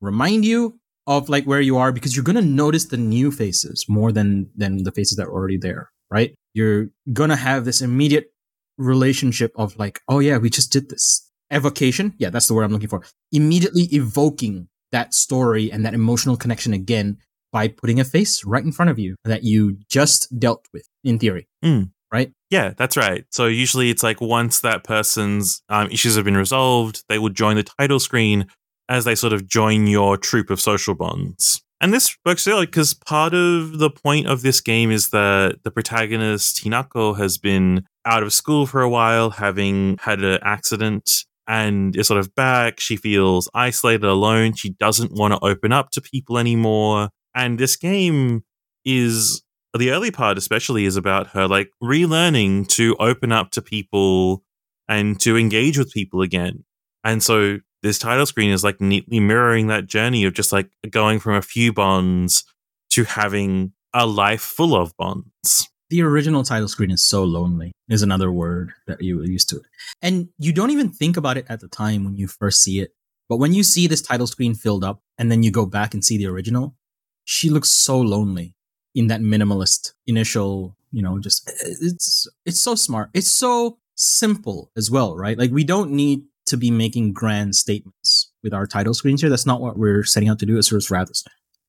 remind 0.00 0.44
you 0.44 0.78
of 1.06 1.28
like 1.28 1.44
where 1.44 1.60
you 1.60 1.76
are 1.76 1.92
because 1.92 2.14
you're 2.14 2.24
going 2.24 2.36
to 2.36 2.42
notice 2.42 2.86
the 2.86 2.96
new 2.96 3.30
faces 3.30 3.86
more 3.88 4.12
than 4.12 4.50
than 4.56 4.84
the 4.84 4.92
faces 4.92 5.16
that 5.16 5.26
are 5.26 5.32
already 5.32 5.56
there 5.56 5.90
right 6.10 6.34
you're 6.54 6.88
going 7.12 7.30
to 7.30 7.36
have 7.36 7.64
this 7.64 7.80
immediate 7.80 8.32
relationship 8.78 9.52
of 9.56 9.76
like 9.78 10.00
oh 10.08 10.20
yeah 10.20 10.38
we 10.38 10.48
just 10.48 10.72
did 10.72 10.88
this 10.88 11.30
evocation 11.52 12.14
yeah 12.18 12.30
that's 12.30 12.46
the 12.46 12.54
word 12.54 12.62
i'm 12.62 12.72
looking 12.72 12.88
for 12.88 13.02
immediately 13.30 13.82
evoking 13.92 14.68
that 14.92 15.12
story 15.12 15.70
and 15.70 15.84
that 15.84 15.92
emotional 15.94 16.36
connection 16.36 16.72
again 16.72 17.18
by 17.52 17.68
putting 17.68 18.00
a 18.00 18.04
face 18.04 18.44
right 18.44 18.64
in 18.64 18.72
front 18.72 18.90
of 18.90 18.98
you 18.98 19.16
that 19.24 19.42
you 19.44 19.76
just 19.88 20.38
dealt 20.38 20.66
with 20.72 20.88
in 21.04 21.18
theory 21.18 21.46
Mm. 21.64 21.90
right 22.12 22.32
Yeah, 22.50 22.72
that's 22.76 22.96
right. 22.96 23.24
So 23.30 23.46
usually 23.46 23.90
it's 23.90 24.02
like 24.02 24.20
once 24.20 24.60
that 24.60 24.82
person's 24.82 25.62
um, 25.68 25.88
issues 25.90 26.16
have 26.16 26.24
been 26.24 26.36
resolved, 26.36 27.04
they 27.08 27.18
will 27.18 27.28
join 27.28 27.54
the 27.56 27.62
title 27.62 28.00
screen 28.00 28.46
as 28.88 29.04
they 29.04 29.14
sort 29.14 29.32
of 29.32 29.46
join 29.46 29.86
your 29.86 30.16
troop 30.16 30.50
of 30.50 30.60
social 30.60 30.94
bonds. 30.96 31.62
And 31.80 31.94
this 31.94 32.14
works 32.26 32.46
really 32.46 32.66
because 32.66 32.92
part 32.92 33.32
of 33.32 33.78
the 33.78 33.90
point 33.90 34.26
of 34.26 34.42
this 34.42 34.60
game 34.60 34.90
is 34.90 35.10
that 35.10 35.60
the 35.64 35.70
protagonist, 35.70 36.62
Hinako, 36.62 37.16
has 37.16 37.38
been 37.38 37.86
out 38.04 38.22
of 38.22 38.32
school 38.34 38.66
for 38.66 38.82
a 38.82 38.88
while, 38.88 39.30
having 39.30 39.96
had 40.00 40.22
an 40.22 40.38
accident 40.42 41.24
and 41.46 41.96
is 41.96 42.06
sort 42.06 42.20
of 42.20 42.34
back. 42.34 42.80
She 42.80 42.96
feels 42.96 43.48
isolated, 43.54 44.04
alone. 44.04 44.52
She 44.54 44.70
doesn't 44.70 45.12
want 45.12 45.32
to 45.32 45.44
open 45.44 45.72
up 45.72 45.90
to 45.92 46.02
people 46.02 46.38
anymore. 46.38 47.08
And 47.34 47.58
this 47.58 47.76
game 47.76 48.44
is 48.84 49.42
the 49.76 49.90
early 49.90 50.10
part, 50.10 50.36
especially, 50.36 50.84
is 50.84 50.96
about 50.96 51.28
her 51.28 51.48
like 51.48 51.70
relearning 51.82 52.68
to 52.68 52.94
open 52.96 53.32
up 53.32 53.52
to 53.52 53.62
people 53.62 54.42
and 54.86 55.18
to 55.20 55.36
engage 55.36 55.78
with 55.78 55.92
people 55.92 56.20
again. 56.20 56.64
And 57.04 57.22
so 57.22 57.58
this 57.82 57.98
title 57.98 58.26
screen 58.26 58.50
is 58.50 58.64
like 58.64 58.80
neatly 58.80 59.20
mirroring 59.20 59.68
that 59.68 59.86
journey 59.86 60.24
of 60.24 60.34
just 60.34 60.52
like 60.52 60.70
going 60.90 61.18
from 61.18 61.34
a 61.34 61.42
few 61.42 61.72
bonds 61.72 62.44
to 62.90 63.04
having 63.04 63.72
a 63.94 64.06
life 64.06 64.42
full 64.42 64.74
of 64.74 64.96
bonds. 64.96 65.68
the 65.88 66.02
original 66.02 66.44
title 66.44 66.68
screen 66.68 66.90
is 66.90 67.02
so 67.02 67.24
lonely 67.24 67.72
is 67.88 68.02
another 68.02 68.30
word 68.30 68.72
that 68.86 69.02
you're 69.02 69.24
used 69.24 69.48
to. 69.48 69.56
It 69.56 69.62
and 70.02 70.28
you 70.38 70.52
don't 70.52 70.70
even 70.70 70.90
think 70.90 71.16
about 71.16 71.36
it 71.36 71.46
at 71.48 71.60
the 71.60 71.68
time 71.68 72.04
when 72.04 72.16
you 72.16 72.28
first 72.28 72.62
see 72.62 72.80
it 72.80 72.92
but 73.28 73.36
when 73.36 73.54
you 73.54 73.62
see 73.62 73.86
this 73.86 74.02
title 74.02 74.26
screen 74.26 74.54
filled 74.54 74.84
up 74.84 75.02
and 75.18 75.30
then 75.30 75.42
you 75.42 75.50
go 75.50 75.66
back 75.66 75.94
and 75.94 76.04
see 76.04 76.16
the 76.16 76.26
original 76.26 76.76
she 77.24 77.50
looks 77.50 77.70
so 77.70 78.00
lonely 78.00 78.54
in 78.94 79.06
that 79.06 79.20
minimalist 79.20 79.92
initial 80.06 80.76
you 80.90 81.02
know 81.02 81.18
just 81.18 81.48
it's 81.48 82.26
it's 82.44 82.60
so 82.60 82.74
smart. 82.74 83.10
It's 83.14 83.30
so 83.30 83.78
simple 83.94 84.70
as 84.76 84.90
well 84.90 85.16
right? 85.16 85.38
Like 85.38 85.50
we 85.50 85.64
don't 85.64 85.90
need 85.92 86.22
to 86.50 86.56
be 86.56 86.70
making 86.70 87.12
grand 87.12 87.56
statements 87.56 88.32
with 88.42 88.52
our 88.52 88.66
title 88.66 88.94
screens 88.94 89.20
here 89.20 89.30
that's 89.30 89.46
not 89.46 89.60
what 89.60 89.78
we're 89.78 90.04
setting 90.04 90.28
out 90.28 90.38
to 90.38 90.46
do 90.46 90.58
it's 90.58 90.90
rather 90.90 91.12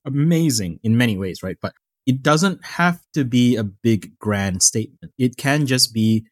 amazing 0.05 0.79
in 0.83 0.97
many 0.97 1.17
ways 1.17 1.41
right 1.43 1.57
but 1.61 1.73
it 2.05 2.23
doesn't 2.23 2.63
have 2.65 2.99
to 3.13 3.23
be 3.23 3.55
a 3.55 3.63
big 3.63 4.17
grand 4.19 4.63
statement. 4.63 5.13
It 5.17 5.37
can 5.37 5.65
just 5.65 5.93
be 5.93 6.25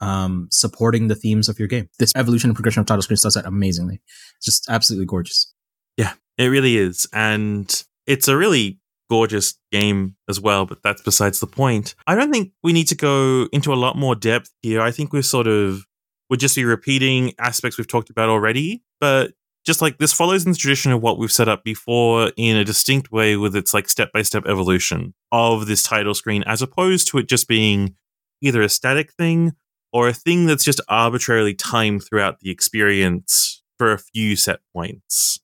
um, 0.00 0.48
supporting 0.50 1.08
the 1.08 1.14
themes 1.14 1.48
of 1.48 1.58
your 1.58 1.68
game. 1.68 1.88
This 1.98 2.12
evolution 2.16 2.50
and 2.50 2.56
progression 2.56 2.80
of 2.80 2.86
title 2.86 3.02
screens 3.02 3.22
does 3.22 3.34
that 3.34 3.46
amazingly. 3.46 4.00
It's 4.36 4.46
just 4.46 4.68
absolutely 4.68 5.06
gorgeous. 5.06 5.52
Yeah, 5.96 6.14
it 6.38 6.46
really 6.46 6.76
is. 6.76 7.06
And 7.12 7.84
it's 8.06 8.26
a 8.26 8.36
really 8.36 8.80
gorgeous 9.08 9.54
game 9.70 10.16
as 10.28 10.40
well, 10.40 10.66
but 10.66 10.82
that's 10.82 11.02
besides 11.02 11.38
the 11.38 11.46
point. 11.46 11.94
I 12.06 12.14
don't 12.14 12.32
think 12.32 12.52
we 12.62 12.72
need 12.72 12.88
to 12.88 12.96
go 12.96 13.48
into 13.52 13.72
a 13.72 13.76
lot 13.76 13.96
more 13.96 14.16
depth 14.16 14.50
here. 14.62 14.80
I 14.80 14.90
think 14.90 15.12
we're 15.12 15.22
sort 15.22 15.46
of 15.46 15.84
would 16.32 16.40
just 16.40 16.56
be 16.56 16.64
repeating 16.64 17.34
aspects 17.38 17.76
we've 17.76 17.86
talked 17.86 18.08
about 18.08 18.30
already, 18.30 18.82
but 19.00 19.34
just 19.66 19.82
like 19.82 19.98
this 19.98 20.14
follows 20.14 20.46
in 20.46 20.52
the 20.52 20.56
tradition 20.56 20.90
of 20.90 21.02
what 21.02 21.18
we've 21.18 21.30
set 21.30 21.46
up 21.46 21.62
before 21.62 22.32
in 22.38 22.56
a 22.56 22.64
distinct 22.64 23.12
way 23.12 23.36
with 23.36 23.54
its 23.54 23.74
like 23.74 23.86
step 23.86 24.10
by 24.14 24.22
step 24.22 24.46
evolution 24.46 25.12
of 25.30 25.66
this 25.66 25.82
title 25.82 26.14
screen, 26.14 26.42
as 26.46 26.62
opposed 26.62 27.06
to 27.06 27.18
it 27.18 27.28
just 27.28 27.48
being 27.48 27.96
either 28.40 28.62
a 28.62 28.70
static 28.70 29.12
thing 29.12 29.52
or 29.92 30.08
a 30.08 30.14
thing 30.14 30.46
that's 30.46 30.64
just 30.64 30.80
arbitrarily 30.88 31.52
timed 31.52 32.02
throughout 32.02 32.40
the 32.40 32.48
experience 32.48 33.62
for 33.76 33.92
a 33.92 33.98
few 33.98 34.34
set 34.34 34.60
points 34.74 35.38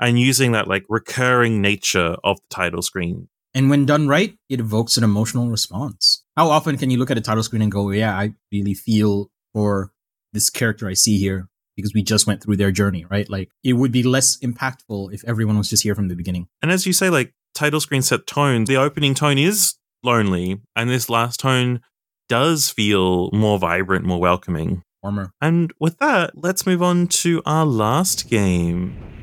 and 0.00 0.18
using 0.18 0.50
that 0.50 0.66
like 0.66 0.84
recurring 0.88 1.60
nature 1.60 2.16
of 2.24 2.38
the 2.38 2.46
title 2.52 2.82
screen. 2.82 3.28
And 3.54 3.70
when 3.70 3.86
done 3.86 4.08
right, 4.08 4.36
it 4.48 4.58
evokes 4.58 4.96
an 4.96 5.04
emotional 5.04 5.50
response. 5.50 6.24
How 6.36 6.50
often 6.50 6.78
can 6.78 6.90
you 6.90 6.98
look 6.98 7.12
at 7.12 7.18
a 7.18 7.20
title 7.20 7.44
screen 7.44 7.62
and 7.62 7.70
go, 7.70 7.92
yeah, 7.92 8.18
I 8.18 8.34
really 8.50 8.74
feel 8.74 9.30
for 9.52 9.92
this 10.32 10.50
character 10.50 10.88
I 10.88 10.94
see 10.94 11.18
here 11.18 11.48
because 11.76 11.94
we 11.94 12.02
just 12.02 12.26
went 12.26 12.42
through 12.42 12.56
their 12.56 12.70
journey, 12.70 13.04
right? 13.10 13.28
Like 13.28 13.50
it 13.64 13.74
would 13.74 13.92
be 13.92 14.02
less 14.02 14.36
impactful 14.38 15.12
if 15.12 15.24
everyone 15.24 15.58
was 15.58 15.70
just 15.70 15.82
here 15.82 15.94
from 15.94 16.08
the 16.08 16.16
beginning. 16.16 16.48
And 16.60 16.70
as 16.70 16.86
you 16.86 16.92
say, 16.92 17.10
like 17.10 17.32
title 17.54 17.80
screen 17.80 18.02
set 18.02 18.26
tone, 18.26 18.64
the 18.64 18.76
opening 18.76 19.14
tone 19.14 19.38
is 19.38 19.74
lonely, 20.02 20.60
and 20.76 20.90
this 20.90 21.08
last 21.08 21.40
tone 21.40 21.80
does 22.28 22.70
feel 22.70 23.30
more 23.32 23.58
vibrant, 23.58 24.04
more 24.04 24.20
welcoming. 24.20 24.82
Warmer. 25.02 25.32
And 25.40 25.72
with 25.80 25.98
that, 25.98 26.38
let's 26.38 26.66
move 26.66 26.82
on 26.82 27.08
to 27.08 27.42
our 27.44 27.66
last 27.66 28.28
game. 28.28 29.21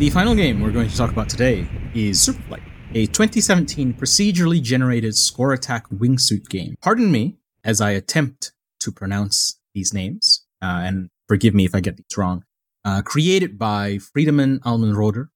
The 0.00 0.08
final 0.08 0.34
game 0.34 0.62
we're 0.62 0.70
going 0.70 0.88
to 0.88 0.96
talk 0.96 1.10
about 1.10 1.28
today 1.28 1.68
is 1.94 2.26
Superflight, 2.26 2.62
a 2.94 3.04
2017 3.04 3.92
procedurally 3.92 4.62
generated 4.62 5.14
score 5.14 5.52
attack 5.52 5.90
wingsuit 5.90 6.48
game. 6.48 6.74
Pardon 6.80 7.12
me 7.12 7.36
as 7.64 7.82
I 7.82 7.90
attempt 7.90 8.52
to 8.78 8.92
pronounce 8.92 9.60
these 9.74 9.92
names, 9.92 10.46
uh, 10.62 10.80
and 10.84 11.10
forgive 11.28 11.52
me 11.52 11.66
if 11.66 11.74
I 11.74 11.80
get 11.80 11.98
these 11.98 12.16
wrong. 12.16 12.44
Uh, 12.82 13.02
created 13.02 13.58
by 13.58 13.98
Friedemann 13.98 14.60
Allmenröder, 14.60 15.28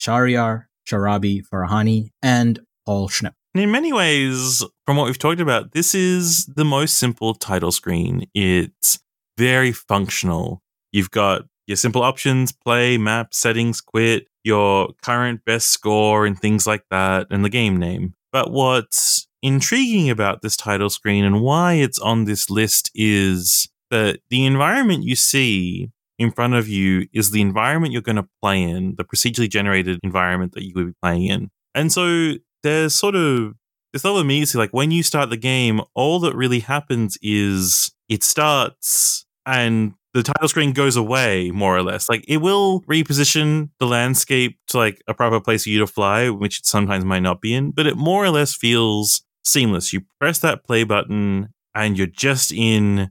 Shahryar 0.00 0.64
Sharabi 0.84 1.44
Farahani, 1.46 2.08
and 2.20 2.58
Paul 2.86 3.08
Schnepp. 3.08 3.34
In 3.54 3.70
many 3.70 3.92
ways, 3.92 4.64
from 4.84 4.96
what 4.96 5.06
we've 5.06 5.16
talked 5.16 5.40
about, 5.40 5.70
this 5.70 5.94
is 5.94 6.46
the 6.46 6.64
most 6.64 6.96
simple 6.96 7.34
title 7.34 7.70
screen. 7.70 8.24
It's 8.34 8.98
very 9.36 9.70
functional. 9.70 10.60
You've 10.90 11.12
got 11.12 11.44
your 11.68 11.76
simple 11.76 12.02
options, 12.02 12.50
play, 12.50 12.98
map, 12.98 13.32
settings, 13.32 13.80
quit, 13.80 14.26
your 14.42 14.88
current 15.02 15.44
best 15.44 15.68
score, 15.68 16.26
and 16.26 16.38
things 16.38 16.66
like 16.66 16.82
that, 16.90 17.28
and 17.30 17.44
the 17.44 17.50
game 17.50 17.76
name. 17.76 18.14
But 18.32 18.50
what's 18.50 19.28
intriguing 19.42 20.10
about 20.10 20.42
this 20.42 20.56
title 20.56 20.90
screen 20.90 21.24
and 21.24 21.42
why 21.42 21.74
it's 21.74 21.98
on 21.98 22.24
this 22.24 22.50
list 22.50 22.90
is 22.94 23.68
that 23.90 24.20
the 24.30 24.44
environment 24.44 25.04
you 25.04 25.14
see 25.14 25.90
in 26.18 26.32
front 26.32 26.54
of 26.54 26.68
you 26.68 27.06
is 27.12 27.30
the 27.30 27.40
environment 27.40 27.92
you're 27.92 28.02
going 28.02 28.16
to 28.16 28.28
play 28.42 28.60
in, 28.62 28.96
the 28.96 29.04
procedurally 29.04 29.48
generated 29.48 30.00
environment 30.02 30.52
that 30.52 30.64
you 30.64 30.72
will 30.74 30.86
be 30.86 30.94
playing 31.00 31.26
in. 31.26 31.50
And 31.74 31.92
so 31.92 32.34
there's 32.62 32.94
sort 32.94 33.14
of 33.14 33.54
this 33.92 34.04
level 34.04 34.20
of 34.20 34.54
like 34.54 34.70
when 34.72 34.90
you 34.90 35.02
start 35.02 35.30
the 35.30 35.36
game, 35.36 35.80
all 35.94 36.18
that 36.20 36.34
really 36.34 36.60
happens 36.60 37.16
is 37.22 37.92
it 38.08 38.22
starts 38.22 39.26
and 39.46 39.94
the 40.14 40.22
title 40.22 40.48
screen 40.48 40.72
goes 40.72 40.96
away 40.96 41.50
more 41.50 41.76
or 41.76 41.82
less. 41.82 42.08
Like 42.08 42.24
it 42.28 42.38
will 42.38 42.82
reposition 42.82 43.70
the 43.78 43.86
landscape 43.86 44.58
to 44.68 44.78
like 44.78 45.02
a 45.06 45.14
proper 45.14 45.40
place 45.40 45.64
for 45.64 45.70
you 45.70 45.78
to 45.80 45.86
fly, 45.86 46.30
which 46.30 46.60
it 46.60 46.66
sometimes 46.66 47.04
might 47.04 47.22
not 47.22 47.40
be 47.40 47.54
in, 47.54 47.70
but 47.72 47.86
it 47.86 47.96
more 47.96 48.24
or 48.24 48.30
less 48.30 48.54
feels 48.54 49.22
seamless. 49.44 49.92
You 49.92 50.02
press 50.18 50.38
that 50.40 50.64
play 50.64 50.84
button 50.84 51.48
and 51.74 51.96
you're 51.96 52.06
just 52.06 52.52
in 52.52 53.10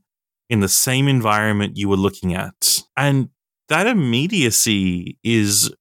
in 0.49 0.59
the 0.61 0.69
same 0.69 1.07
environment 1.07 1.77
you 1.77 1.89
were 1.89 1.97
looking 1.97 2.33
at. 2.33 2.79
And 2.95 3.29
that 3.69 3.85
immediacy 3.85 5.19
is 5.23 5.73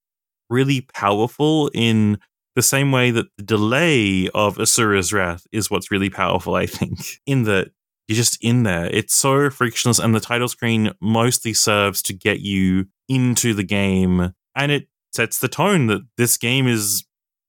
really 0.50 0.80
powerful 0.92 1.70
in 1.72 2.18
the 2.56 2.62
same 2.62 2.90
way 2.90 3.10
that 3.10 3.26
the 3.36 3.44
delay 3.44 4.28
of 4.34 4.56
Asura's 4.56 5.12
Wrath 5.12 5.46
is 5.52 5.70
what's 5.70 5.90
really 5.90 6.10
powerful, 6.10 6.54
I 6.54 6.66
think, 6.66 6.98
in 7.26 7.44
that 7.44 7.68
you're 8.08 8.16
just 8.16 8.42
in 8.42 8.62
there. 8.62 8.86
It's 8.86 9.14
so 9.14 9.50
frictionless, 9.50 9.98
and 9.98 10.14
the 10.14 10.20
title 10.20 10.48
screen 10.48 10.92
mostly 11.00 11.52
serves 11.52 12.02
to 12.02 12.12
get 12.12 12.40
you 12.40 12.86
into 13.08 13.54
the 13.54 13.64
game, 13.64 14.32
and 14.54 14.72
it 14.72 14.88
sets 15.12 15.38
the 15.38 15.48
tone 15.48 15.86
that 15.86 16.02
this 16.16 16.36
game 16.36 16.66
is 16.68 17.04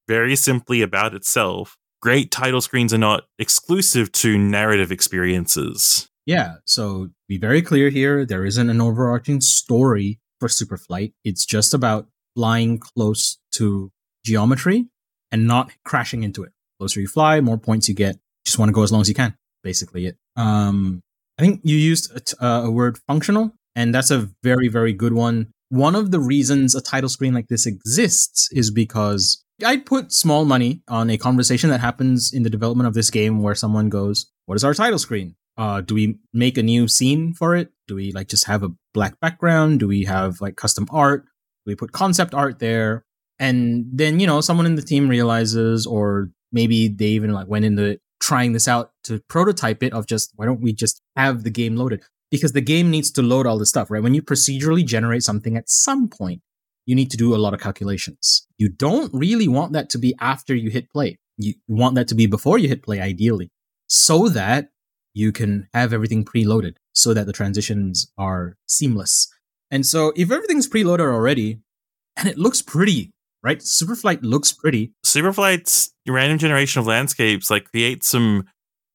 very 0.08 0.36
simply 0.36 0.82
about 0.82 1.14
itself. 1.14 1.76
Great 2.02 2.32
title 2.32 2.62
screens 2.62 2.94
are 2.94 3.00
not 3.00 3.24
exclusive 3.40 4.12
to 4.14 4.38
narrative 4.38 4.92
experiences. 4.92 6.10
Yeah, 6.26 6.56
so 6.66 7.10
be 7.28 7.38
very 7.38 7.62
clear 7.62 7.90
here. 7.90 8.26
There 8.26 8.46
isn't 8.46 8.70
an 8.70 8.82
overarching 8.82 9.42
story 9.42 10.20
for 10.40 10.48
Superflight. 10.48 11.14
It's 11.24 11.46
just 11.46 11.74
about 11.74 12.08
flying 12.36 12.80
close 12.80 13.38
to 13.54 13.92
geometry 14.26 14.88
and 15.32 15.48
not 15.48 15.72
crashing 15.84 16.24
into 16.24 16.44
it. 16.44 16.52
closer 16.80 17.00
you 17.00 17.08
fly, 17.08 17.42
more 17.42 17.58
points 17.58 17.90
you 17.90 17.96
get. 17.96 18.18
Just 18.46 18.60
want 18.60 18.70
to 18.70 18.74
go 18.74 18.84
as 18.84 18.92
long 18.92 19.02
as 19.02 19.10
you 19.10 19.16
can. 19.16 19.36
Basically, 19.64 20.06
it. 20.06 20.18
Um, 20.38 21.02
I 21.38 21.42
think 21.42 21.62
you 21.64 21.76
used 21.76 22.12
a, 22.16 22.46
uh, 22.46 22.66
a 22.66 22.72
word 22.72 22.98
functional, 23.08 23.52
and 23.76 23.94
that's 23.94 24.12
a 24.12 24.30
very, 24.44 24.70
very 24.70 24.94
good 24.94 25.14
one. 25.14 25.48
One 25.70 25.96
of 25.96 26.12
the 26.12 26.20
reasons 26.20 26.74
a 26.76 26.82
title 26.82 27.10
screen 27.10 27.34
like 27.34 27.48
this 27.48 27.66
exists 27.66 28.50
is 28.54 28.72
because 28.72 29.44
I'd 29.66 29.86
put 29.86 30.14
small 30.14 30.46
money 30.46 30.82
on 30.88 31.10
a 31.10 31.18
conversation 31.18 31.70
that 31.72 31.82
happens 31.82 32.32
in 32.32 32.44
the 32.44 32.50
development 32.50 32.88
of 32.88 32.94
this 32.94 33.10
game 33.10 33.42
where 33.42 33.56
someone 33.56 33.90
goes, 33.90 34.28
What 34.46 34.56
is 34.56 34.64
our 34.64 34.74
title 34.74 35.00
screen? 35.00 35.36
Uh, 35.58 35.82
do 35.82 35.96
we 35.96 36.20
make 36.34 36.58
a 36.58 36.64
new 36.64 36.88
scene 36.88 37.34
for 37.34 37.56
it? 37.56 37.72
Do 37.88 37.96
we 37.96 38.12
like 38.12 38.28
just 38.28 38.46
have 38.46 38.64
a 38.64 38.70
black 38.94 39.20
background? 39.20 39.80
Do 39.80 39.88
we 39.88 40.04
have 40.04 40.40
like 40.40 40.56
custom 40.56 40.88
art? 40.92 41.24
Do 41.24 41.72
we 41.72 41.76
put 41.76 41.92
concept 41.92 42.36
art 42.36 42.60
there? 42.60 43.04
And 43.40 43.86
then, 43.92 44.20
you 44.20 44.28
know, 44.28 44.42
someone 44.42 44.66
in 44.66 44.76
the 44.76 44.82
team 44.82 45.08
realizes, 45.08 45.86
or 45.86 46.30
maybe 46.52 46.88
they 46.88 47.08
even 47.08 47.34
like 47.34 47.48
went 47.48 47.66
into 47.66 48.00
trying 48.20 48.54
this 48.54 48.68
out 48.68 48.92
to 49.04 49.20
prototype 49.28 49.84
it 49.84 49.94
of 49.94 50.08
just 50.08 50.32
why 50.36 50.46
don't 50.46 50.62
we 50.62 50.74
just 50.74 51.02
have 51.16 51.44
the 51.44 51.50
game 51.50 51.76
loaded? 51.76 52.04
Because 52.30 52.52
the 52.52 52.62
game 52.62 52.92
needs 52.92 53.12
to 53.12 53.22
load 53.22 53.48
all 53.48 53.58
the 53.58 53.66
stuff, 53.66 53.90
right? 53.90 54.04
When 54.04 54.14
you 54.14 54.22
procedurally 54.22 54.86
generate 54.86 55.24
something 55.24 55.56
at 55.56 55.70
some 55.70 56.10
point, 56.10 56.42
you 56.86 56.96
need 56.96 57.12
to 57.12 57.18
do 57.18 57.36
a 57.36 57.38
lot 57.38 57.54
of 57.54 57.60
calculations. 57.60 58.48
You 58.58 58.70
don't 58.70 59.14
really 59.14 59.48
want 59.48 59.74
that 59.74 59.90
to 59.92 59.98
be 59.98 60.16
after 60.20 60.56
you 60.56 60.70
hit 60.70 60.90
play. 60.90 61.20
You 61.38 61.54
want 61.68 61.96
that 61.96 62.08
to 62.10 62.16
be 62.16 62.26
before 62.26 62.58
you 62.58 62.68
hit 62.68 62.84
play, 62.84 63.00
ideally, 63.00 63.52
so 63.88 64.28
that 64.30 64.70
you 65.14 65.32
can 65.32 65.68
have 65.74 65.94
everything 65.94 66.24
preloaded 66.24 66.76
so 66.94 67.14
that 67.14 67.26
the 67.26 67.34
transitions 67.34 68.12
are 68.18 68.56
seamless. 68.68 69.28
And 69.70 69.86
so 69.86 70.14
if 70.16 70.32
everything's 70.32 70.68
preloaded 70.68 71.12
already 71.12 71.60
and 72.16 72.28
it 72.28 72.38
looks 72.38 72.62
pretty, 72.62 73.12
right? 73.48 73.60
Superflight 73.60 74.20
looks 74.24 74.52
pretty. 74.52 74.92
Superflight's 75.06 75.94
random 76.06 76.38
generation 76.38 76.82
of 76.82 76.86
landscapes 76.86 77.50
like 77.50 77.72
creates 77.72 78.10
some 78.10 78.44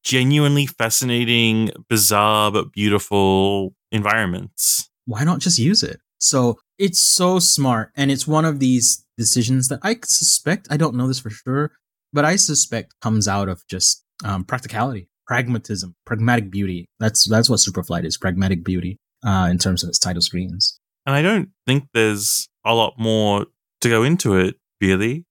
genuinely 0.05 0.67
fascinating, 0.67 1.71
bizarre 1.89 2.53
but 2.53 2.71
beautiful 2.71 3.75
environments. 3.93 4.91
Why 5.07 5.25
not 5.25 5.41
just 5.41 5.59
use 5.59 5.83
it? 5.83 6.01
So 6.19 6.59
it's 6.79 7.01
so 7.01 7.39
smart. 7.39 7.93
And 7.97 8.11
it's 8.11 8.27
one 8.27 8.45
of 8.45 8.59
these 8.59 9.07
decisions 9.17 9.69
that 9.69 9.81
I 9.83 9.97
suspect, 10.05 10.69
I 10.71 10.77
don't 10.77 10.97
know 10.97 11.09
this 11.09 11.21
for 11.21 11.31
sure, 11.31 11.73
but 12.13 12.27
I 12.27 12.37
suspect 12.37 12.95
comes 13.01 13.27
out 13.27 13.49
of 13.49 13.67
just 13.69 14.05
um, 14.23 14.45
practicality, 14.45 15.09
pragmatism, 15.27 15.95
pragmatic 16.05 16.51
beauty. 16.51 16.85
That's 17.01 17.27
that's 17.29 17.49
what 17.49 17.61
Superflight 17.61 18.05
is, 18.05 18.19
pragmatic 18.19 18.65
beauty 18.65 18.99
uh, 19.27 19.49
in 19.51 19.57
terms 19.57 19.83
of 19.83 19.89
its 19.89 19.99
title 19.99 20.23
screens. 20.23 20.79
And 21.07 21.17
I 21.17 21.23
don't 21.23 21.49
think 21.67 21.89
there's 21.95 22.49
a 22.67 22.75
lot 22.75 22.95
more 22.99 23.47
to 23.83 23.89
go 23.89 24.03
into 24.03 24.35
it, 24.37 24.57
really. 24.81 25.27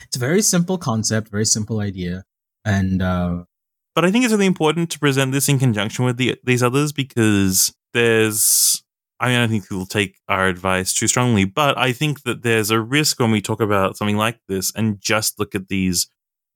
It's 0.00 0.16
a 0.16 0.20
very 0.20 0.42
simple 0.42 0.78
concept, 0.78 1.28
very 1.28 1.46
simple 1.46 1.80
idea. 1.80 2.24
And 2.64 3.00
uh, 3.00 3.44
but 3.94 4.04
I 4.04 4.10
think 4.10 4.24
it's 4.24 4.32
really 4.32 4.46
important 4.46 4.90
to 4.90 4.98
present 4.98 5.32
this 5.32 5.48
in 5.48 5.58
conjunction 5.58 6.04
with 6.04 6.16
the, 6.16 6.36
these 6.44 6.62
others 6.62 6.92
because 6.92 7.74
there's, 7.92 8.82
I 9.20 9.28
mean, 9.28 9.36
I 9.36 9.40
don't 9.40 9.50
think 9.50 9.68
people 9.68 9.86
take 9.86 10.18
our 10.28 10.48
advice 10.48 10.94
too 10.94 11.08
strongly, 11.08 11.44
but 11.44 11.76
I 11.76 11.92
think 11.92 12.22
that 12.22 12.42
there's 12.42 12.70
a 12.70 12.80
risk 12.80 13.20
when 13.20 13.30
we 13.30 13.40
talk 13.40 13.60
about 13.60 13.96
something 13.96 14.16
like 14.16 14.40
this 14.48 14.72
and 14.74 15.00
just 15.00 15.38
look 15.38 15.54
at 15.54 15.68
these 15.68 16.08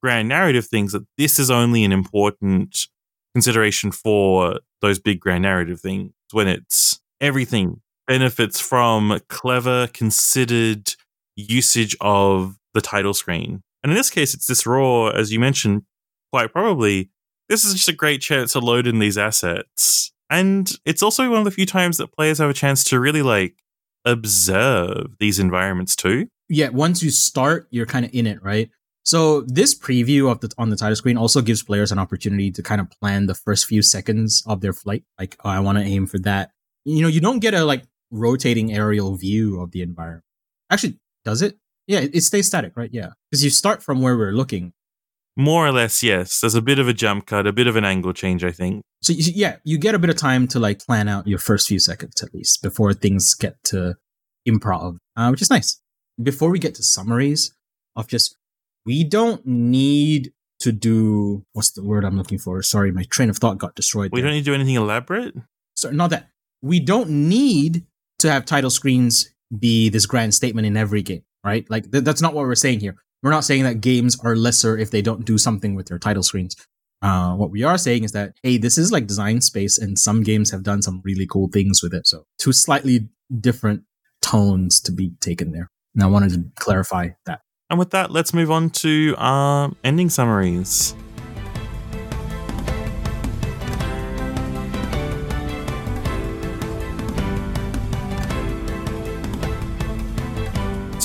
grand 0.03 0.29
narrative 0.29 0.67
things 0.67 0.93
that 0.93 1.07
this 1.19 1.39
is 1.39 1.51
only 1.51 1.85
an 1.85 1.93
important 1.93 2.87
consideration 3.35 3.91
for 3.93 4.61
those 4.81 4.99
big 4.99 5.21
grand 5.21 5.43
narrative 5.43 5.81
things 5.81 6.13
when 6.33 6.49
it's 6.49 7.01
everything 7.21 7.83
benefits 8.07 8.61
from 8.61 9.21
clever, 9.29 9.89
considered 9.89 10.95
usage 11.37 11.97
of 12.01 12.57
the 12.75 12.81
title 12.81 13.15
screen. 13.15 13.63
And 13.83 13.93
in 13.93 13.97
this 13.97 14.11
case, 14.11 14.35
it's 14.35 14.47
this 14.47 14.67
raw, 14.67 15.09
as 15.09 15.33
you 15.33 15.39
mentioned, 15.39 15.83
quite 16.33 16.53
probably 16.53 17.11
this 17.49 17.65
is 17.65 17.75
just 17.75 17.89
a 17.89 17.93
great 17.93 18.21
chance 18.21 18.53
to 18.53 18.59
load 18.59 18.87
in 18.87 18.99
these 18.99 19.17
assets 19.17 20.13
And 20.29 20.73
it's 20.85 21.03
also 21.03 21.29
one 21.31 21.39
of 21.39 21.45
the 21.45 21.51
few 21.51 21.67
times 21.67 21.99
that 21.99 22.13
players 22.13 22.39
have 22.39 22.51
a 22.51 22.55
chance 22.55 22.83
to 22.85 22.99
really 22.99 23.23
like 23.23 23.55
observe 24.05 25.17
these 25.19 25.39
environments 25.39 25.95
too. 25.95 26.29
Yeah, 26.49 26.69
once 26.71 27.03
you 27.03 27.11
start, 27.11 27.69
you're 27.71 27.87
kind 27.87 28.05
of 28.05 28.15
in 28.15 28.27
it, 28.27 28.43
right? 28.43 28.71
So 29.05 29.43
this 29.43 29.75
preview 29.75 30.31
of 30.31 30.41
the 30.41 30.53
on 30.59 30.71
the 30.71 30.77
title 30.77 30.97
screen 30.97 31.17
also 31.17 31.41
gives 31.41 31.63
players 31.63 31.93
an 31.93 31.99
opportunity 31.99 32.51
to 32.51 32.63
kind 32.63 32.81
of 32.81 32.91
plan 32.91 33.27
the 33.27 33.35
first 33.35 33.67
few 33.67 33.83
seconds 33.83 34.43
of 34.47 34.61
their 34.61 34.73
flight. 34.73 35.05
Like, 35.19 35.37
oh, 35.45 35.51
I 35.51 35.61
want 35.61 35.79
to 35.79 35.85
aim 35.85 36.07
for 36.07 36.19
that. 36.21 36.51
You 36.85 37.03
know, 37.03 37.09
you 37.09 37.21
don't 37.21 37.39
get 37.39 37.55
a 37.55 37.65
like 37.65 37.85
rotating 38.11 38.73
aerial 38.73 39.17
view 39.17 39.61
of 39.61 39.71
the 39.71 39.83
environment. 39.83 40.25
Actually, 40.71 40.99
does 41.27 41.43
it? 41.43 41.59
Yeah, 41.87 41.99
it, 41.99 42.15
it 42.15 42.21
stays 42.23 42.47
static, 42.47 42.77
right? 42.77 42.89
Yeah, 42.91 43.11
because 43.31 43.45
you 43.45 43.51
start 43.51 43.83
from 43.83 44.01
where 44.01 44.17
we're 44.17 44.33
looking. 44.33 44.73
More 45.37 45.67
or 45.67 45.73
less, 45.73 46.03
yes. 46.03 46.41
There's 46.41 46.55
a 46.55 46.63
bit 46.63 46.79
of 46.79 46.89
a 46.89 46.95
jump 46.95 47.27
cut, 47.27 47.47
a 47.47 47.53
bit 47.53 47.67
of 47.67 47.77
an 47.77 47.85
angle 47.85 48.15
change, 48.15 48.43
I 48.43 48.53
think. 48.53 48.83
So 49.03 49.13
you, 49.13 49.33
yeah, 49.35 49.57
you 49.65 49.77
get 49.77 49.95
a 49.95 49.99
bit 49.99 50.09
of 50.09 50.17
time 50.17 50.49
to 50.49 50.59
like 50.59 50.79
plan 50.79 51.09
out 51.09 51.27
your 51.27 51.39
first 51.39 51.69
few 51.69 51.79
seconds 51.79 52.23
at 52.23 52.33
least 52.33 52.63
before 52.63 52.95
things 52.95 53.35
get 53.35 53.63
to 53.65 53.97
improv, 54.49 54.97
uh, 55.17 55.29
which 55.29 55.43
is 55.43 55.51
nice. 55.51 55.81
Before 56.23 56.49
we 56.49 56.59
get 56.59 56.75
to 56.77 56.83
summaries 56.83 57.55
of 57.97 58.07
just, 58.07 58.39
we 58.87 59.05
don't 59.05 59.45
need 59.45 60.33
to 60.61 60.73
do 60.73 61.45
what's 61.53 61.73
the 61.73 61.85
word 61.85 62.05
I'm 62.05 62.17
looking 62.17 62.39
for? 62.39 62.63
Sorry, 62.63 62.91
my 62.91 63.03
train 63.11 63.29
of 63.29 63.37
thought 63.37 63.59
got 63.59 63.75
destroyed. 63.75 64.13
We 64.13 64.21
there. 64.21 64.29
don't 64.29 64.37
need 64.37 64.45
to 64.45 64.51
do 64.51 64.55
anything 64.55 64.77
elaborate. 64.77 65.35
Sorry, 65.75 65.95
not 65.95 66.11
that 66.11 66.31
we 66.63 66.81
don't 66.81 67.11
need 67.11 67.85
to 68.21 68.31
have 68.31 68.47
title 68.47 68.71
screens 68.71 69.35
be 69.57 69.89
this 69.89 70.07
grand 70.07 70.35
statement 70.35 70.67
in 70.67 70.77
every 70.77 71.03
game, 71.03 71.23
right? 71.45 71.69
Like 71.71 71.91
th- 71.91 72.05
that's 72.05 72.23
not 72.23 72.35
what 72.35 72.47
we're 72.47 72.55
saying 72.55 72.81
here. 72.81 72.97
We're 73.23 73.31
not 73.31 73.45
saying 73.45 73.65
that 73.65 73.81
games 73.81 74.19
are 74.25 74.37
lesser 74.37 74.77
if 74.77 74.91
they 74.91 75.03
don't 75.03 75.25
do 75.25 75.39
something 75.39 75.75
with 75.75 75.87
their 75.87 75.99
title 75.99 76.23
screens. 76.23 76.57
Uh, 77.03 77.35
what 77.35 77.51
we 77.51 77.63
are 77.63 77.79
saying 77.79 78.05
is 78.05 78.13
that 78.13 78.35
hey, 78.43 78.59
this 78.59 78.79
is 78.79 78.91
like 78.93 79.07
design 79.07 79.41
space, 79.41 79.79
and 79.79 79.99
some 79.99 80.23
games 80.23 80.51
have 80.51 80.63
done 80.63 80.83
some 80.83 81.03
really 81.05 81.27
cool 81.27 81.49
things 81.53 81.83
with 81.83 81.95
it. 81.95 82.07
So 82.07 82.25
two 82.39 82.53
slightly 82.53 83.09
different 83.41 83.83
tones 84.23 84.81
to 84.81 84.93
be 84.93 85.13
taken 85.21 85.53
there. 85.53 85.71
And 85.95 86.03
I 86.03 86.07
wanted 86.07 86.33
to 86.33 86.45
clarify 86.59 87.11
that. 87.27 87.41
And 87.71 87.79
with 87.79 87.91
that, 87.91 88.11
let's 88.11 88.33
move 88.33 88.51
on 88.51 88.71
to 88.71 89.15
our 89.19 89.73
ending 89.83 90.09
summaries. 90.09 90.95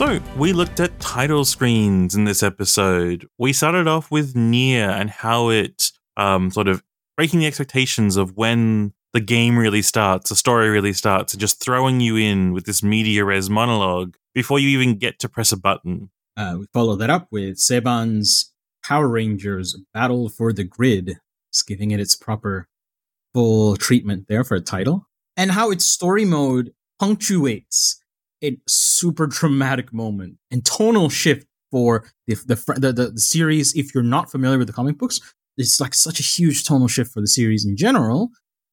So, 0.01 0.19
we 0.35 0.51
looked 0.51 0.79
at 0.79 0.99
title 0.99 1.45
screens 1.45 2.15
in 2.15 2.23
this 2.23 2.41
episode. 2.41 3.27
We 3.37 3.53
started 3.53 3.87
off 3.87 4.09
with 4.09 4.35
Nier 4.35 4.89
and 4.89 5.11
how 5.11 5.49
it 5.49 5.91
um, 6.17 6.49
sort 6.49 6.67
of 6.67 6.81
breaking 7.15 7.41
the 7.41 7.45
expectations 7.45 8.17
of 8.17 8.35
when 8.35 8.93
the 9.13 9.19
game 9.19 9.59
really 9.59 9.83
starts, 9.83 10.31
the 10.31 10.35
story 10.35 10.69
really 10.69 10.93
starts, 10.93 11.33
and 11.33 11.39
just 11.39 11.61
throwing 11.61 11.99
you 11.99 12.15
in 12.15 12.51
with 12.51 12.65
this 12.65 12.81
media 12.81 13.23
res 13.23 13.47
monologue 13.47 14.15
before 14.33 14.57
you 14.57 14.69
even 14.69 14.97
get 14.97 15.19
to 15.19 15.29
press 15.29 15.51
a 15.51 15.57
button. 15.57 16.09
Uh, 16.35 16.55
we 16.57 16.65
follow 16.73 16.95
that 16.95 17.11
up 17.11 17.27
with 17.29 17.57
Saban's 17.57 18.51
Power 18.83 19.07
Rangers 19.07 19.77
Battle 19.93 20.29
for 20.29 20.51
the 20.51 20.63
Grid, 20.63 21.19
just 21.53 21.67
giving 21.67 21.91
it 21.91 21.99
its 21.99 22.15
proper 22.15 22.67
full 23.35 23.77
treatment 23.77 24.25
there 24.27 24.43
for 24.43 24.55
a 24.55 24.61
title, 24.61 25.05
and 25.37 25.51
how 25.51 25.69
its 25.69 25.85
story 25.85 26.25
mode 26.25 26.73
punctuates 26.99 28.01
a 28.43 28.57
super 28.67 29.27
dramatic 29.27 29.93
moment 29.93 30.37
and 30.49 30.65
tonal 30.65 31.09
shift 31.09 31.47
for 31.71 32.05
the 32.27 32.35
the, 32.35 32.55
the 32.55 32.93
the, 32.93 33.11
the 33.11 33.19
series. 33.19 33.73
If 33.75 33.93
you're 33.93 34.03
not 34.03 34.31
familiar 34.31 34.57
with 34.57 34.67
the 34.67 34.73
comic 34.73 34.97
books, 34.97 35.19
it's 35.57 35.79
like 35.79 35.93
such 35.93 36.19
a 36.19 36.23
huge 36.23 36.65
tonal 36.65 36.87
shift 36.87 37.11
for 37.11 37.21
the 37.21 37.27
series 37.27 37.65
in 37.65 37.77
general 37.77 38.29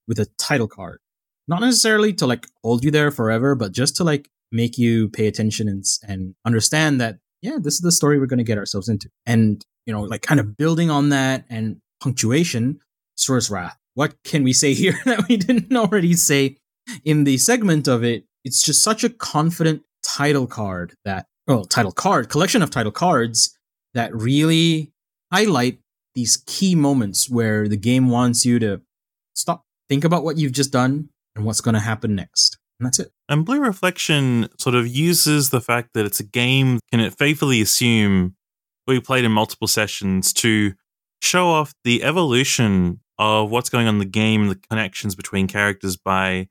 with 0.06 0.18
a 0.18 0.26
title 0.38 0.68
card. 0.68 1.00
Not 1.46 1.60
necessarily 1.60 2.12
to 2.14 2.26
like 2.26 2.46
hold 2.62 2.84
you 2.84 2.90
there 2.90 3.10
forever, 3.10 3.54
but 3.54 3.72
just 3.72 3.96
to 3.96 4.04
like 4.04 4.28
make 4.50 4.78
you 4.78 5.08
pay 5.08 5.26
attention 5.26 5.68
and 5.68 5.84
and 6.06 6.34
understand 6.44 7.00
that 7.00 7.18
yeah, 7.42 7.58
this 7.60 7.74
is 7.74 7.80
the 7.80 7.92
story 7.92 8.18
we're 8.18 8.26
going 8.26 8.38
to 8.38 8.44
get 8.44 8.58
ourselves 8.58 8.88
into. 8.88 9.08
And 9.26 9.64
you 9.86 9.92
know, 9.92 10.02
like 10.02 10.22
kind 10.22 10.40
of 10.40 10.56
building 10.56 10.90
on 10.90 11.10
that 11.10 11.44
and 11.48 11.80
punctuation, 12.00 12.80
Asura's 13.18 13.50
Wrath. 13.50 13.78
What 13.94 14.14
can 14.24 14.42
we 14.42 14.52
say 14.52 14.74
here 14.82 14.98
that 15.04 15.28
we 15.28 15.36
didn't 15.36 15.74
already 15.74 16.14
say 16.14 16.56
in 17.04 17.24
the 17.24 17.38
segment 17.38 17.88
of 17.88 18.04
it? 18.04 18.24
It's 18.44 18.62
just 18.62 18.82
such 18.82 19.04
a 19.04 19.10
confident 19.10 19.82
title 20.02 20.46
card 20.46 20.94
that, 21.04 21.26
well, 21.46 21.64
title 21.64 21.92
card, 21.92 22.28
collection 22.28 22.62
of 22.62 22.70
title 22.70 22.92
cards 22.92 23.56
that 23.94 24.14
really 24.14 24.92
highlight 25.32 25.78
these 26.14 26.42
key 26.46 26.74
moments 26.74 27.28
where 27.28 27.68
the 27.68 27.76
game 27.76 28.08
wants 28.08 28.44
you 28.44 28.58
to 28.58 28.80
stop, 29.34 29.64
think 29.88 30.04
about 30.04 30.24
what 30.24 30.36
you've 30.36 30.52
just 30.52 30.72
done 30.72 31.08
and 31.36 31.44
what's 31.44 31.60
going 31.60 31.74
to 31.74 31.80
happen 31.80 32.14
next. 32.14 32.58
And 32.80 32.86
that's 32.86 32.98
it. 32.98 33.10
And 33.28 33.44
Blue 33.44 33.60
Reflection 33.60 34.48
sort 34.58 34.74
of 34.74 34.86
uses 34.86 35.50
the 35.50 35.60
fact 35.60 35.90
that 35.94 36.06
it's 36.06 36.20
a 36.20 36.24
game, 36.24 36.80
can 36.90 37.00
it 37.00 37.16
faithfully 37.16 37.60
assume 37.60 38.36
we 38.86 39.00
played 39.00 39.24
in 39.24 39.32
multiple 39.32 39.68
sessions 39.68 40.32
to 40.34 40.74
show 41.20 41.48
off 41.48 41.72
the 41.84 42.02
evolution 42.02 43.00
of 43.18 43.50
what's 43.50 43.68
going 43.68 43.86
on 43.86 43.96
in 43.96 43.98
the 43.98 44.04
game, 44.04 44.48
the 44.48 44.54
connections 44.54 45.14
between 45.14 45.48
characters 45.48 45.96
by 45.96 46.48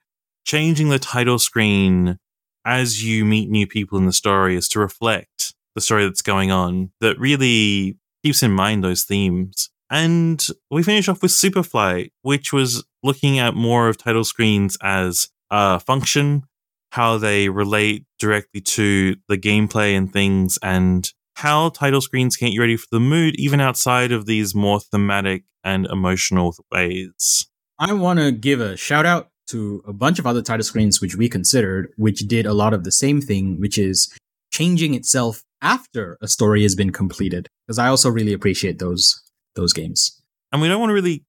changing 0.48 0.88
the 0.90 0.98
title 0.98 1.38
screen 1.38 2.18
as 2.66 3.04
you 3.04 3.26
meet 3.26 3.50
new 3.50 3.68
people 3.68 3.98
in 3.98 4.06
the 4.06 4.14
story 4.14 4.56
is 4.56 4.68
to 4.70 4.80
reflect 4.80 5.54
the 5.76 5.82
story 5.82 6.06
that's 6.06 6.22
going 6.22 6.52
on 6.52 6.90
that 7.02 7.20
really 7.20 7.98
keeps 8.24 8.42
in 8.42 8.52
mind 8.52 8.84
those 8.84 9.04
themes. 9.04 9.70
And 9.90 10.46
we 10.72 10.84
finish 10.84 11.08
off 11.08 11.22
with 11.22 11.32
Superfly, 11.32 12.12
which 12.22 12.52
was 12.52 12.84
looking 13.04 13.40
at 13.40 13.54
more 13.54 13.88
of 13.88 13.98
title 13.98 14.24
screens 14.24 14.78
as 14.82 15.30
a 15.52 15.80
function, 15.80 16.44
how 16.92 17.18
they 17.18 17.50
relate 17.50 18.06
directly 18.18 18.62
to 18.62 19.16
the 19.30 19.38
gameplay 19.38 19.98
and 19.98 20.12
things, 20.12 20.58
and 20.62 21.12
how 21.36 21.70
title 21.70 22.02
screens 22.02 22.36
can 22.36 22.48
get 22.48 22.54
you 22.54 22.62
ready 22.62 22.76
for 22.76 22.88
the 22.92 23.00
mood, 23.00 23.36
even 23.36 23.62
outside 23.62 24.12
of 24.12 24.26
these 24.26 24.56
more 24.56 24.80
thematic 24.80 25.44
and 25.64 25.86
emotional 25.86 26.56
ways. 26.72 27.48
I 27.80 27.94
want 27.94 28.20
to 28.20 28.32
give 28.32 28.60
a 28.60 28.76
shout 28.76 29.06
out 29.06 29.30
to 29.48 29.84
a 29.88 29.94
bunch 29.94 30.20
of 30.20 30.28
other 30.28 30.42
title 30.42 30.64
screens 30.64 31.02
which 31.02 31.16
we 31.16 31.30
considered, 31.30 31.92
which 31.98 32.20
did 32.28 32.46
a 32.46 32.54
lot 32.54 32.74
of 32.74 32.84
the 32.84 32.92
same 32.92 33.22
thing, 33.22 33.60
which 33.60 33.78
is 33.78 34.14
changing 34.52 34.94
itself 34.94 35.44
after 35.62 36.18
a 36.22 36.28
story 36.28 36.64
has 36.64 36.76
been 36.76 36.92
completed. 36.92 37.48
Because 37.66 37.80
I 37.80 37.88
also 37.88 38.10
really 38.10 38.34
appreciate 38.34 38.80
those 38.80 39.22
those 39.56 39.74
games. 39.74 40.22
And 40.52 40.62
we 40.62 40.68
don't 40.68 40.80
want 40.80 40.92
to 40.92 40.94
really 40.94 41.26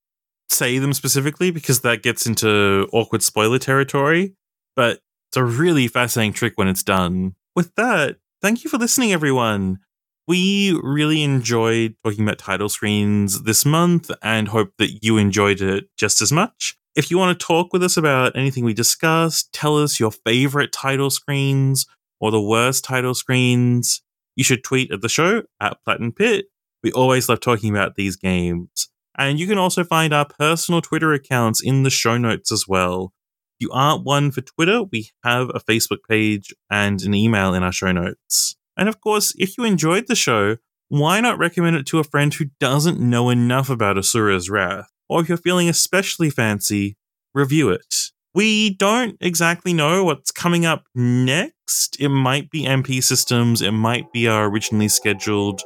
say 0.48 0.78
them 0.78 0.92
specifically 0.92 1.50
because 1.50 1.80
that 1.80 2.02
gets 2.02 2.26
into 2.26 2.88
awkward 2.92 3.22
spoiler 3.22 3.58
territory, 3.58 4.34
but 4.76 5.00
it's 5.28 5.36
a 5.36 5.44
really 5.44 5.88
fascinating 5.88 6.32
trick 6.32 6.54
when 6.56 6.68
it's 6.68 6.82
done. 6.82 7.34
With 7.54 7.74
that, 7.74 8.16
thank 8.40 8.64
you 8.64 8.70
for 8.70 8.78
listening, 8.78 9.12
everyone. 9.12 9.78
We 10.26 10.78
really 10.82 11.22
enjoyed 11.22 11.96
talking 12.04 12.24
about 12.24 12.38
title 12.38 12.68
screens 12.68 13.42
this 13.42 13.64
month 13.64 14.10
and 14.22 14.48
hope 14.48 14.72
that 14.78 15.02
you 15.02 15.16
enjoyed 15.16 15.60
it 15.60 15.88
just 15.96 16.20
as 16.20 16.30
much. 16.30 16.77
If 16.94 17.10
you 17.10 17.18
want 17.18 17.38
to 17.38 17.46
talk 17.46 17.72
with 17.72 17.82
us 17.82 17.96
about 17.96 18.36
anything 18.36 18.64
we 18.64 18.74
discussed, 18.74 19.52
tell 19.52 19.78
us 19.78 20.00
your 20.00 20.10
favorite 20.10 20.72
title 20.72 21.10
screens 21.10 21.86
or 22.20 22.30
the 22.30 22.40
worst 22.40 22.84
title 22.84 23.14
screens, 23.14 24.02
you 24.34 24.44
should 24.44 24.64
tweet 24.64 24.90
at 24.92 25.00
the 25.00 25.08
show 25.08 25.42
at 25.60 25.78
Platinum 25.84 26.12
Pit. 26.12 26.46
We 26.82 26.92
always 26.92 27.28
love 27.28 27.40
talking 27.40 27.70
about 27.70 27.96
these 27.96 28.16
games. 28.16 28.88
And 29.16 29.38
you 29.38 29.46
can 29.46 29.58
also 29.58 29.82
find 29.84 30.12
our 30.14 30.26
personal 30.26 30.80
Twitter 30.80 31.12
accounts 31.12 31.60
in 31.62 31.82
the 31.82 31.90
show 31.90 32.16
notes 32.16 32.52
as 32.52 32.66
well. 32.68 33.12
If 33.58 33.66
you 33.66 33.70
aren't 33.72 34.04
one 34.04 34.30
for 34.30 34.40
Twitter, 34.40 34.84
we 34.84 35.10
have 35.24 35.50
a 35.50 35.60
Facebook 35.60 35.98
page 36.08 36.54
and 36.70 37.02
an 37.02 37.14
email 37.14 37.52
in 37.52 37.64
our 37.64 37.72
show 37.72 37.90
notes. 37.90 38.56
And 38.76 38.88
of 38.88 39.00
course, 39.00 39.34
if 39.36 39.58
you 39.58 39.64
enjoyed 39.64 40.06
the 40.06 40.14
show, 40.14 40.58
why 40.88 41.20
not 41.20 41.38
recommend 41.38 41.76
it 41.76 41.86
to 41.86 41.98
a 41.98 42.04
friend 42.04 42.32
who 42.32 42.46
doesn't 42.60 43.00
know 43.00 43.28
enough 43.28 43.68
about 43.68 43.96
Asura's 43.96 44.48
Wrath? 44.48 44.88
Or 45.08 45.20
if 45.20 45.28
you're 45.28 45.38
feeling 45.38 45.68
especially 45.68 46.30
fancy, 46.30 46.96
review 47.34 47.70
it. 47.70 47.94
We 48.34 48.74
don't 48.74 49.16
exactly 49.20 49.72
know 49.72 50.04
what's 50.04 50.30
coming 50.30 50.66
up 50.66 50.84
next. 50.94 51.96
It 51.98 52.10
might 52.10 52.50
be 52.50 52.64
MP 52.64 53.02
Systems, 53.02 53.62
it 53.62 53.72
might 53.72 54.12
be 54.12 54.28
our 54.28 54.48
originally 54.48 54.88
scheduled 54.88 55.60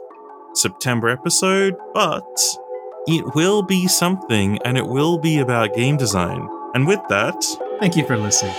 September 0.54 1.08
episode, 1.08 1.74
but 1.94 2.22
it 3.06 3.34
will 3.34 3.62
be 3.62 3.88
something 3.88 4.58
and 4.64 4.78
it 4.78 4.86
will 4.86 5.18
be 5.18 5.38
about 5.38 5.74
game 5.74 5.96
design. 5.96 6.48
And 6.74 6.86
with 6.86 7.00
that, 7.08 7.44
Thank 7.82 7.96
you 7.96 8.06
for 8.06 8.16
listening. 8.16 8.54